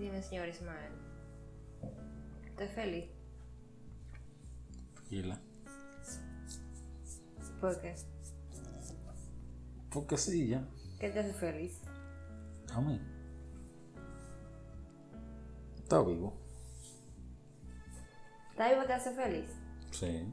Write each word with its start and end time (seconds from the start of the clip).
Dime, 0.00 0.22
señor 0.22 0.48
Ismael. 0.48 0.92
¿Estás 2.46 2.70
feliz? 2.72 3.10
Tranquila. 4.94 5.38
¿Por 7.60 7.78
qué? 7.82 7.94
Porque 9.92 10.16
sí, 10.16 10.48
ya. 10.48 10.66
¿Qué 10.98 11.10
te 11.10 11.18
hace 11.18 11.34
feliz? 11.34 11.82
A 12.72 12.80
mí. 12.80 12.98
Está 15.76 16.00
vivo. 16.02 16.32
¿Estar 18.52 18.72
vivo 18.72 18.86
te 18.86 18.94
hace 18.94 19.10
feliz? 19.10 19.50
Sí. 19.90 20.32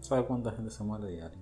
¿Sabes 0.00 0.26
cuánta 0.26 0.52
gente 0.52 0.70
se 0.70 0.84
muere 0.84 1.08
diario? 1.08 1.40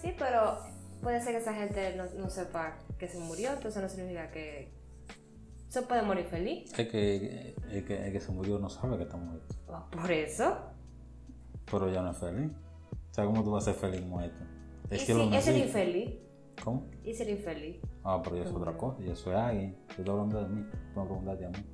Sí, 0.00 0.14
pero 0.16 0.60
puede 1.02 1.20
ser 1.20 1.32
que 1.32 1.38
esa 1.38 1.54
gente 1.54 1.96
no, 1.96 2.04
no 2.22 2.30
sepa 2.30 2.78
que 3.00 3.08
se 3.08 3.18
murió, 3.18 3.52
entonces 3.52 3.82
no 3.82 3.88
significa 3.88 4.30
que 4.30 4.77
se 5.68 5.82
puede 5.82 6.02
morir 6.02 6.24
feliz. 6.26 6.72
Es 6.78 6.88
que 6.88 7.54
el 7.70 7.84
que, 7.84 8.06
el 8.06 8.12
que 8.12 8.20
se 8.20 8.32
murió 8.32 8.58
no 8.58 8.68
sabe 8.70 8.96
que 8.96 9.02
está 9.04 9.16
muerto. 9.16 9.54
Ah, 9.68 9.86
Por 9.90 10.10
eso. 10.10 10.56
Pero 11.70 11.90
ya 11.90 12.02
no 12.02 12.10
es 12.10 12.16
feliz. 12.16 12.50
O 13.10 13.14
sea, 13.14 13.24
¿cómo 13.26 13.42
tú 13.44 13.50
vas 13.50 13.68
a 13.68 13.72
ser 13.72 13.80
feliz 13.80 14.06
muerto? 14.06 14.44
¿Y 14.90 14.94
Es 14.94 15.00
si 15.02 15.06
que 15.08 15.14
lo 15.14 15.24
es 15.24 15.46
el 15.46 15.58
infeliz? 15.58 16.14
¿Cómo? 16.64 16.86
¿Y 17.04 17.14
ser 17.14 17.28
infeliz? 17.28 17.76
Ah, 18.02 18.20
pero 18.22 18.36
yo 18.36 18.44
soy 18.44 18.56
otra 18.56 18.76
cosa. 18.76 19.00
Yo 19.02 19.14
soy 19.14 19.34
alguien. 19.34 19.76
Yo 19.88 19.94
estoy 19.98 20.08
hablando 20.10 20.42
de 20.42 20.48
mí. 20.48 20.66
Tú 20.94 21.00
me 21.00 21.06
preguntaste 21.06 21.46
a 21.46 21.50
mí. 21.50 21.64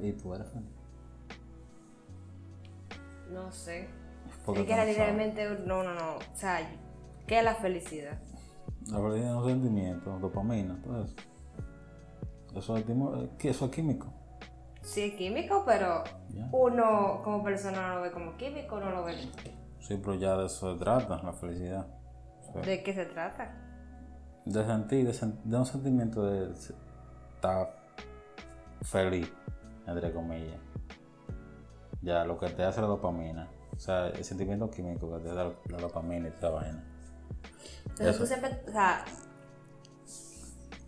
¿Y 0.00 0.12
tú 0.12 0.34
eres 0.34 0.48
feliz? 0.48 0.68
No 3.32 3.50
sé. 3.50 3.88
Es 4.28 4.36
que 4.46 4.52
no 4.52 4.66
sabes. 4.66 4.96
realmente, 4.96 5.48
no, 5.66 5.82
no, 5.82 5.94
no. 5.94 6.16
O 6.16 6.34
sea, 6.34 6.60
¿qué 7.26 7.38
es 7.38 7.44
la 7.44 7.54
felicidad? 7.54 8.20
La 8.90 8.98
felicidad 9.00 9.30
es 9.30 9.36
un 9.42 9.46
sentimiento, 9.48 10.18
dopamina, 10.18 10.80
todo 10.82 11.04
eso. 11.04 11.14
Eso 12.54 12.76
es. 12.76 12.84
Eso 13.44 13.64
es 13.66 13.70
químico. 13.70 14.12
Sí, 14.82 15.02
es 15.02 15.14
químico, 15.14 15.62
pero 15.64 16.02
uno 16.52 17.20
como 17.22 17.42
persona 17.44 17.88
no 17.88 17.94
lo 17.96 18.02
ve 18.02 18.10
como 18.12 18.36
químico, 18.36 18.80
no 18.80 18.90
lo 18.90 19.04
ve. 19.04 19.14
Sí, 19.80 19.96
pero 19.96 20.14
ya 20.14 20.36
de 20.36 20.46
eso 20.46 20.72
se 20.72 20.78
trata, 20.78 21.22
la 21.22 21.32
felicidad. 21.32 21.86
O 22.48 22.52
sea, 22.52 22.62
¿De 22.62 22.82
qué 22.82 22.92
se 22.92 23.06
trata? 23.06 23.54
de 24.44 24.66
sentir, 24.66 25.06
de, 25.06 25.12
sen- 25.12 25.40
de 25.44 25.56
un 25.56 25.66
sentimiento 25.66 26.24
de 26.26 26.52
estar 26.52 27.76
feliz, 28.82 29.32
entre 29.86 30.12
comillas. 30.12 30.58
Ya, 32.00 32.24
lo 32.24 32.36
que 32.38 32.48
te 32.48 32.64
hace 32.64 32.80
la 32.80 32.88
dopamina. 32.88 33.48
O 33.74 33.78
sea, 33.78 34.08
el 34.08 34.24
sentimiento 34.24 34.68
químico 34.70 35.10
que 35.16 35.22
te 35.22 35.32
da 35.34 35.52
la 35.68 35.78
dopamina 35.78 36.28
y 36.28 36.32
toda 36.32 36.54
vaina. 36.60 36.84
Entonces 37.84 38.08
Eso. 38.08 38.18
tú 38.18 38.26
siempre, 38.26 38.60
o 38.68 38.72
sea, 38.72 39.04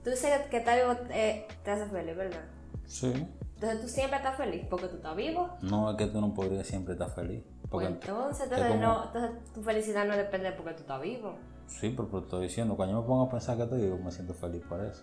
tú 0.05 0.11
dices 0.11 0.31
que 0.51 0.59
estar 0.59 0.79
vivo 0.79 0.95
eh, 1.11 1.47
te 1.65 1.71
hace 1.71 1.87
feliz, 1.87 2.17
¿verdad? 2.17 2.45
Sí. 2.87 3.13
Entonces 3.55 3.81
tú 3.81 3.89
siempre 3.89 4.19
estás 4.19 4.37
feliz 4.37 4.67
porque 4.69 4.89
tú 4.89 4.97
estás 4.97 5.17
vivo. 5.17 5.49
No 5.63 5.91
es 5.91 5.97
que 5.97 6.07
tú 6.07 6.21
no 6.21 6.35
podrías 6.35 6.67
siempre 6.67 6.93
estar 6.93 7.11
feliz. 7.11 7.43
Porque, 7.71 7.87
Pues 7.89 8.05
entonces, 8.07 8.37
es 8.47 8.53
entonces, 8.53 8.69
como- 8.69 8.81
no, 8.83 9.05
entonces 9.07 9.53
tu 9.55 9.63
felicidad 9.63 10.05
no 10.07 10.17
depende 10.17 10.51
de 10.51 10.57
porque 10.57 10.75
tú 10.75 10.81
estás 10.83 11.01
vivo. 11.01 11.35
Sí, 11.67 11.91
pero, 11.97 12.09
pero 12.09 12.23
estoy 12.25 12.43
diciendo, 12.43 12.77
cuando 12.77 12.95
yo 12.95 13.01
me 13.03 13.07
pongo 13.09 13.25
a 13.25 13.31
pensar 13.31 13.57
que 13.57 13.63
estoy 13.65 13.81
vivo, 13.83 13.99
me 13.99 14.11
siento 14.13 14.35
feliz 14.35 14.63
por 14.69 14.85
eso. 14.85 15.03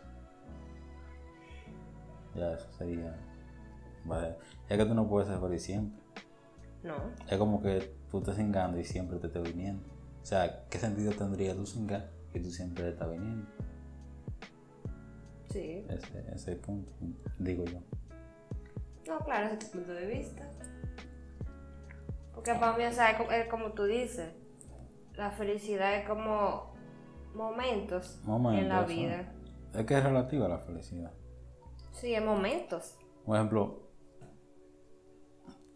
Ya, 2.36 2.54
eso 2.54 2.68
sería. 2.78 3.16
vale. 4.06 4.36
Es 4.70 4.78
que 4.78 4.86
tú 4.86 4.94
no 4.94 5.08
puedes 5.08 5.28
ser 5.28 5.40
feliz 5.40 5.64
siempre. 5.64 6.02
No. 6.84 6.96
Es 7.28 7.38
como 7.38 7.62
que 7.62 7.94
tú 8.10 8.20
estás 8.20 8.36
cingando 8.38 8.80
y 8.80 8.84
siempre 8.84 9.18
te 9.20 9.28
estás 9.28 9.44
viniendo. 9.44 9.84
O 10.22 10.26
sea, 10.26 10.66
¿qué 10.70 10.78
sentido 10.80 11.12
tendría 11.14 11.56
tú 11.56 11.66
cingar 11.66 12.10
y 12.34 12.40
tú 12.40 12.50
siempre 12.52 12.84
te 12.86 12.90
estás 12.92 13.10
viniendo? 13.12 13.48
Sí. 15.52 15.86
Ese, 15.90 16.20
ese 16.20 16.34
es 16.34 16.48
el 16.48 16.58
punto, 16.58 16.92
digo 17.40 17.66
yo. 17.66 17.82
No, 19.08 19.20
claro, 19.20 19.48
ese 19.48 19.56
es 19.56 19.72
tu 19.72 19.78
punto 19.78 19.94
de 19.94 20.08
vista. 20.08 20.50
Porque 22.34 22.54
para 22.54 22.78
mí, 22.78 22.86
o 22.86 22.92
sea, 22.92 23.12
es 23.12 23.18
como, 23.18 23.32
es 23.32 23.48
como 23.48 23.72
tú 23.74 23.84
dices, 23.84 24.34
la 25.16 25.32
felicidad 25.32 25.96
es 25.96 26.08
como 26.08 26.74
momentos, 27.36 28.20
Momentos, 28.24 28.64
en 28.64 28.70
la 28.70 28.84
vida. 28.84 29.34
Es 29.74 29.86
que 29.86 29.98
es 29.98 30.04
relativa 30.04 30.48
la 30.48 30.60
felicidad. 30.60 31.12
Sí, 31.92 32.14
es 32.14 32.24
momentos. 32.24 32.98
Por 33.26 33.36
ejemplo, 33.36 33.90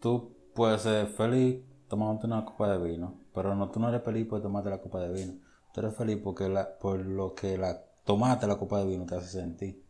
tú 0.00 0.36
puedes 0.54 0.82
ser 0.82 1.06
feliz 1.06 1.62
tomándote 1.88 2.26
una 2.26 2.44
copa 2.44 2.70
de 2.70 2.82
vino, 2.82 3.20
pero 3.34 3.54
no, 3.54 3.70
tú 3.70 3.78
no 3.78 3.88
eres 3.88 4.02
feliz 4.02 4.26
por 4.26 4.42
tomarte 4.42 4.70
la 4.70 4.80
copa 4.80 5.00
de 5.00 5.12
vino. 5.12 5.34
Tú 5.72 5.80
eres 5.80 5.94
feliz 5.94 6.18
porque 6.22 6.48
la, 6.48 6.78
por 6.78 6.98
lo 6.98 7.34
que 7.34 7.58
la 7.58 7.85
tomarte 8.06 8.46
la 8.46 8.56
copa 8.56 8.78
de 8.78 8.86
vino 8.86 9.04
te 9.04 9.16
hace 9.16 9.26
sentir. 9.28 9.84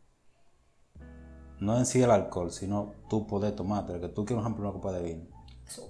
No 1.61 1.79
en 1.79 1.87
sí 1.87 2.03
el 2.03 2.11
alcohol, 2.11 2.51
sino 2.51 2.93
tú 3.09 3.27
poder 3.27 3.55
tomarte, 3.55 4.01
que 4.01 4.09
tú 4.09 4.25
quieres, 4.25 4.43
por 4.43 4.51
ejemplo, 4.51 4.65
una 4.65 4.73
copa 4.73 4.93
de 4.93 5.03
vino. 5.03 5.25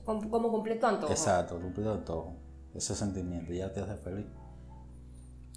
Como, 0.04 0.31
como 0.31 0.50
cumplir 0.50 0.78
tu 0.78 0.87
antojo. 0.87 1.12
Exacto, 1.12 1.59
pides 1.75 2.04
todo. 2.04 2.34
Ese 2.75 2.94
sentimiento 2.94 3.53
ya 3.53 3.72
te 3.72 3.81
hace 3.81 3.97
feliz. 3.97 4.26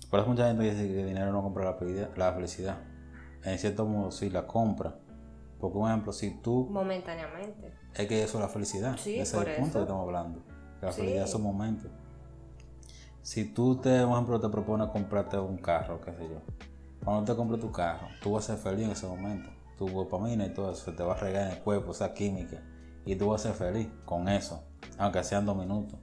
Por 0.09 0.19
eso 0.19 0.29
mucha 0.29 0.47
gente 0.47 0.63
dice 0.63 0.87
que 0.87 1.01
el 1.01 1.07
dinero 1.07 1.31
no 1.31 1.41
compra 1.43 1.65
la 1.65 1.73
felicidad. 1.73 2.09
La 2.15 2.33
felicidad. 2.33 2.77
En 3.43 3.57
cierto 3.59 3.85
modo 3.85 4.11
sí 4.11 4.29
la 4.29 4.47
compra. 4.47 4.95
Porque, 5.59 5.77
por 5.77 5.89
ejemplo, 5.89 6.11
si 6.13 6.41
tú 6.41 6.67
Momentáneamente. 6.71 7.73
es 7.93 8.07
que 8.07 8.23
eso 8.23 8.37
es 8.37 8.41
la 8.41 8.49
felicidad. 8.49 8.95
Sí, 8.97 9.19
Ese 9.19 9.35
por 9.37 9.47
es 9.47 9.55
el 9.57 9.61
punto 9.61 9.69
eso. 9.71 9.79
que 9.79 9.83
estamos 9.83 10.05
hablando. 10.07 10.41
La 10.81 10.91
Sí. 10.91 11.01
felicidad 11.01 11.27
son 11.27 11.43
momentos. 11.43 11.91
Si 13.21 13.45
tú, 13.45 13.75
te, 13.75 14.03
por 14.03 14.13
ejemplo, 14.13 14.39
te 14.39 14.49
propones 14.49 14.89
comprarte 14.89 15.37
un 15.37 15.57
carro, 15.57 15.99
qué 16.01 16.13
sé 16.13 16.27
yo. 16.29 16.41
Cuando 17.03 17.31
te 17.31 17.37
compres 17.37 17.59
tu 17.59 17.71
carro, 17.71 18.07
tú 18.21 18.33
vas 18.33 18.49
a 18.49 18.55
ser 18.55 18.63
feliz 18.63 18.85
en 18.85 18.91
ese 18.91 19.07
momento. 19.07 19.49
Tu 19.77 19.87
dopamina 19.87 20.45
y 20.45 20.53
todo 20.53 20.71
eso 20.71 20.85
se 20.85 20.91
te 20.91 21.03
va 21.03 21.13
a 21.13 21.17
regar 21.17 21.47
en 21.47 21.57
el 21.57 21.63
cuerpo, 21.63 21.91
esa 21.91 22.13
química. 22.13 22.61
Y 23.05 23.15
tú 23.15 23.29
vas 23.29 23.45
a 23.45 23.53
ser 23.53 23.67
feliz 23.67 23.89
con 24.05 24.27
eso. 24.27 24.63
Aunque 24.97 25.23
sean 25.23 25.45
dos 25.45 25.55
minutos. 25.55 25.97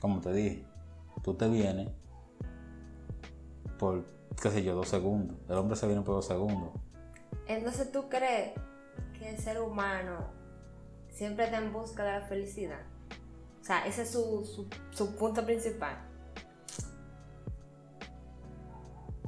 Como 0.00 0.20
te 0.20 0.32
dije, 0.32 0.64
tú 1.22 1.34
te 1.34 1.48
vienes 1.48 1.88
por, 3.78 4.04
qué 4.40 4.50
sé 4.50 4.62
yo, 4.62 4.74
dos 4.74 4.88
segundos. 4.88 5.36
El 5.48 5.56
hombre 5.56 5.76
se 5.76 5.86
viene 5.86 6.02
por 6.02 6.14
dos 6.16 6.26
segundos. 6.26 6.70
Entonces, 7.46 7.90
¿tú 7.92 8.08
crees 8.08 8.52
que 9.18 9.30
el 9.30 9.38
ser 9.38 9.60
humano 9.60 10.30
siempre 11.10 11.46
está 11.46 11.58
en 11.58 11.72
busca 11.72 12.04
de 12.04 12.12
la 12.12 12.20
felicidad? 12.22 12.80
O 13.60 13.64
sea, 13.64 13.86
ese 13.86 14.02
es 14.02 14.10
su, 14.10 14.44
su, 14.44 14.68
su 14.90 15.16
punto 15.16 15.44
principal. 15.44 16.05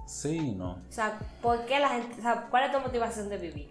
Sí, 0.09 0.55
no. 0.57 0.71
O 0.73 0.79
sea, 0.89 1.19
¿por 1.43 1.65
qué 1.67 1.79
la 1.79 1.89
gente, 1.91 2.17
o 2.19 2.23
sea, 2.23 2.47
cuál 2.51 2.65
es 2.65 2.73
tu 2.73 2.81
motivación 2.81 3.29
de 3.29 3.37
vivir? 3.39 3.69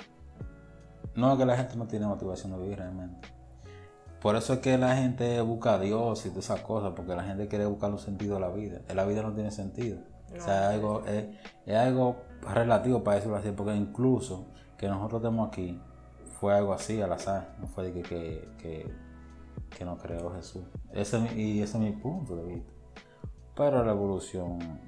No, 1.16 1.32
es 1.34 1.40
que 1.40 1.46
la 1.46 1.58
gente 1.58 1.76
no 1.76 1.88
tiene 1.88 2.06
motivación 2.06 2.52
de 2.52 2.60
vivir 2.60 2.78
realmente. 2.78 3.28
Por 4.22 4.36
eso 4.36 4.54
es 4.54 4.60
que 4.60 4.78
la 4.78 4.96
gente 4.96 5.42
busca 5.42 5.74
a 5.76 5.80
Dios 5.80 6.26
y 6.26 6.30
todas 6.30 6.46
esas 6.46 6.62
cosas, 6.62 6.94
porque 6.96 7.16
la 7.16 7.24
gente 7.24 7.48
quiere 7.48 7.66
buscar 7.66 7.92
un 7.92 8.00
sentido 8.00 8.38
a 8.38 8.40
la 8.40 8.50
vida. 8.50 8.82
La 8.94 9.06
vida 9.06 9.24
no 9.24 9.34
tiene 9.34 9.50
sentido. 9.52 10.00
o 10.36 10.42
sea, 10.42 10.70
es 10.70 10.76
algo, 10.76 11.04
es, 11.08 11.26
es 11.66 11.76
algo 11.76 12.18
relativo 12.54 13.04
para 13.04 13.16
decirlo 13.16 13.38
así, 13.38 13.52
porque 13.52 13.76
incluso 13.76 14.46
que 14.78 14.88
nosotros 14.88 15.22
estemos 15.22 15.48
aquí 15.48 15.82
fue 16.40 16.54
algo 16.56 16.74
así 16.74 17.02
al 17.02 17.14
azar, 17.14 17.56
no 17.60 17.68
fue 17.68 17.86
de 17.86 17.94
que, 17.94 18.02
que, 18.04 18.50
que, 18.60 18.92
que 19.76 19.86
nos 19.86 20.00
creó 20.02 20.32
Jesús. 20.36 20.64
Ese, 20.94 21.18
es 21.18 21.24
mi- 21.36 21.42
y 21.42 21.62
ese 21.64 21.78
es 21.78 21.84
mi 21.84 21.92
punto 21.94 22.36
de 22.36 22.44
vista. 22.44 22.72
Pero 23.56 23.84
la 23.84 23.92
evolución... 23.92 24.87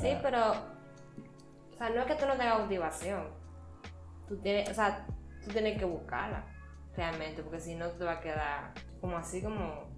Sí, 0.00 0.16
pero, 0.22 0.50
o 0.50 1.76
sea, 1.78 1.90
no 1.90 2.00
es 2.00 2.06
que 2.06 2.14
tú 2.14 2.26
no 2.26 2.32
tengas 2.36 2.60
motivación. 2.60 3.24
Tú 4.28 4.36
tienes, 4.38 4.68
o 4.70 4.74
sea, 4.74 5.06
tú 5.44 5.50
tienes 5.50 5.78
que 5.78 5.84
buscarla, 5.84 6.44
realmente, 6.96 7.42
porque 7.42 7.60
si 7.60 7.74
no 7.74 7.88
te 7.88 8.04
va 8.04 8.12
a 8.12 8.20
quedar 8.20 8.72
como 9.00 9.16
así, 9.16 9.42
como, 9.42 9.56
como 9.58 9.90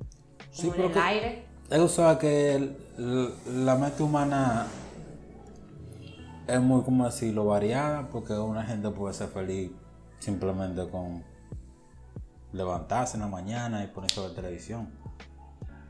Sí, 0.52 0.72
en 0.74 0.80
el 0.80 0.98
aire. 0.98 1.46
Es 1.70 1.78
que 1.80 1.88
sabes 1.88 2.18
que 2.18 2.54
el- 2.56 3.66
la 3.66 3.74
mente 3.76 4.02
humana 4.02 4.66
es 6.46 6.60
muy, 6.60 6.82
como 6.82 7.06
decirlo, 7.06 7.46
variada, 7.46 8.08
porque 8.08 8.34
una 8.34 8.64
gente 8.64 8.90
puede 8.90 9.14
ser 9.14 9.28
feliz 9.28 9.70
simplemente 10.18 10.86
con 10.88 11.22
levantarse 12.52 13.16
en 13.16 13.22
la 13.22 13.28
mañana 13.28 13.82
y 13.82 13.88
ponerse 13.88 14.20
a 14.20 14.24
ver 14.24 14.34
televisión. 14.34 14.90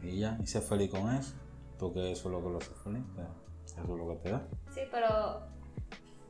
Y 0.03 0.19
ya, 0.19 0.39
y 0.43 0.47
ser 0.47 0.63
feliz 0.63 0.91
con 0.91 1.15
eso, 1.15 1.35
porque 1.79 2.13
eso 2.13 2.29
es 2.29 2.33
lo 2.35 2.43
que 2.43 2.51
lo 2.51 2.59
hace 2.59 2.75
feliz, 2.75 3.03
pero 3.15 3.29
eso 3.65 3.81
es 3.81 3.89
lo 3.89 4.09
que 4.09 4.17
te 4.17 4.31
da. 4.31 4.49
Sí, 4.71 4.81
pero 4.91 5.41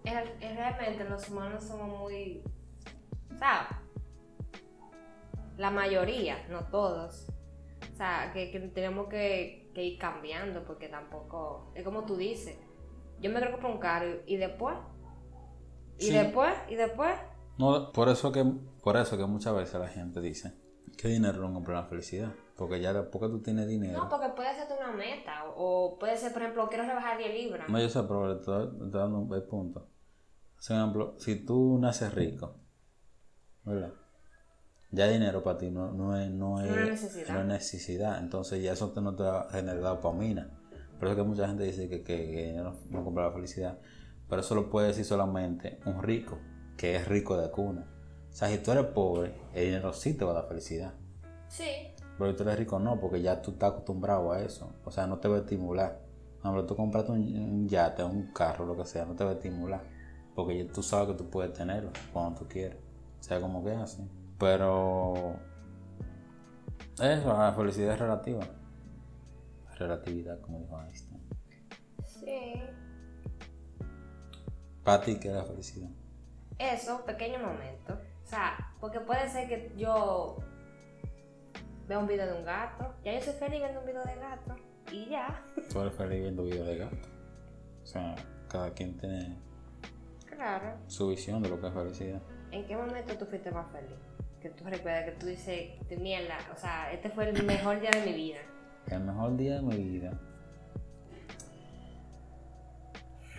es, 0.05 0.15
es 0.41 0.57
realmente 0.57 1.05
los 1.05 1.29
humanos 1.29 1.65
somos 1.65 1.99
muy, 2.01 2.43
o 3.35 3.39
sea, 3.39 3.81
la 5.57 5.71
mayoría, 5.71 6.47
no 6.49 6.65
todos. 6.67 7.29
O 7.93 7.97
sea, 7.97 8.31
que, 8.33 8.51
que 8.51 8.59
tenemos 8.61 9.09
que, 9.09 9.71
que 9.75 9.85
ir 9.85 9.99
cambiando 9.99 10.65
porque 10.65 10.89
tampoco, 10.89 11.71
es 11.75 11.85
como 11.85 12.05
tú 12.05 12.17
dices, 12.17 12.57
yo 13.21 13.31
me 13.31 13.37
quiero 13.37 13.53
comprar 13.53 13.73
un 13.73 13.79
carro 13.79 14.21
y 14.27 14.37
después, 14.37 14.77
y 15.99 16.07
Sí. 16.07 16.13
después, 16.13 16.53
y 16.69 16.75
después, 16.75 17.15
No, 17.57 17.93
por 17.93 18.09
eso 18.09 18.33
que 18.33 18.45
por 18.83 18.97
eso 18.97 19.17
que 19.17 19.25
muchas 19.27 19.55
veces 19.55 19.81
la 19.81 19.87
gente 19.89 20.21
dice 20.21 20.53
que 20.99 21.07
dinero 21.09 21.39
no 21.39 21.55
compra 21.55 21.75
la 21.83 21.87
felicidad. 21.87 22.33
Porque 22.57 22.81
ya 22.81 22.93
que 22.93 23.09
tú 23.11 23.43
tienes 23.43 23.67
dinero. 23.67 24.05
No, 24.05 24.09
porque 24.09 24.29
puede 24.29 24.55
ser 24.55 24.69
una 24.79 24.93
meta. 24.93 25.45
O, 25.57 25.99
puede 25.99 26.17
ser, 26.17 26.33
por 26.33 26.43
ejemplo, 26.43 26.69
quiero 26.69 26.85
rebajar 26.85 27.19
10 27.19 27.35
libras. 27.35 27.69
No, 27.69 27.81
yo 27.81 27.89
sé, 27.89 28.03
pero 28.03 28.35
te 28.35 28.41
estoy, 28.41 28.91
dando 28.91 29.19
un 29.19 29.47
punto. 29.49 29.89
Por 30.67 30.77
ejemplo, 30.77 31.15
si 31.19 31.45
tú 31.45 31.79
naces 31.79 32.15
rico, 32.15 32.57
¿verdad? 33.65 33.93
Ya 34.91 35.09
dinero 35.09 35.43
para 35.43 35.59
ti 35.59 35.71
no, 35.71 35.91
no, 35.91 36.17
es, 36.17 36.31
no, 36.31 36.61
es, 36.61 36.71
necesidad. 36.71 37.35
no 37.35 37.41
es 37.41 37.47
necesidad. 37.47 38.19
Entonces 38.21 38.63
ya 38.63 38.73
eso 38.73 38.93
te 38.93 39.01
no 39.01 39.17
te 39.17 39.25
va 39.25 39.43
a 39.43 39.51
generar 39.51 39.83
dopamina. 39.83 40.49
Por 40.99 41.09
eso 41.09 41.17
que 41.17 41.23
mucha 41.25 41.49
gente 41.49 41.65
dice 41.65 41.89
que, 41.89 42.05
que, 42.05 42.53
no, 42.57 42.77
no, 42.91 43.05
compra 43.05 43.25
la 43.27 43.33
felicidad. 43.33 43.79
Pero 44.29 44.41
eso 44.41 44.55
lo 44.55 44.71
puede 44.71 44.89
decir 44.89 45.05
solamente 45.05 45.81
un 45.87 46.01
rico, 46.03 46.39
que 46.77 46.95
es 46.95 47.09
rico 47.09 47.37
de 47.37 47.51
cuna. 47.51 47.87
O 48.31 48.33
sea, 48.33 48.49
si 48.49 48.59
tú 48.59 48.71
eres 48.71 48.87
pobre, 48.87 49.35
el 49.53 49.65
dinero 49.65 49.93
sí 49.93 50.15
te 50.17 50.25
va 50.25 50.31
a 50.31 50.35
dar 50.35 50.49
felicidad. 50.49 50.95
Sí. 51.49 51.94
Pero 52.19 52.35
tú 52.37 52.43
eres 52.45 52.59
rico, 52.59 52.79
no, 52.79 53.01
porque 53.01 53.21
ya 53.21 53.43
tú 53.43 53.53
estás 53.53 53.73
acostumbrado 53.73 54.33
a 54.33 54.41
eso. 54.41 54.73
O 54.85 54.91
sea, 54.91 55.07
no 55.07 55.19
te 55.19 55.29
va 55.29 55.37
a 55.37 55.41
estimular. 55.41 56.01
Cuando 56.41 56.65
tú 56.65 56.77
compraste 56.77 57.11
un, 57.11 57.69
yate, 57.69 58.05
un 58.05 58.33
carro, 58.33 58.67
lo 58.67 58.77
que 58.77 58.85
sea, 58.85 59.05
no 59.05 59.15
te 59.15 59.25
va 59.25 59.31
a 59.31 59.35
estimular. 59.35 59.83
Porque 60.35 60.65
ya 60.65 60.73
tú 60.73 60.83
sabes 60.83 61.09
que 61.09 61.15
tú 61.15 61.31
puedes 61.31 61.53
tenerlo 61.53 61.91
cuando 62.13 62.41
tú 62.41 62.49
quieres. 62.49 62.79
O 63.21 63.23
sea, 63.23 63.41
como 63.41 63.65
que 63.65 63.73
así. 63.73 64.09
Pero. 64.39 65.37
Eso, 67.01 67.37
la 67.37 67.53
felicidad 67.53 67.95
es 67.95 67.99
relativa. 67.99 68.45
Relatividad, 69.77 70.41
como 70.41 70.61
dijo 70.61 70.81
Einstein. 70.81 71.23
Sí. 72.07 72.55
¿Para 74.85 75.03
ti 75.03 75.19
qué 75.19 75.29
es 75.29 75.35
la 75.35 75.45
felicidad? 75.45 75.91
Eso, 76.59 77.05
pequeño 77.05 77.39
momento. 77.41 77.95
O 77.95 78.27
sea, 78.27 78.75
porque 78.81 79.01
puede 79.01 79.29
ser 79.29 79.49
que 79.49 79.73
yo 79.77 80.39
veo 81.89 82.01
un 82.01 82.07
video 82.07 82.27
de 82.27 82.39
un 82.39 82.45
gato. 82.45 82.95
Ya 83.05 83.15
yo 83.15 83.21
soy 83.21 83.35
feliz 83.35 83.61
viendo 83.61 83.81
un 83.81 83.87
video 83.87 84.05
de 84.05 84.15
gato. 84.17 84.57
Y 84.93 85.07
ya. 85.07 85.43
Tú 85.73 85.81
eres 85.81 85.95
feliz 85.95 86.21
viendo 86.21 86.45
videos 86.45 86.67
de 86.67 86.79
gato. 86.79 87.09
O 87.83 87.87
sea, 87.87 88.15
cada 88.49 88.71
quien 88.73 88.97
tiene 88.97 89.37
claro. 90.27 90.77
su 90.87 91.09
visión 91.09 91.43
de 91.43 91.49
lo 91.49 91.61
que 91.61 91.69
es 91.69 91.75
felicidad. 91.75 92.23
¿En 92.51 92.67
qué 92.67 92.77
momento 92.77 93.15
tú 93.19 93.27
fuiste 93.27 93.51
más 93.51 93.67
feliz? 93.73 93.99
Que 94.41 94.49
tú 94.51 94.65
recuerdas 94.65 95.05
que 95.05 95.13
tú 95.13 95.27
dices, 95.27 95.73
mierda, 95.99 96.39
o 96.55 96.57
sea, 96.57 96.93
este 96.93 97.11
fue 97.11 97.29
el 97.29 97.45
mejor 97.45 97.81
día 97.81 97.91
de 97.91 98.07
mi 98.07 98.13
vida. 98.13 98.39
El 98.87 99.01
mejor 99.01 99.37
día 99.37 99.57
de 99.57 99.63
mi 99.63 99.77
vida. 99.77 100.19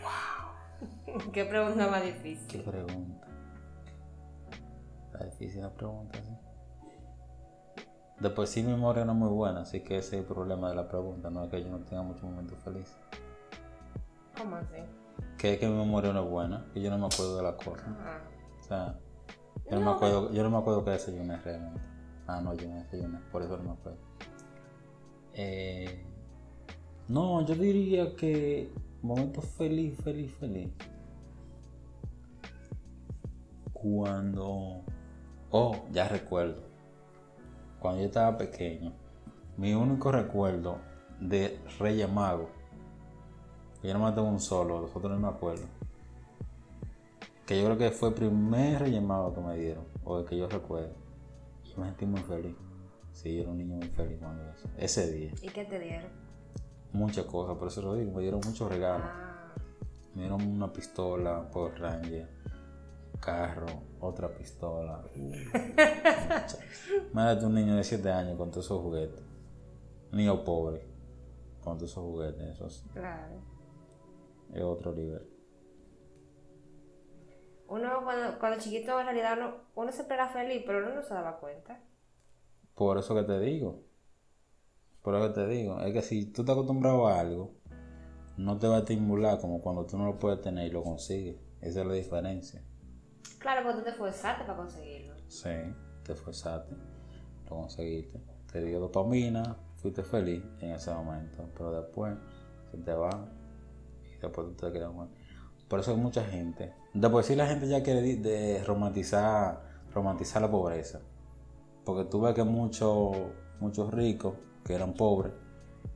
Wow. 0.02 1.32
qué 1.32 1.46
pregunta 1.46 1.88
más 1.88 2.04
difícil. 2.04 2.48
Qué 2.48 2.60
pregunta. 2.60 3.28
Está 5.06 5.26
difícil 5.26 5.62
la 5.62 5.72
pregunta, 5.72 6.20
sí. 6.22 6.55
Después 8.20 8.50
sí 8.50 8.64
mi 8.64 8.72
memoria 8.72 9.04
no 9.04 9.12
es 9.12 9.18
muy 9.18 9.30
buena, 9.30 9.62
así 9.62 9.82
que 9.82 9.98
ese 9.98 10.16
es 10.16 10.22
el 10.22 10.26
problema 10.26 10.70
de 10.70 10.76
la 10.76 10.88
pregunta, 10.88 11.30
no 11.30 11.44
es 11.44 11.50
que 11.50 11.62
yo 11.62 11.70
no 11.70 11.80
tenga 11.80 12.02
muchos 12.02 12.24
momentos 12.24 12.58
felices. 12.64 12.96
¿Cómo 14.38 14.56
así? 14.56 14.78
Que 15.38 15.54
es 15.54 15.60
que 15.60 15.68
mi 15.68 15.76
memoria 15.76 16.14
no 16.14 16.24
es 16.24 16.30
buena, 16.30 16.66
que 16.74 16.82
yo 16.82 16.90
no 16.90 16.98
me 16.98 17.08
acuerdo 17.08 17.36
de 17.36 17.44
la 17.44 17.58
cosa. 17.58 17.86
O 18.60 18.64
sea, 18.64 19.00
yo 19.70 19.80
no, 19.80 19.86
me 19.86 19.92
acuerdo, 19.92 20.32
yo 20.32 20.44
no 20.44 20.50
me 20.50 20.58
acuerdo 20.58 20.86
que 20.86 20.92
desayuné 20.92 21.38
realmente. 21.38 21.82
Ah, 22.26 22.40
no, 22.42 22.54
yo 22.54 22.70
no 22.70 22.76
desayuné, 22.76 23.20
por 23.32 23.42
eso 23.42 23.58
no 23.58 23.64
me 23.64 23.72
acuerdo. 23.72 24.00
Eh, 25.34 26.06
no, 27.10 27.46
yo 27.46 27.54
diría 27.54 28.16
que 28.16 28.74
momento 29.02 29.42
feliz, 29.42 29.98
feliz, 30.02 30.34
feliz. 30.36 30.72
Cuando... 33.74 34.82
Oh, 35.52 35.86
ya 35.92 36.08
recuerdo 36.08 36.65
cuando 37.86 38.02
yo 38.02 38.08
estaba 38.08 38.36
pequeño, 38.36 38.92
mi 39.58 39.76
único 39.76 40.12
recuerdo 40.12 40.80
de 41.20 41.60
Reyes 41.78 42.12
Magos, 42.12 42.50
yo 43.84 43.94
no 43.94 44.04
me 44.04 44.12
tengo 44.12 44.28
un 44.28 44.40
solo, 44.40 44.82
los 44.82 44.96
otros 44.96 45.12
no 45.12 45.20
me 45.20 45.28
acuerdo. 45.28 45.66
Que 47.46 47.60
yo 47.60 47.66
creo 47.66 47.78
que 47.78 47.92
fue 47.92 48.10
el 48.10 48.16
primer 48.16 48.82
Reyes 48.82 49.04
Mago 49.04 49.36
que 49.36 49.42
me 49.42 49.56
dieron, 49.56 49.86
o 50.04 50.18
el 50.18 50.26
que 50.26 50.36
yo 50.36 50.50
recuerdo. 50.50 50.96
Yo 51.64 51.78
me 51.78 51.86
sentí 51.86 52.08
muy 52.08 52.22
feliz. 52.22 52.56
Sí, 53.12 53.36
yo 53.36 53.44
era 53.44 53.52
un 53.52 53.60
niño 53.60 53.76
muy 53.76 53.88
feliz 53.90 54.18
cuando 54.20 54.50
eso. 54.50 54.68
Ese 54.80 55.12
día. 55.12 55.32
¿Y 55.44 55.50
qué 55.50 55.66
te 55.66 55.78
dieron? 55.78 56.10
Muchas 56.92 57.26
cosas, 57.26 57.56
por 57.56 57.68
eso 57.68 57.84
lo 57.84 57.94
digo, 57.94 58.14
me 58.14 58.24
dieron 58.24 58.42
muchos 58.44 58.68
regalos. 58.68 59.06
Ah. 59.08 59.54
Me 60.16 60.22
dieron 60.24 60.42
una 60.42 60.74
pistola 60.74 61.52
por 61.52 61.80
Ranger 61.80 62.35
carro, 63.20 63.68
otra 64.00 64.30
pistola. 64.36 65.04
Imagínate 67.12 67.46
un 67.46 67.54
niño 67.56 67.76
de 67.76 67.84
7 67.84 68.12
años 68.12 68.38
con 68.38 68.52
todos 68.52 68.66
esos 68.66 68.82
juguetes. 68.82 69.24
Un 70.12 70.18
niño 70.18 70.44
pobre 70.44 70.88
con 71.64 71.78
todos 71.78 71.92
esos 71.92 72.04
juguetes. 72.04 72.48
Esos. 72.50 72.86
Claro. 72.94 73.42
Es 74.54 74.62
otro 74.62 74.94
nivel. 74.94 75.28
Uno 77.68 78.04
cuando, 78.04 78.40
cuando 78.40 78.60
chiquito 78.60 79.00
en 79.00 79.06
realidad 79.08 79.38
uno, 79.38 79.56
uno 79.76 79.92
siempre 79.92 80.16
era 80.16 80.30
feliz, 80.30 80.64
pero 80.66 80.80
uno 80.80 80.94
no 80.94 81.02
se 81.02 81.14
daba 81.14 81.40
cuenta. 81.40 81.82
Por 82.76 82.98
eso 82.98 83.16
que 83.16 83.24
te 83.24 83.40
digo. 83.40 83.84
Por 85.02 85.16
eso 85.16 85.28
que 85.28 85.34
te 85.34 85.48
digo. 85.48 85.80
Es 85.82 85.94
que 85.94 86.02
si 86.02 86.32
tú 86.32 86.46
te 86.46 86.52
acostumbrado 86.52 87.08
a 87.08 87.20
algo, 87.20 87.56
no 88.38 88.58
te 88.58 88.68
va 88.68 88.78
a 88.78 88.80
estimular 88.80 89.40
como 89.40 89.62
cuando 89.62 89.86
tú 89.86 89.98
no 89.98 90.06
lo 90.06 90.20
puedes 90.20 90.42
tener 90.42 90.68
y 90.68 90.72
lo 90.72 90.84
consigues. 90.84 91.38
Esa 91.62 91.82
es 91.82 91.88
la 91.88 91.94
diferencia. 91.94 92.64
Claro, 93.46 93.62
porque 93.62 93.78
tú 93.78 93.84
te 93.84 93.90
esforzaste 93.92 94.44
para 94.44 94.58
conseguirlo. 94.58 95.14
Sí, 95.28 95.52
te 96.02 96.14
esforzaste, 96.14 96.76
lo 97.48 97.56
conseguiste. 97.58 98.20
Te 98.52 98.60
dio 98.66 98.80
dopamina, 98.80 99.56
fuiste 99.76 100.02
feliz 100.02 100.44
en 100.62 100.72
ese 100.72 100.92
momento, 100.92 101.48
pero 101.56 101.80
después 101.80 102.18
se 102.72 102.78
te 102.80 102.92
va 102.92 103.30
y 104.04 104.20
después 104.20 104.48
tú 104.48 104.54
te 104.54 104.72
quedas 104.72 104.92
mal. 104.92 105.10
Por 105.68 105.80
eso 105.80 105.92
hay 105.92 105.98
mucha 105.98 106.24
gente. 106.24 106.74
Después 106.96 107.28
sí 107.28 107.36
la 107.36 107.46
gente 107.46 107.68
ya 107.68 107.84
quiere 107.84 108.64
romantizar, 108.64 109.62
romantizar 109.94 110.42
la 110.42 110.50
pobreza. 110.50 111.02
Porque 111.84 112.06
tú 112.06 112.22
ves 112.22 112.34
que 112.34 112.44
muchos 112.44 113.16
muchos 113.60 113.94
ricos 113.94 114.34
que 114.66 114.74
eran 114.74 114.96
pobres, 114.96 115.34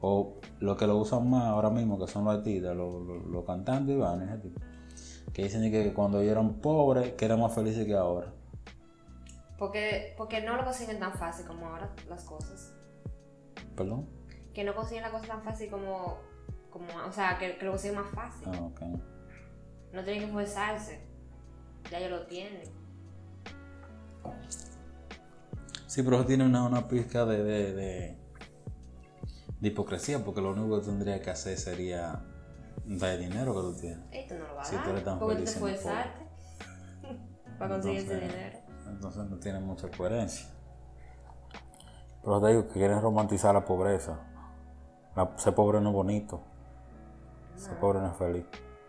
o 0.01 0.35
los 0.59 0.77
que 0.77 0.85
lo 0.85 0.97
usan 0.97 1.27
más 1.27 1.45
ahora 1.45 1.71
mismo, 1.71 1.97
que 1.97 2.05
son 2.05 2.25
los 2.25 2.35
artistas, 2.35 2.77
los, 2.77 3.03
los, 3.25 3.43
cantantes 3.43 3.95
y 3.95 3.97
van, 3.97 4.21
ese 4.21 4.37
tipo 4.37 4.61
que 5.33 5.43
dicen 5.43 5.71
que 5.71 5.93
cuando 5.93 6.21
ellos 6.21 6.31
eran 6.31 6.55
pobres, 6.55 7.13
que 7.13 7.25
eran 7.25 7.39
más 7.39 7.53
felices 7.53 7.85
que 7.85 7.95
ahora. 7.95 8.33
Porque, 9.57 10.13
porque 10.17 10.41
no 10.41 10.55
lo 10.55 10.63
consiguen 10.63 10.99
tan 10.99 11.13
fácil 11.13 11.45
como 11.45 11.67
ahora 11.67 11.93
las 12.07 12.23
cosas. 12.23 12.73
¿Perdón? 13.75 14.07
Que 14.53 14.63
no 14.63 14.73
consiguen 14.73 15.03
la 15.03 15.11
cosa 15.11 15.27
tan 15.27 15.43
fácil 15.43 15.69
como, 15.69 16.19
como 16.69 16.87
o 17.07 17.11
sea, 17.11 17.37
que, 17.37 17.57
lo 17.61 17.71
consiguen 17.71 17.97
más 17.97 18.09
fácil. 18.11 18.47
Ah, 18.47 18.61
ok. 18.61 18.81
No 19.91 20.03
tienen 20.03 20.19
que 20.19 20.25
esforzarse, 20.25 21.01
ya 21.91 21.99
ellos 21.99 22.11
lo 22.11 22.25
tienen. 22.27 22.63
Sí, 25.87 26.03
pero 26.03 26.23
tiene 26.25 26.45
una, 26.45 26.63
una 26.65 26.87
pizca 26.87 27.25
de, 27.25 27.43
de, 27.43 27.73
de, 27.73 28.17
de 29.59 29.67
hipocresía, 29.67 30.23
porque 30.23 30.39
lo 30.39 30.51
único 30.51 30.79
que 30.79 30.85
tendría 30.85 31.21
que 31.21 31.31
hacer 31.31 31.57
sería 31.57 32.23
da 32.97 33.15
dinero 33.15 33.53
que 33.53 33.59
tú 33.61 33.75
tienes. 33.75 33.99
Esto 34.11 34.35
no 34.35 34.47
lo 34.47 34.55
va 34.55 34.61
a 34.61 34.65
si 34.65 34.75
dar. 34.75 34.83
tú 34.83 34.89
eres 34.89 35.03
tan 35.03 35.19
porque 35.19 35.35
feliz 35.35 35.53
te 35.53 35.59
esforzarte 35.59 36.25
para 37.59 37.69
conseguir 37.75 37.99
ese 37.99 38.15
dinero. 38.19 38.59
Entonces 38.87 39.25
no 39.29 39.37
tiene 39.37 39.59
mucha 39.59 39.89
coherencia. 39.91 40.49
Pero 42.23 42.41
te 42.41 42.47
digo 42.47 42.67
que 42.67 42.73
quieren 42.73 42.99
romantizar 42.99 43.53
la 43.53 43.63
pobreza. 43.63 44.19
ser 45.37 45.53
pobre 45.53 45.79
no 45.79 45.89
es 45.89 45.95
bonito. 45.95 46.41
Ser 47.55 47.77
pobre 47.79 47.99
no 47.99 48.07
es 48.07 48.17
feliz. 48.17 48.45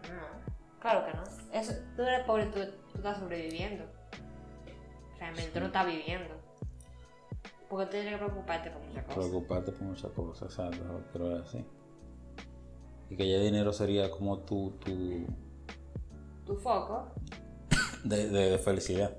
No, 0.09 0.81
claro 0.81 1.05
que 1.05 1.13
no. 1.13 1.23
Eso, 1.53 1.75
tú 1.95 2.03
eres 2.03 2.25
pobre, 2.25 2.47
tú, 2.47 2.61
tú 2.91 2.99
estás 2.99 3.19
sobreviviendo. 3.19 3.85
Realmente 5.19 5.51
tú 5.53 5.61
no 5.61 5.67
estás 5.67 5.87
viviendo. 5.87 6.35
Porque 7.69 7.85
tú 7.85 7.91
tienes 7.93 8.13
que 8.13 8.19
preocuparte 8.19 8.71
por 8.71 8.83
muchas 8.83 9.05
cosas. 9.05 9.19
Preocuparte 9.19 9.73
por 9.73 9.83
muchas 9.83 10.11
cosas, 10.13 10.43
exacto, 10.51 11.05
pero 11.13 11.37
es 11.37 11.43
así. 11.43 11.65
Y 13.11 13.17
que 13.17 13.29
ya 13.29 13.39
dinero 13.41 13.73
sería 13.73 14.09
como 14.09 14.39
tu... 14.39 14.71
Tu, 14.79 15.27
¿Tu 16.47 16.57
foco. 16.57 17.09
De, 18.05 18.29
de, 18.29 18.57
felicidad. 18.59 19.17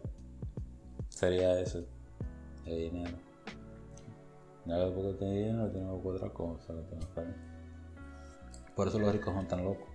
Sería 1.10 1.60
eso. 1.60 1.84
El 2.66 2.78
dinero. 2.78 3.18
Nada 4.66 4.94
porque 4.94 5.14
tiene 5.20 5.34
dinero, 5.34 5.70
tiene 5.70 5.90
otra 5.90 6.30
cosa. 6.30 6.74
Por 8.76 8.88
eso 8.88 8.98
los 8.98 9.12
ricos 9.12 9.34
son 9.34 9.48
tan 9.48 9.64
locos. 9.66 9.90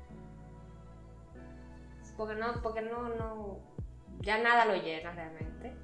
Porque 2.19 2.35
no, 2.35 2.47
porque 2.63 2.83
no, 2.83 3.09
no. 3.15 3.59
Ya 4.21 4.43
nada 4.43 4.67
lo 4.67 4.75
llena 4.75 5.13
realmente. 5.13 5.75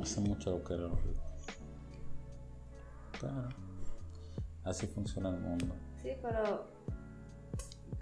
Hace 0.00 0.20
mucho 0.20 0.50
lo 0.50 0.64
que 0.64 0.74
los 0.74 1.02
ricos. 1.02 1.46
Claro. 3.18 3.48
Así 4.64 4.86
funciona 4.86 5.30
el 5.30 5.38
mundo. 5.38 5.74
Sí, 6.02 6.12
pero 6.22 6.75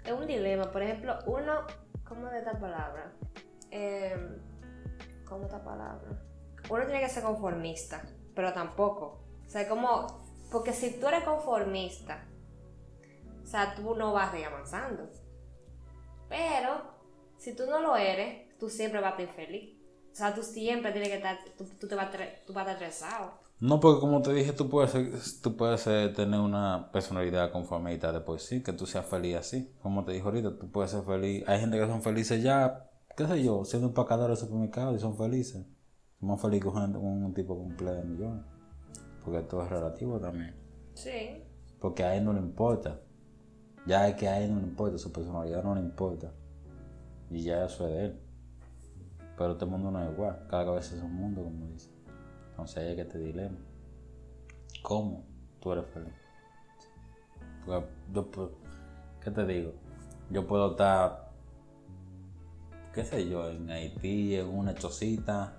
es 0.05 0.11
un 0.11 0.27
dilema. 0.27 0.71
Por 0.71 0.81
ejemplo, 0.81 1.17
uno, 1.25 1.65
¿cómo 2.07 2.27
de 2.29 2.39
esta 2.39 2.59
palabra? 2.59 3.11
Eh, 3.71 4.15
¿Cómo 5.25 5.45
esta 5.45 5.63
palabra? 5.63 6.21
Uno 6.69 6.85
tiene 6.85 7.01
que 7.01 7.09
ser 7.09 7.23
conformista, 7.23 8.03
pero 8.35 8.53
tampoco. 8.53 9.23
O 9.45 9.49
sea, 9.49 9.67
como 9.67 10.23
Porque 10.51 10.73
si 10.73 10.99
tú 10.99 11.07
eres 11.07 11.23
conformista, 11.23 12.23
o 13.43 13.45
sea, 13.45 13.75
tú 13.75 13.95
no 13.95 14.13
vas 14.13 14.33
a 14.33 14.47
avanzando. 14.47 15.09
Pero 16.29 16.95
si 17.37 17.55
tú 17.55 17.65
no 17.67 17.79
lo 17.79 17.95
eres, 17.95 18.57
tú 18.57 18.69
siempre 18.69 19.01
vas 19.01 19.13
a 19.13 19.21
estar 19.21 19.39
infeliz. 19.39 19.77
O 20.11 20.15
sea, 20.15 20.33
tú 20.33 20.43
siempre 20.43 20.91
tienes 20.91 21.09
que 21.09 21.15
estar, 21.15 21.37
tú, 21.57 21.87
te 21.87 21.95
vas, 21.95 22.09
tú 22.45 22.53
vas 22.53 22.67
a 22.67 22.71
estar 22.71 22.87
estresado. 22.87 23.44
No, 23.59 23.79
porque 23.79 24.01
como 24.01 24.21
te 24.21 24.33
dije, 24.33 24.51
tú 24.51 24.69
puedes, 24.69 25.41
tú 25.41 25.55
puedes 25.55 25.87
eh, 25.87 26.09
tener 26.15 26.39
una 26.39 26.91
personalidad 26.91 27.51
conformista 27.51 28.11
de 28.11 28.19
por 28.19 28.39
sí, 28.39 28.61
que 28.61 28.73
tú 28.73 28.85
seas 28.85 29.05
feliz 29.05 29.37
así. 29.37 29.71
Como 29.81 30.03
te 30.03 30.11
dije 30.11 30.23
ahorita, 30.25 30.57
tú 30.59 30.69
puedes 30.71 30.91
ser 30.91 31.03
feliz. 31.03 31.43
Hay 31.47 31.59
gente 31.61 31.79
que 31.79 31.87
son 31.87 32.01
felices 32.01 32.43
ya, 32.43 32.89
qué 33.15 33.25
sé 33.25 33.43
yo, 33.43 33.63
siendo 33.63 33.87
empacadores 33.87 34.39
de 34.39 34.45
supermercado 34.45 34.93
y 34.95 34.99
son 34.99 35.15
felices. 35.17 35.65
Son 36.19 36.29
más 36.29 36.41
felices 36.41 36.65
con, 36.65 36.81
gente- 36.81 36.97
con 36.99 37.07
un 37.23 37.33
tipo 37.33 37.57
con 37.57 37.75
play 37.77 37.95
de 37.95 38.03
millones. 38.03 38.43
Porque 39.23 39.39
todo 39.41 39.63
es 39.63 39.69
relativo 39.69 40.19
también. 40.19 40.53
Sí. 40.93 41.41
Porque 41.79 42.03
a 42.03 42.15
él 42.15 42.25
no 42.25 42.33
le 42.33 42.39
importa. 42.39 42.99
Ya 43.87 44.07
es 44.09 44.15
que 44.15 44.27
a 44.27 44.41
él 44.41 44.53
no 44.53 44.59
le 44.59 44.67
importa, 44.67 44.97
su 44.97 45.11
personalidad 45.13 45.63
no 45.63 45.75
le 45.75 45.81
importa. 45.81 46.31
Y 47.29 47.43
ya 47.43 47.65
eso 47.65 47.87
es 47.87 47.93
de 47.93 48.05
él. 48.05 48.19
Pero 49.37 49.53
este 49.53 49.65
mundo 49.65 49.91
no 49.91 50.03
es 50.03 50.11
igual. 50.11 50.45
Cada 50.49 50.65
cabeza 50.65 50.95
es 50.95 51.01
un 51.01 51.13
mundo, 51.13 51.43
como 51.43 51.67
dice. 51.67 51.89
Entonces 52.55 52.83
es 52.83 52.95
que 52.95 53.03
te 53.03 53.17
dilema. 53.17 53.57
¿Cómo 54.81 55.25
tú 55.59 55.73
eres 55.73 55.85
feliz? 55.93 56.13
Porque 57.65 57.85
yo, 58.13 58.51
¿qué 59.21 59.31
te 59.31 59.45
digo? 59.45 59.73
Yo 60.29 60.47
puedo 60.47 60.71
estar, 60.71 61.31
qué 62.93 63.03
sé 63.03 63.27
yo, 63.27 63.49
en 63.49 63.69
Haití, 63.69 64.35
en 64.35 64.47
una 64.47 64.73
chocita, 64.73 65.53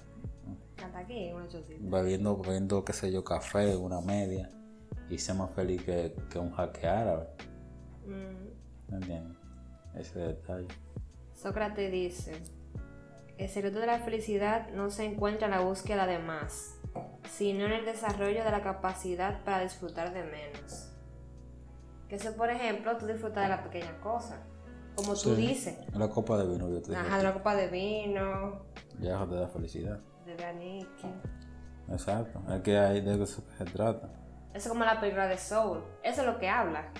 Hasta 0.82 0.98
aquí, 1.00 1.32
una 1.34 1.46
chocita. 1.48 1.78
bebiendo, 1.82 2.36
bebiendo, 2.38 2.84
qué 2.84 2.92
sé 2.94 3.12
yo, 3.12 3.22
café, 3.22 3.72
en 3.74 3.80
una 3.82 4.00
media, 4.00 4.50
y 5.10 5.18
ser 5.18 5.34
más 5.36 5.50
feliz 5.50 5.82
que, 5.82 6.14
que 6.30 6.38
un 6.38 6.52
jaque 6.52 6.86
árabe. 6.86 7.26
Mm. 8.06 8.90
¿Me 8.92 8.96
entiendes? 8.96 9.36
Ese 9.94 10.18
detalle. 10.18 10.68
Sócrates 11.34 11.92
dice, 11.92 12.32
el 13.38 13.48
secreto 13.48 13.80
de 13.80 13.86
la 13.86 13.98
felicidad 13.98 14.70
no 14.70 14.90
se 14.90 15.04
encuentra 15.04 15.46
en 15.46 15.52
la 15.52 15.60
búsqueda 15.60 16.06
de 16.06 16.18
más, 16.18 16.75
sino 17.28 17.66
en 17.66 17.72
el 17.72 17.84
desarrollo 17.84 18.44
de 18.44 18.50
la 18.50 18.62
capacidad 18.62 19.42
para 19.44 19.60
disfrutar 19.60 20.12
de 20.12 20.22
menos. 20.24 20.92
Que 22.08 22.16
eso, 22.16 22.34
por 22.36 22.50
ejemplo, 22.50 22.96
tú 22.96 23.06
disfrutas 23.06 23.42
de 23.44 23.48
la 23.48 23.62
pequeña 23.64 23.98
cosa, 24.00 24.38
como 24.94 25.12
tú 25.14 25.34
Sí. 25.34 25.36
dices, 25.36 25.76
La 25.94 26.08
copa 26.08 26.38
de 26.38 26.46
vino, 26.46 26.68
yo 26.70 26.80
te 26.82 26.94
ajá, 26.94 27.18
de 27.18 27.24
la 27.24 27.32
copa 27.34 27.54
de 27.56 27.68
vino, 27.68 28.62
Ya 29.00 29.26
te 29.26 29.34
da 29.34 29.48
felicidad. 29.48 29.98
de 30.24 30.36
granique. 30.36 31.06
Exacto. 31.90 32.42
Es 32.52 32.60
que 32.62 32.78
hay 32.78 33.00
de 33.00 33.22
eso 33.22 33.44
que 33.46 33.56
se 33.56 33.64
trata. 33.64 34.08
Eso 34.54 34.68
es 34.68 34.68
como 34.68 34.84
la 34.84 34.98
película 35.00 35.26
de 35.28 35.36
Soul, 35.38 35.82
eso 36.02 36.20
es 36.22 36.26
lo 36.26 36.38
que 36.38 36.48
habla. 36.48 36.92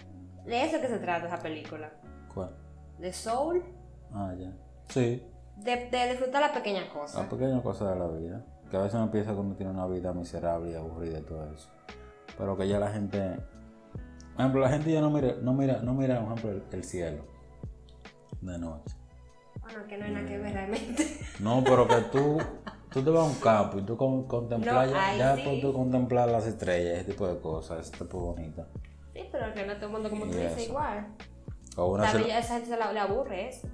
De 0.45 0.63
eso 0.63 0.77
es 0.77 0.83
que 0.83 0.89
se 0.89 0.99
trata 0.99 1.27
esa 1.27 1.39
película. 1.39 1.91
¿Cuál? 2.35 2.51
De 2.99 3.13
Soul, 3.13 3.65
Ah, 4.13 4.33
ya. 4.39 4.53
Sí. 4.89 5.23
de, 5.57 5.89
de 5.91 6.09
disfrutar 6.11 6.41
la 6.43 6.53
pequeña 6.53 6.89
cosa. 6.93 7.23
La 7.23 7.29
pequeña 7.29 7.63
cosa 7.63 7.91
de 7.93 7.99
la 7.99 8.07
vida. 8.09 8.45
Que 8.71 8.77
a 8.77 8.81
veces 8.81 8.95
uno 8.95 9.11
piensa 9.11 9.33
que 9.33 9.39
uno 9.41 9.55
tiene 9.55 9.73
una 9.73 9.87
vida 9.87 10.13
miserable 10.13 10.73
y 10.73 10.75
aburrida 10.75 11.19
y 11.21 11.23
todo 11.23 11.53
eso. 11.53 11.69
Pero 12.37 12.57
que 12.57 12.69
ya 12.69 12.79
la 12.79 12.91
gente. 12.91 13.37
Por 14.33 14.41
ejemplo, 14.41 14.61
la 14.63 14.69
gente 14.71 14.93
ya 14.93 15.01
no 15.01 15.11
mira, 15.11 15.35
no 15.41 15.53
mira, 15.55 15.81
no 15.83 15.95
mira, 15.95 16.21
por 16.21 16.33
ejemplo, 16.39 16.51
el, 16.51 16.63
el 16.77 16.85
cielo 16.85 17.25
de 18.41 18.59
noche. 18.59 18.95
Bueno, 19.63 19.87
que 19.89 19.97
no 19.97 20.05
hay 20.05 20.13
nada 20.13 20.27
que 20.27 20.39
ver 20.39 20.53
realmente. 20.53 21.19
No, 21.41 21.63
pero 21.65 21.89
que 21.89 21.97
tú, 22.13 22.39
tú 22.93 23.03
te 23.03 23.11
vas 23.11 23.23
a 23.23 23.31
un 23.31 23.35
campo 23.41 23.79
y 23.79 23.83
tú 23.83 23.97
con- 23.97 24.25
contemplas, 24.29 24.87
No, 24.91 24.93
ya, 24.95 25.17
ya 25.17 25.35
sí. 25.37 25.43
después 25.43 25.61
tú 25.61 26.17
las 26.27 26.47
estrellas, 26.47 26.99
ese 26.99 27.13
tipo 27.13 27.27
de 27.27 27.39
cosas, 27.41 27.89
ese 27.89 28.05
tipo 28.05 28.19
bonito. 28.21 28.67
Sí, 29.15 29.23
pero 29.33 29.53
que 29.55 29.67
no 29.67 29.75
todo 29.77 29.87
el 29.87 29.93
mundo 29.93 30.11
como 30.11 30.25
tú 30.27 30.33
Y 30.33 30.37
dices 30.37 30.59
eso. 30.59 30.71
igual. 30.71 31.07
También 31.75 32.37
a 32.37 32.39
esa 32.41 32.55
gente 32.55 32.69
se 32.71 32.77
la- 32.77 32.93
le 32.93 33.01
aburre 33.01 33.49
eso. 33.49 33.69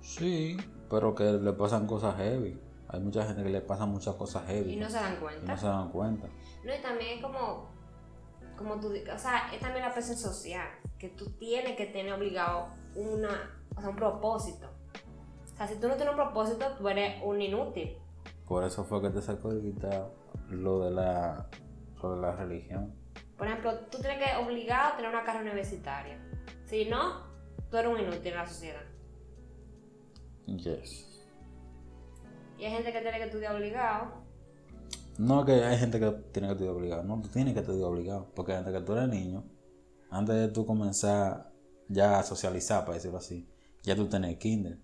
Sí, 0.00 0.56
pero 0.90 1.14
que 1.14 1.24
le 1.24 1.52
pasan 1.54 1.86
cosas 1.86 2.16
heavy. 2.16 2.58
Hay 2.94 3.00
mucha 3.00 3.24
gente 3.24 3.42
que 3.42 3.50
le 3.50 3.60
pasan 3.60 3.90
muchas 3.90 4.14
cosas 4.14 4.46
heavy 4.46 4.74
Y 4.74 4.76
no 4.76 4.88
se 4.88 4.96
dan 4.96 5.16
cuenta. 5.16 5.52
no 5.52 5.58
se 5.58 5.66
dan 5.66 5.90
cuenta. 5.90 6.28
No, 6.64 6.74
y 6.74 6.80
también 6.80 7.18
es 7.18 7.22
como, 7.22 7.68
como 8.56 8.78
tú 8.80 8.88
o 8.88 9.18
sea, 9.18 9.52
es 9.52 9.60
también 9.60 9.84
la 9.84 9.92
presión 9.92 10.16
social, 10.16 10.68
que 10.98 11.08
tú 11.08 11.30
tienes 11.32 11.76
que 11.76 11.86
tener 11.86 12.12
obligado 12.12 12.68
una, 12.94 13.60
o 13.76 13.80
sea, 13.80 13.90
un 13.90 13.96
propósito. 13.96 14.68
O 15.52 15.56
sea, 15.56 15.66
si 15.66 15.76
tú 15.76 15.88
no 15.88 15.94
tienes 15.94 16.14
un 16.14 16.20
propósito, 16.20 16.66
tú 16.78 16.88
eres 16.88 17.22
un 17.22 17.40
inútil. 17.40 17.98
Por 18.46 18.64
eso 18.64 18.84
fue 18.84 19.00
que 19.02 19.10
te 19.10 19.22
sacó 19.22 19.52
de 19.52 19.60
quitar 19.60 20.10
lo 20.50 20.80
de 20.84 20.90
la, 20.90 21.48
lo 22.02 22.14
de 22.14 22.20
la 22.20 22.32
religión. 22.32 22.94
Por 23.36 23.46
ejemplo, 23.48 23.76
tú 23.90 23.98
tienes 23.98 24.18
que 24.18 24.36
obligado 24.36 24.92
a 24.92 24.96
tener 24.96 25.10
una 25.10 25.24
carrera 25.24 25.44
universitaria. 25.44 26.18
Si 26.64 26.84
no, 26.86 27.24
tú 27.70 27.76
eres 27.76 27.92
un 27.92 28.00
inútil 28.00 28.28
en 28.28 28.34
la 28.36 28.46
sociedad. 28.46 28.82
Yes. 30.46 31.13
Y 32.64 32.66
hay 32.66 32.72
gente 32.72 32.92
que 32.94 33.00
tiene 33.02 33.18
que 33.18 33.24
estudiar 33.24 33.54
obligado. 33.54 34.06
No 35.18 35.44
que 35.44 35.52
hay 35.52 35.76
gente 35.76 36.00
que 36.00 36.10
tiene 36.32 36.48
que 36.48 36.52
estudiar 36.52 36.74
obligado. 36.74 37.02
No, 37.04 37.20
tú 37.20 37.28
tienes 37.28 37.52
que 37.52 37.60
estudiar 37.60 37.84
obligado. 37.90 38.30
Porque 38.34 38.52
desde 38.54 38.72
que 38.72 38.80
tú 38.80 38.94
eres 38.94 39.06
niño, 39.10 39.44
antes 40.08 40.34
de 40.34 40.48
tú 40.48 40.64
comenzar 40.64 41.52
ya 41.88 42.18
a 42.18 42.22
socializar, 42.22 42.86
para 42.86 42.94
decirlo 42.94 43.18
así, 43.18 43.46
ya 43.82 43.94
tú 43.94 44.08
tenés 44.08 44.38
kinder 44.38 44.78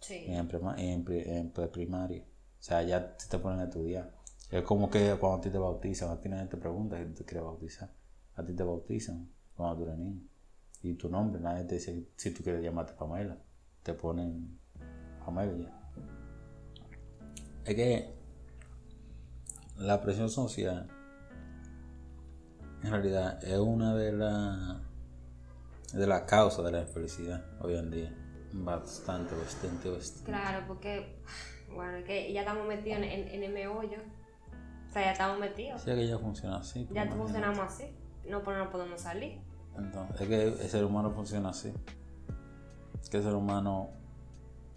Sí. 0.00 0.24
en, 0.26 0.48
prima- 0.48 0.74
en, 0.76 1.04
en 1.08 1.50
preprimaria. 1.52 2.24
O 2.24 2.62
sea, 2.62 2.82
ya 2.82 3.16
te 3.16 3.38
ponen 3.38 3.60
a 3.60 3.64
estudiar. 3.64 4.10
Es 4.50 4.64
como 4.64 4.90
que 4.90 5.14
cuando 5.20 5.38
a 5.38 5.40
ti 5.40 5.50
te 5.50 5.58
bautizan, 5.58 6.10
a 6.10 6.20
ti 6.20 6.28
nadie 6.28 6.48
te 6.48 6.56
pregunta 6.56 6.98
si 6.98 7.04
tú 7.04 7.14
te 7.14 7.24
quieres 7.24 7.44
bautizar. 7.44 7.90
A 8.34 8.44
ti 8.44 8.52
te 8.54 8.64
bautizan 8.64 9.30
cuando 9.56 9.76
tú 9.76 9.82
eres 9.84 9.98
niño. 9.98 10.20
Y 10.82 10.94
tu 10.94 11.08
nombre, 11.08 11.40
nadie 11.40 11.62
te 11.64 11.76
dice 11.76 12.08
si 12.16 12.30
tú 12.34 12.42
quieres 12.42 12.60
llamarte 12.60 12.92
Pamela. 12.94 13.38
Te 13.84 13.94
ponen 13.94 14.58
Pamela 15.24 15.56
ya. 15.56 15.80
Es 17.64 17.74
que 17.74 18.14
la 19.78 20.00
presión 20.00 20.28
social 20.28 20.86
en 22.82 22.90
realidad 22.90 23.42
es 23.42 23.58
una 23.58 23.94
de 23.94 24.12
las 24.12 24.76
de 25.92 26.06
las 26.06 26.22
causas 26.22 26.64
de 26.64 26.72
la 26.72 26.80
infelicidad 26.80 27.44
hoy 27.60 27.76
en 27.76 27.90
día. 27.90 28.12
Bastante, 28.52 29.34
bastante, 29.34 29.88
bastante. 29.88 30.30
Claro, 30.30 30.66
porque, 30.66 31.16
bueno, 31.74 31.96
es 31.98 32.04
que 32.04 32.32
ya 32.32 32.40
estamos 32.40 32.66
metidos 32.66 32.98
en, 32.98 33.04
en, 33.04 33.28
en 33.28 33.42
el 33.42 33.52
meollo. 33.52 33.98
O 34.88 34.92
sea, 34.92 35.02
ya 35.02 35.12
estamos 35.12 35.38
metidos. 35.38 35.80
Sí, 35.82 35.90
es 35.90 35.96
que 35.96 36.06
ya 36.06 36.18
funciona 36.18 36.58
así. 36.58 36.80
Ya 36.86 37.02
imagínate. 37.02 37.16
funcionamos 37.16 37.60
así. 37.60 37.96
No, 38.28 38.42
pues 38.42 38.58
no 38.58 38.70
podemos 38.70 39.00
salir. 39.00 39.40
Entonces, 39.76 40.20
es 40.20 40.28
que 40.28 40.42
el 40.42 40.68
ser 40.68 40.84
humano 40.84 41.10
funciona 41.12 41.48
así. 41.50 41.72
Que 43.10 43.16
el 43.18 43.22
ser 43.22 43.34
humano 43.34 43.90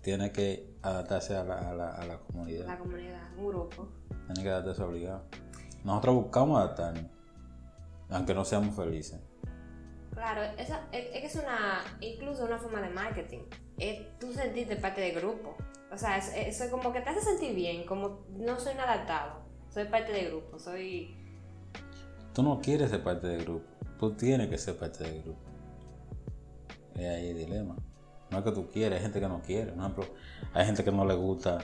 tiene 0.01 0.31
que 0.31 0.76
adaptarse 0.89 1.35
a 1.35 1.43
la, 1.43 1.69
a 1.69 1.73
la, 1.73 1.89
a 1.91 2.05
la 2.05 2.17
comunidad. 2.19 2.65
La 2.67 2.77
comunidad, 2.77 3.21
un 3.37 3.47
grupo. 3.47 3.87
Tiene 4.27 4.43
que 4.43 4.49
adaptarse 4.49 4.83
obligado. 4.83 5.23
Nosotros 5.83 6.15
buscamos 6.15 6.57
adaptarnos. 6.59 7.05
Aunque 8.09 8.33
no 8.33 8.43
seamos 8.45 8.75
felices. 8.75 9.19
Claro, 10.13 10.41
esa, 10.57 10.87
es, 10.91 11.05
es 11.13 11.21
que 11.21 11.25
es 11.27 11.35
una, 11.35 11.81
incluso 12.01 12.45
una 12.45 12.57
forma 12.57 12.81
de 12.81 12.89
marketing. 12.89 13.41
Es 13.77 14.17
tú 14.19 14.33
sentirte 14.33 14.75
parte 14.77 15.01
del 15.01 15.15
grupo. 15.15 15.55
O 15.91 15.97
sea, 15.97 16.17
es- 16.17 16.33
eso 16.35 16.63
es 16.63 16.69
como 16.71 16.91
que 16.91 17.01
te 17.01 17.09
hace 17.09 17.21
sentir 17.21 17.53
bien, 17.55 17.85
como 17.85 18.25
no 18.31 18.59
soy 18.59 18.73
un 18.73 18.79
adaptado. 18.79 19.41
Soy 19.69 19.85
parte 19.85 20.11
del 20.11 20.29
grupo, 20.29 20.57
soy... 20.57 21.15
Tú 22.33 22.41
no 22.43 22.59
quieres 22.61 22.89
ser 22.89 23.03
parte 23.03 23.27
del 23.27 23.43
grupo. 23.43 23.65
Tú 23.99 24.13
tienes 24.15 24.47
que 24.49 24.57
ser 24.57 24.77
parte 24.77 25.03
del 25.03 25.21
grupo. 25.23 25.39
Y 26.95 27.03
ahí 27.03 27.29
el 27.29 27.37
dilema. 27.37 27.75
No 28.29 28.39
es 28.39 28.43
que 28.43 28.51
tú 28.51 28.67
quieres, 28.69 28.97
hay 28.97 29.03
gente 29.03 29.19
que 29.19 29.27
no 29.27 29.41
quiere. 29.41 29.71
Por 29.71 29.79
ejemplo, 29.81 30.05
hay 30.53 30.65
gente 30.65 30.83
que 30.83 30.91
no 30.91 31.05
le 31.05 31.15
gusta. 31.15 31.59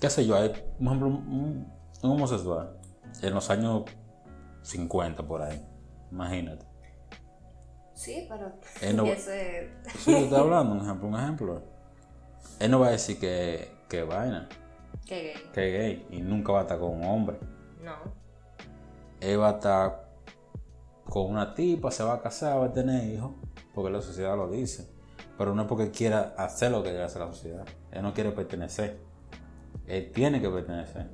¿Qué 0.00 0.10
sé 0.10 0.26
yo? 0.26 0.36
Hay, 0.36 0.50
por 0.50 0.86
ejemplo, 0.86 1.08
un, 1.08 1.72
un 2.02 2.10
homosexual 2.10 2.76
en 3.22 3.34
los 3.34 3.48
años 3.50 3.84
50 4.62 5.22
por 5.26 5.42
ahí. 5.42 5.64
Imagínate. 6.12 6.66
Sí, 7.94 8.26
pero... 8.28 8.52
Él 8.82 8.96
no- 8.96 9.06
eso 9.06 9.30
es... 9.32 9.70
Sí, 9.98 10.10
yo 10.12 10.18
estoy 10.18 10.38
hablando, 10.38 10.74
un 10.74 10.80
ejemplo, 10.82 11.08
un 11.08 11.14
ejemplo. 11.14 11.62
Él 12.60 12.70
no 12.70 12.80
va 12.80 12.88
a 12.88 12.90
decir 12.90 13.18
que, 13.18 13.70
que 13.88 14.02
vaina, 14.02 14.48
Qué 15.06 15.22
gay. 15.22 15.50
que 15.52 15.70
gay, 15.72 16.06
y 16.10 16.20
nunca 16.20 16.52
va 16.52 16.58
a 16.60 16.62
estar 16.62 16.78
con 16.78 16.90
un 16.90 17.04
hombre. 17.04 17.38
No. 17.82 17.94
Él 19.20 19.40
va 19.40 19.48
a 19.48 19.52
estar 19.52 20.08
con 21.04 21.30
una 21.30 21.54
tipa, 21.54 21.90
se 21.90 22.02
va 22.02 22.14
a 22.14 22.20
casar, 22.20 22.60
va 22.60 22.66
a 22.66 22.72
tener 22.72 23.04
hijos, 23.12 23.32
porque 23.74 23.90
la 23.90 24.00
sociedad 24.02 24.36
lo 24.36 24.50
dice. 24.50 24.90
Pero 25.36 25.54
no 25.54 25.62
es 25.62 25.68
porque 25.68 25.90
quiera 25.90 26.34
hacer 26.38 26.70
lo 26.70 26.82
que 26.82 26.90
quiere 26.90 27.04
hacer 27.04 27.20
la 27.20 27.28
sociedad. 27.28 27.66
Él 27.90 28.02
no 28.02 28.14
quiere 28.14 28.30
pertenecer. 28.30 28.98
Él 29.86 30.10
tiene 30.12 30.40
que 30.40 30.48
pertenecer. 30.48 31.08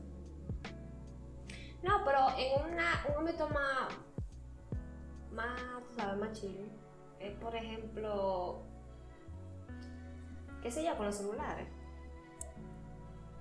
No, 1.83 2.05
pero 2.05 2.21
en 2.39 2.73
una, 2.73 3.05
un 3.09 3.19
ámbito 3.19 3.49
más, 3.49 3.89
más, 5.33 5.61
sabes, 5.97 6.17
más 6.17 6.41
chill, 6.41 6.71
es 7.19 7.37
por 7.39 7.55
ejemplo, 7.57 8.63
qué 10.63 10.71
sé 10.71 10.85
yo, 10.85 10.97
con 10.97 11.07
los 11.07 11.17
celulares. 11.17 11.67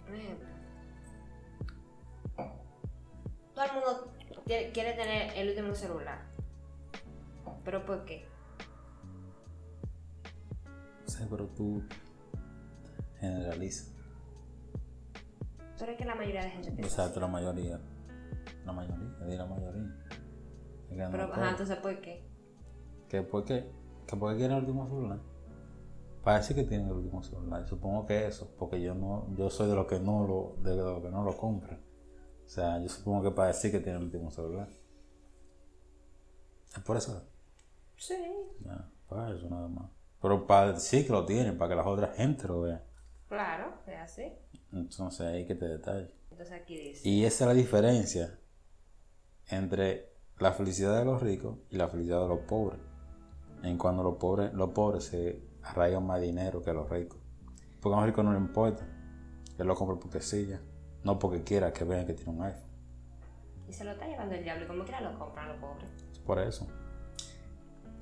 Por 0.06 0.16
ejemplo, 0.16 0.48
todo 3.54 3.66
el 3.66 3.72
mundo, 3.74 4.14
quiere 4.46 4.94
tener 4.94 5.38
el 5.38 5.50
último 5.50 5.76
celular. 5.76 6.20
¿Pero 7.64 7.86
por 7.86 8.06
qué? 8.06 8.31
Pero 11.30 11.48
tú 11.48 11.84
generalizas. 13.20 13.94
Pero 15.80 15.92
es 15.94 15.98
que 15.98 16.06
la 16.06 16.16
mayoría 16.16 16.44
de 16.44 16.50
gente 16.52 16.72
piensa 16.72 17.02
Exacto, 17.02 17.20
la 17.20 17.28
mayoría. 17.28 17.80
La 18.66 18.72
mayoría, 18.72 19.26
di 19.26 19.36
la 19.36 19.46
mayoría. 19.46 19.82
No 20.92 21.12
Pero, 21.12 21.24
ajá, 21.24 21.52
entonces, 21.52 21.78
¿por 21.78 22.00
qué? 22.02 22.24
¿Que 23.10 23.24
por 23.24 23.46
qué? 23.46 23.72
¿Que 24.06 24.16
por 24.16 24.32
qué 24.32 24.38
quieren 24.38 24.58
el 24.58 24.64
último 24.64 24.88
celular? 24.88 25.20
Parece 26.24 26.54
que 26.54 26.64
tienen 26.64 26.88
el 26.88 26.94
último 26.94 27.24
celular. 27.24 27.66
Supongo 27.66 28.06
que 28.06 28.28
eso, 28.28 28.54
porque 28.60 28.80
yo 28.82 28.94
no, 28.94 29.28
yo 29.36 29.50
soy 29.50 29.70
de 29.70 29.76
los 29.76 29.88
que 29.88 30.00
no 30.00 30.28
lo, 30.28 30.56
de 30.62 30.76
los 30.76 31.02
que 31.02 31.10
no 31.10 31.24
lo 31.24 31.36
compran. 31.36 31.80
O 32.46 32.50
sea, 32.50 32.80
yo 32.80 32.90
supongo 32.90 33.24
que 33.24 33.32
para 33.32 33.48
decir 33.48 33.72
que 33.72 33.80
tienen 33.80 34.02
el 34.02 34.06
último 34.08 34.30
celular. 34.30 34.68
Es 36.76 36.84
por 36.84 36.98
eso. 36.98 37.28
Sí. 37.98 38.16
Ya, 38.64 38.88
para 39.08 39.36
eso 39.36 39.50
nada 39.50 39.68
más. 39.68 39.90
Pero 40.22 40.46
para 40.46 40.74
decir 40.74 41.06
que 41.06 41.12
lo 41.12 41.26
tienen, 41.26 41.58
para 41.58 41.70
que 41.70 41.76
las 41.76 41.88
otras 41.88 42.16
gente 42.16 42.48
lo 42.48 42.62
vean. 42.62 42.84
Claro, 43.28 43.74
es 43.88 44.00
así. 44.00 44.32
Entonces 44.72 45.22
ahí 45.22 45.46
que 45.46 45.56
te 45.56 45.68
detalle. 45.68 46.14
Entonces 46.30 46.62
aquí 46.62 46.78
dice. 46.78 47.08
Y 47.08 47.26
esa 47.26 47.46
es 47.46 47.48
la 47.48 47.54
diferencia 47.54 48.40
entre 49.48 50.12
la 50.38 50.52
felicidad 50.52 50.98
de 50.98 51.06
los 51.06 51.22
ricos 51.22 51.58
y 51.70 51.78
la 51.78 51.88
felicidad 51.88 52.22
de 52.22 52.28
los 52.28 52.40
pobres. 52.42 52.80
En 53.64 53.78
cuando 53.78 54.04
los 54.04 54.18
pobres, 54.18 54.54
los 54.54 54.70
pobres 54.70 55.06
se 55.06 55.42
arraigan 55.64 56.06
más 56.06 56.22
dinero 56.22 56.62
que 56.62 56.74
los 56.74 56.90
ricos. 56.90 57.20
Porque 57.82 57.96
a 57.96 58.00
los 58.00 58.08
ricos 58.08 58.24
no 58.24 58.34
les 58.34 58.42
importa. 58.42 58.88
Él 59.58 59.68
lo 59.68 59.76
compra 59.76 59.98
porque 60.00 60.22
sí 60.22 60.48
ya. 60.48 60.62
No 61.04 61.18
porque 61.20 61.44
quiera 61.44 61.74
que 61.74 61.84
vean 61.84 62.06
que 62.06 62.14
tiene 62.14 62.32
un 62.32 62.44
iPhone. 62.44 62.70
Y 63.68 63.74
se 63.74 63.84
lo 63.84 63.92
está 63.92 64.08
llevando 64.08 64.36
el 64.36 64.44
diablo 64.44 64.66
y 64.66 64.68
como 64.68 64.84
quiera 64.84 65.02
lo 65.02 65.18
compran 65.18 65.48
los 65.50 65.58
pobres. 65.58 65.90
Es 66.12 66.20
por 66.20 66.40
eso. 66.40 66.68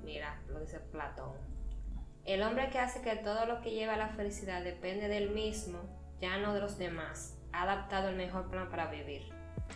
Mira, 0.04 0.42
lo 0.48 0.60
dice 0.60 0.80
Platón. 0.80 1.59
El 2.30 2.44
hombre 2.44 2.70
que 2.70 2.78
hace 2.78 3.02
que 3.02 3.16
todo 3.16 3.48
lo 3.48 3.60
que 3.62 3.72
lleva 3.72 3.96
a 3.96 3.98
la 3.98 4.10
felicidad 4.10 4.64
depende 4.64 5.08
del 5.08 5.32
mismo, 5.32 5.80
ya 6.22 6.38
no 6.38 6.54
de 6.54 6.60
los 6.60 6.78
demás, 6.78 7.36
ha 7.52 7.64
adaptado 7.64 8.10
el 8.10 8.18
mejor 8.18 8.52
plan 8.52 8.70
para 8.70 8.92
vivir. 8.92 9.24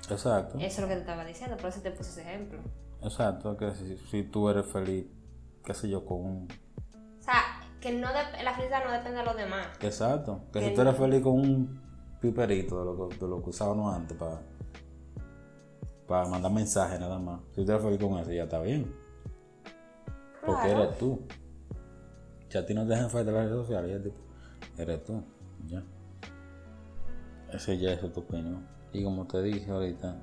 Exacto. 0.08 0.60
Eso 0.60 0.66
es 0.66 0.80
lo 0.82 0.88
que 0.88 0.94
te 0.94 1.00
estaba 1.00 1.26
diciendo, 1.26 1.58
por 1.58 1.70
eso 1.72 1.82
te 1.82 1.90
puse 1.90 2.12
ese 2.12 2.22
ejemplo. 2.22 2.60
Exacto. 3.02 3.58
Que 3.58 3.72
si, 3.72 3.98
si 3.98 4.22
tú 4.22 4.50
eres 4.50 4.68
feliz, 4.68 5.08
qué 5.66 5.74
sé 5.74 5.90
yo, 5.90 6.06
con 6.06 6.20
un... 6.24 6.48
O 7.20 7.22
sea, 7.24 7.42
que 7.82 7.92
no 7.92 8.08
de- 8.10 8.44
la 8.44 8.54
felicidad 8.54 8.86
no 8.86 8.92
depende 8.92 9.18
de 9.18 9.26
los 9.26 9.36
demás. 9.36 9.68
Exacto. 9.82 10.42
Que 10.54 10.60
Que 10.60 10.70
si 10.70 10.76
tú 10.76 10.82
eres 10.82 10.96
feliz 10.96 11.22
con 11.24 11.34
un 11.34 11.82
piperito 12.22 12.78
de 12.80 12.86
lo 12.86 13.10
que, 13.10 13.16
de 13.18 13.28
lo 13.28 13.42
que 13.44 13.50
usábamos 13.50 13.96
antes 13.96 14.16
para 14.16 14.40
para 16.08 16.28
mandar 16.28 16.52
mensajes 16.52 17.00
nada 17.00 17.18
más. 17.18 17.40
Si 17.56 17.66
tú 17.66 17.72
eres 17.72 17.84
feliz 17.84 18.00
con 18.00 18.20
eso, 18.20 18.32
ya 18.32 18.44
está 18.44 18.60
bien. 18.60 18.94
Porque 20.46 20.70
eres 20.70 20.98
tú. 21.00 21.26
Si 22.54 22.60
a 22.60 22.64
ti 22.64 22.76
no 22.76 22.84
te 22.84 22.90
dejan 22.90 23.10
falta 23.10 23.32
las 23.32 23.46
redes 23.46 23.66
sociales, 23.66 24.14
eres 24.78 25.04
tú. 25.04 25.24
Ya. 25.66 25.84
Ese 27.52 27.80
ya 27.80 27.94
es 27.94 28.14
tu 28.14 28.20
opinión. 28.20 28.64
Y 28.92 29.04
como 29.04 29.26
te 29.26 29.42
dije 29.42 29.72
ahorita, 29.72 30.22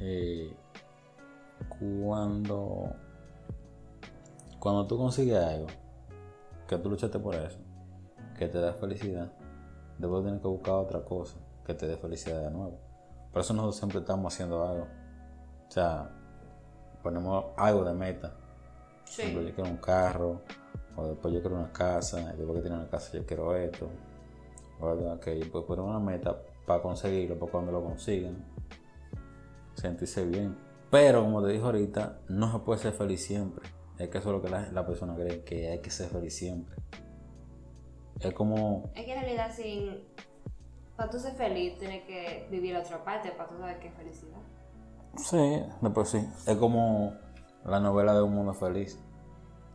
eh, 0.00 0.56
cuando, 1.68 2.94
cuando 4.58 4.86
tú 4.86 4.96
consigues 4.96 5.36
algo, 5.36 5.66
que 6.66 6.78
tú 6.78 6.88
luchaste 6.88 7.18
por 7.18 7.34
eso, 7.34 7.58
que 8.38 8.48
te 8.48 8.58
da 8.58 8.72
felicidad, 8.72 9.30
después 9.98 10.22
tienes 10.22 10.40
que 10.40 10.48
buscar 10.48 10.76
otra 10.76 11.04
cosa 11.04 11.36
que 11.66 11.74
te 11.74 11.86
dé 11.86 11.98
felicidad 11.98 12.40
de 12.40 12.50
nuevo. 12.50 12.80
Por 13.34 13.42
eso 13.42 13.52
nosotros 13.52 13.76
siempre 13.76 13.98
estamos 13.98 14.32
haciendo 14.32 14.66
algo. 14.66 14.86
O 15.68 15.70
sea, 15.70 16.10
ponemos 17.02 17.44
algo 17.58 17.84
de 17.84 17.92
meta. 17.92 18.37
Por 19.16 19.24
ejemplo, 19.24 19.42
yo 19.48 19.54
quiero 19.54 19.70
un 19.70 19.76
carro, 19.78 20.42
o 20.96 21.06
después 21.06 21.34
yo 21.34 21.40
quiero 21.40 21.56
una 21.56 21.72
casa, 21.72 22.20
y 22.34 22.36
después 22.36 22.56
que 22.56 22.62
tiene 22.62 22.76
una 22.76 22.88
casa 22.88 23.12
yo 23.16 23.26
quiero 23.26 23.54
esto. 23.56 23.88
O 24.80 24.88
algo, 24.88 25.12
ok, 25.12 25.26
pues 25.50 25.64
ponemos 25.64 25.90
una 25.90 26.00
meta 26.00 26.36
para 26.66 26.82
conseguirlo, 26.82 27.38
para 27.38 27.50
cuando 27.50 27.72
lo 27.72 27.82
consigan, 27.82 28.44
sentirse 29.74 30.24
bien. 30.24 30.56
Pero 30.90 31.22
como 31.22 31.42
te 31.42 31.52
dije 31.52 31.64
ahorita, 31.64 32.20
no 32.28 32.52
se 32.52 32.58
puede 32.60 32.80
ser 32.80 32.92
feliz 32.92 33.24
siempre. 33.24 33.68
Es 33.98 34.08
que 34.08 34.18
eso 34.18 34.28
es 34.28 34.36
lo 34.36 34.42
que 34.42 34.48
la, 34.48 34.70
la 34.70 34.86
persona 34.86 35.14
cree, 35.14 35.42
que 35.42 35.68
hay 35.70 35.80
que 35.80 35.90
ser 35.90 36.08
feliz 36.08 36.36
siempre. 36.36 36.76
Es 38.20 38.32
como, 38.32 38.90
Es 38.94 39.04
que 39.04 39.12
en 39.12 39.20
realidad 39.20 39.52
sin... 39.54 40.04
Para 40.96 41.10
tú 41.10 41.20
ser 41.20 41.34
feliz 41.34 41.78
tienes 41.78 42.02
que 42.04 42.48
vivir 42.50 42.76
otra 42.76 43.04
parte 43.04 43.30
para 43.30 43.48
tú 43.48 43.56
saber 43.58 43.78
qué 43.78 43.88
es 43.88 43.94
felicidad. 43.94 44.38
sí, 45.16 45.62
después 45.80 46.08
sí. 46.08 46.18
Es 46.46 46.56
como 46.56 47.14
la 47.64 47.80
novela 47.80 48.14
de 48.14 48.22
Un 48.22 48.34
Mundo 48.34 48.54
Feliz, 48.54 48.98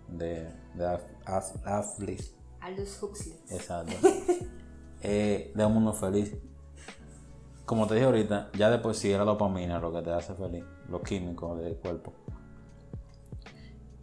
de, 0.07 0.47
de 0.75 0.85
Af- 0.85 1.07
Af- 1.25 1.61
Affleck. 1.65 2.21
Aldous 2.61 3.01
Huxley. 3.01 3.35
Exacto. 3.49 3.93
eh, 5.01 5.51
de 5.55 5.65
un 5.65 5.73
mundo 5.73 5.93
feliz. 5.93 6.33
Como 7.65 7.87
te 7.87 7.95
dije 7.95 8.05
ahorita, 8.05 8.49
ya 8.57 8.69
de 8.69 8.79
por 8.79 8.93
sí 8.95 9.11
era 9.11 9.23
dopamina 9.25 9.79
lo 9.79 9.91
que 9.91 10.01
te 10.01 10.11
hace 10.11 10.33
feliz, 10.33 10.63
los 10.89 11.01
químicos 11.01 11.59
del 11.59 11.75
cuerpo. 11.77 12.13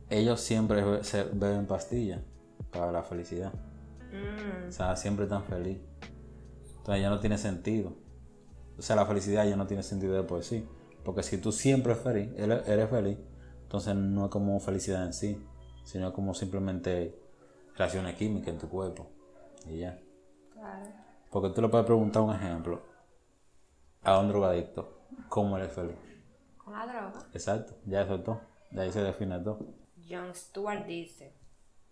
Ellos 0.08 0.40
siempre 0.40 0.82
be- 0.82 1.04
se- 1.04 1.24
beben 1.24 1.66
pastillas 1.66 2.20
para 2.72 2.90
la 2.92 3.02
felicidad. 3.02 3.52
Mm, 4.12 4.68
O 4.68 4.72
sea, 4.72 4.96
siempre 4.96 5.24
están 5.24 5.44
feliz. 5.44 5.78
Entonces 6.78 7.02
ya 7.02 7.10
no 7.10 7.20
tiene 7.20 7.38
sentido. 7.38 7.92
O 8.78 8.82
sea, 8.82 8.96
la 8.96 9.06
felicidad 9.06 9.46
ya 9.46 9.56
no 9.56 9.66
tiene 9.66 9.82
sentido 9.82 10.14
de 10.14 10.22
por 10.22 10.42
sí. 10.42 10.66
Porque 11.04 11.22
si 11.22 11.38
tú 11.38 11.52
siempre 11.52 11.92
eres 11.92 12.02
feliz, 12.04 12.30
eres 12.36 12.90
feliz, 12.90 13.18
entonces 13.70 13.94
no 13.94 14.24
es 14.24 14.32
como 14.32 14.58
felicidad 14.58 15.06
en 15.06 15.12
sí, 15.12 15.40
sino 15.84 16.12
como 16.12 16.34
simplemente 16.34 17.16
reacciones 17.76 18.16
químicas 18.16 18.48
en 18.48 18.58
tu 18.58 18.68
cuerpo. 18.68 19.08
Y 19.64 19.78
ya. 19.78 19.96
claro. 20.52 20.88
Porque 21.30 21.50
tú 21.50 21.62
le 21.62 21.68
puedes 21.68 21.86
preguntar 21.86 22.22
un 22.22 22.34
ejemplo 22.34 22.82
a 24.02 24.18
un 24.18 24.26
drogadicto, 24.26 25.04
¿cómo 25.28 25.56
eres 25.56 25.72
feliz? 25.72 25.94
Con 26.56 26.72
la 26.72 26.84
droga. 26.84 27.24
Exacto, 27.32 27.74
ya 27.86 28.00
eso 28.02 28.16
es 28.16 28.24
todo. 28.24 28.40
De 28.72 28.82
ahí 28.82 28.90
se 28.90 29.04
define 29.04 29.38
todo. 29.38 29.60
John 30.08 30.34
Stewart 30.34 30.84
dice, 30.86 31.32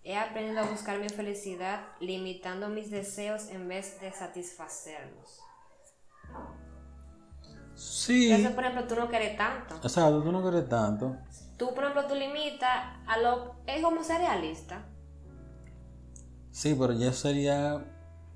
he 0.02 0.16
aprendido 0.16 0.62
a 0.62 0.68
buscar 0.68 0.98
mi 0.98 1.08
felicidad 1.08 1.80
limitando 2.00 2.68
mis 2.68 2.90
deseos 2.90 3.50
en 3.50 3.68
vez 3.68 4.00
de 4.00 4.10
satisfacerlos. 4.10 5.40
Sí. 7.78 8.32
Entonces, 8.32 8.54
por 8.54 8.64
ejemplo, 8.64 8.88
tú 8.88 8.96
no 8.96 9.08
quieres 9.08 9.36
tanto. 9.36 9.76
Exacto, 9.76 10.20
tú 10.20 10.32
no 10.32 10.42
quieres 10.42 10.68
tanto. 10.68 11.16
Tú, 11.56 11.72
por 11.74 11.84
ejemplo, 11.84 12.06
tú 12.08 12.16
limitas 12.16 12.96
a 13.06 13.18
lo... 13.18 13.54
Es 13.66 13.82
como 13.82 14.02
ser 14.02 14.18
realista. 14.18 14.84
Sí, 16.50 16.76
pero 16.78 16.92
ya 16.92 17.12
sería 17.12 17.84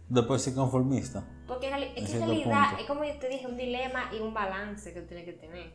después 0.09 0.43
sí 0.43 0.55
conformista. 0.55 1.25
Porque 1.49 1.69
en 1.69 1.75
es 1.75 1.93
que 1.93 2.19
en 2.19 2.21
realidad 2.21 2.69
punto. 2.69 2.83
es 2.83 2.87
como 2.87 3.05
yo 3.05 3.19
te 3.19 3.29
dije, 3.29 3.47
un 3.49 3.57
dilema 3.57 4.11
y 4.13 4.21
un 4.21 4.33
balance 4.33 4.95
que 4.95 5.01
tú 5.01 5.09
tienes 5.09 5.25
que 5.25 5.33
tener. 5.33 5.75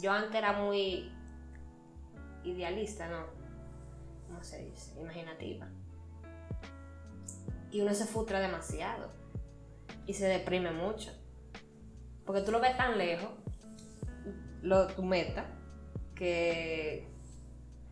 Yo 0.00 0.12
antes 0.12 0.36
era 0.36 0.52
muy 0.52 1.12
idealista, 2.44 3.08
¿no? 3.08 3.26
¿Cómo 4.28 4.44
se 4.44 4.64
dice? 4.64 5.00
Imaginativa. 5.00 5.68
Y 7.72 7.80
uno 7.80 7.94
se 7.94 8.06
frustra 8.06 8.38
demasiado. 8.38 9.10
Y 10.06 10.14
se 10.14 10.26
deprime 10.26 10.70
mucho. 10.70 11.19
Porque 12.24 12.42
tú 12.42 12.52
lo 12.52 12.60
ves 12.60 12.76
tan 12.76 12.96
lejos, 12.98 13.28
lo, 14.62 14.86
tu 14.88 15.02
meta, 15.02 15.46
que, 16.14 17.08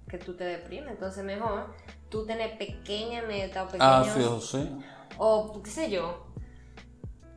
que 0.08 0.18
tú 0.18 0.34
te 0.34 0.44
deprimes. 0.44 0.90
Entonces 0.92 1.24
mejor 1.24 1.74
tú 2.08 2.24
tener 2.26 2.56
pequeña 2.58 3.22
meta 3.22 3.64
o 3.64 3.66
pequeños... 3.66 3.84
Ah, 3.86 4.04
sí, 4.04 4.20
eso 4.20 4.40
sí. 4.40 4.70
O 5.18 5.60
qué 5.62 5.70
sé 5.70 5.90
yo, 5.90 6.26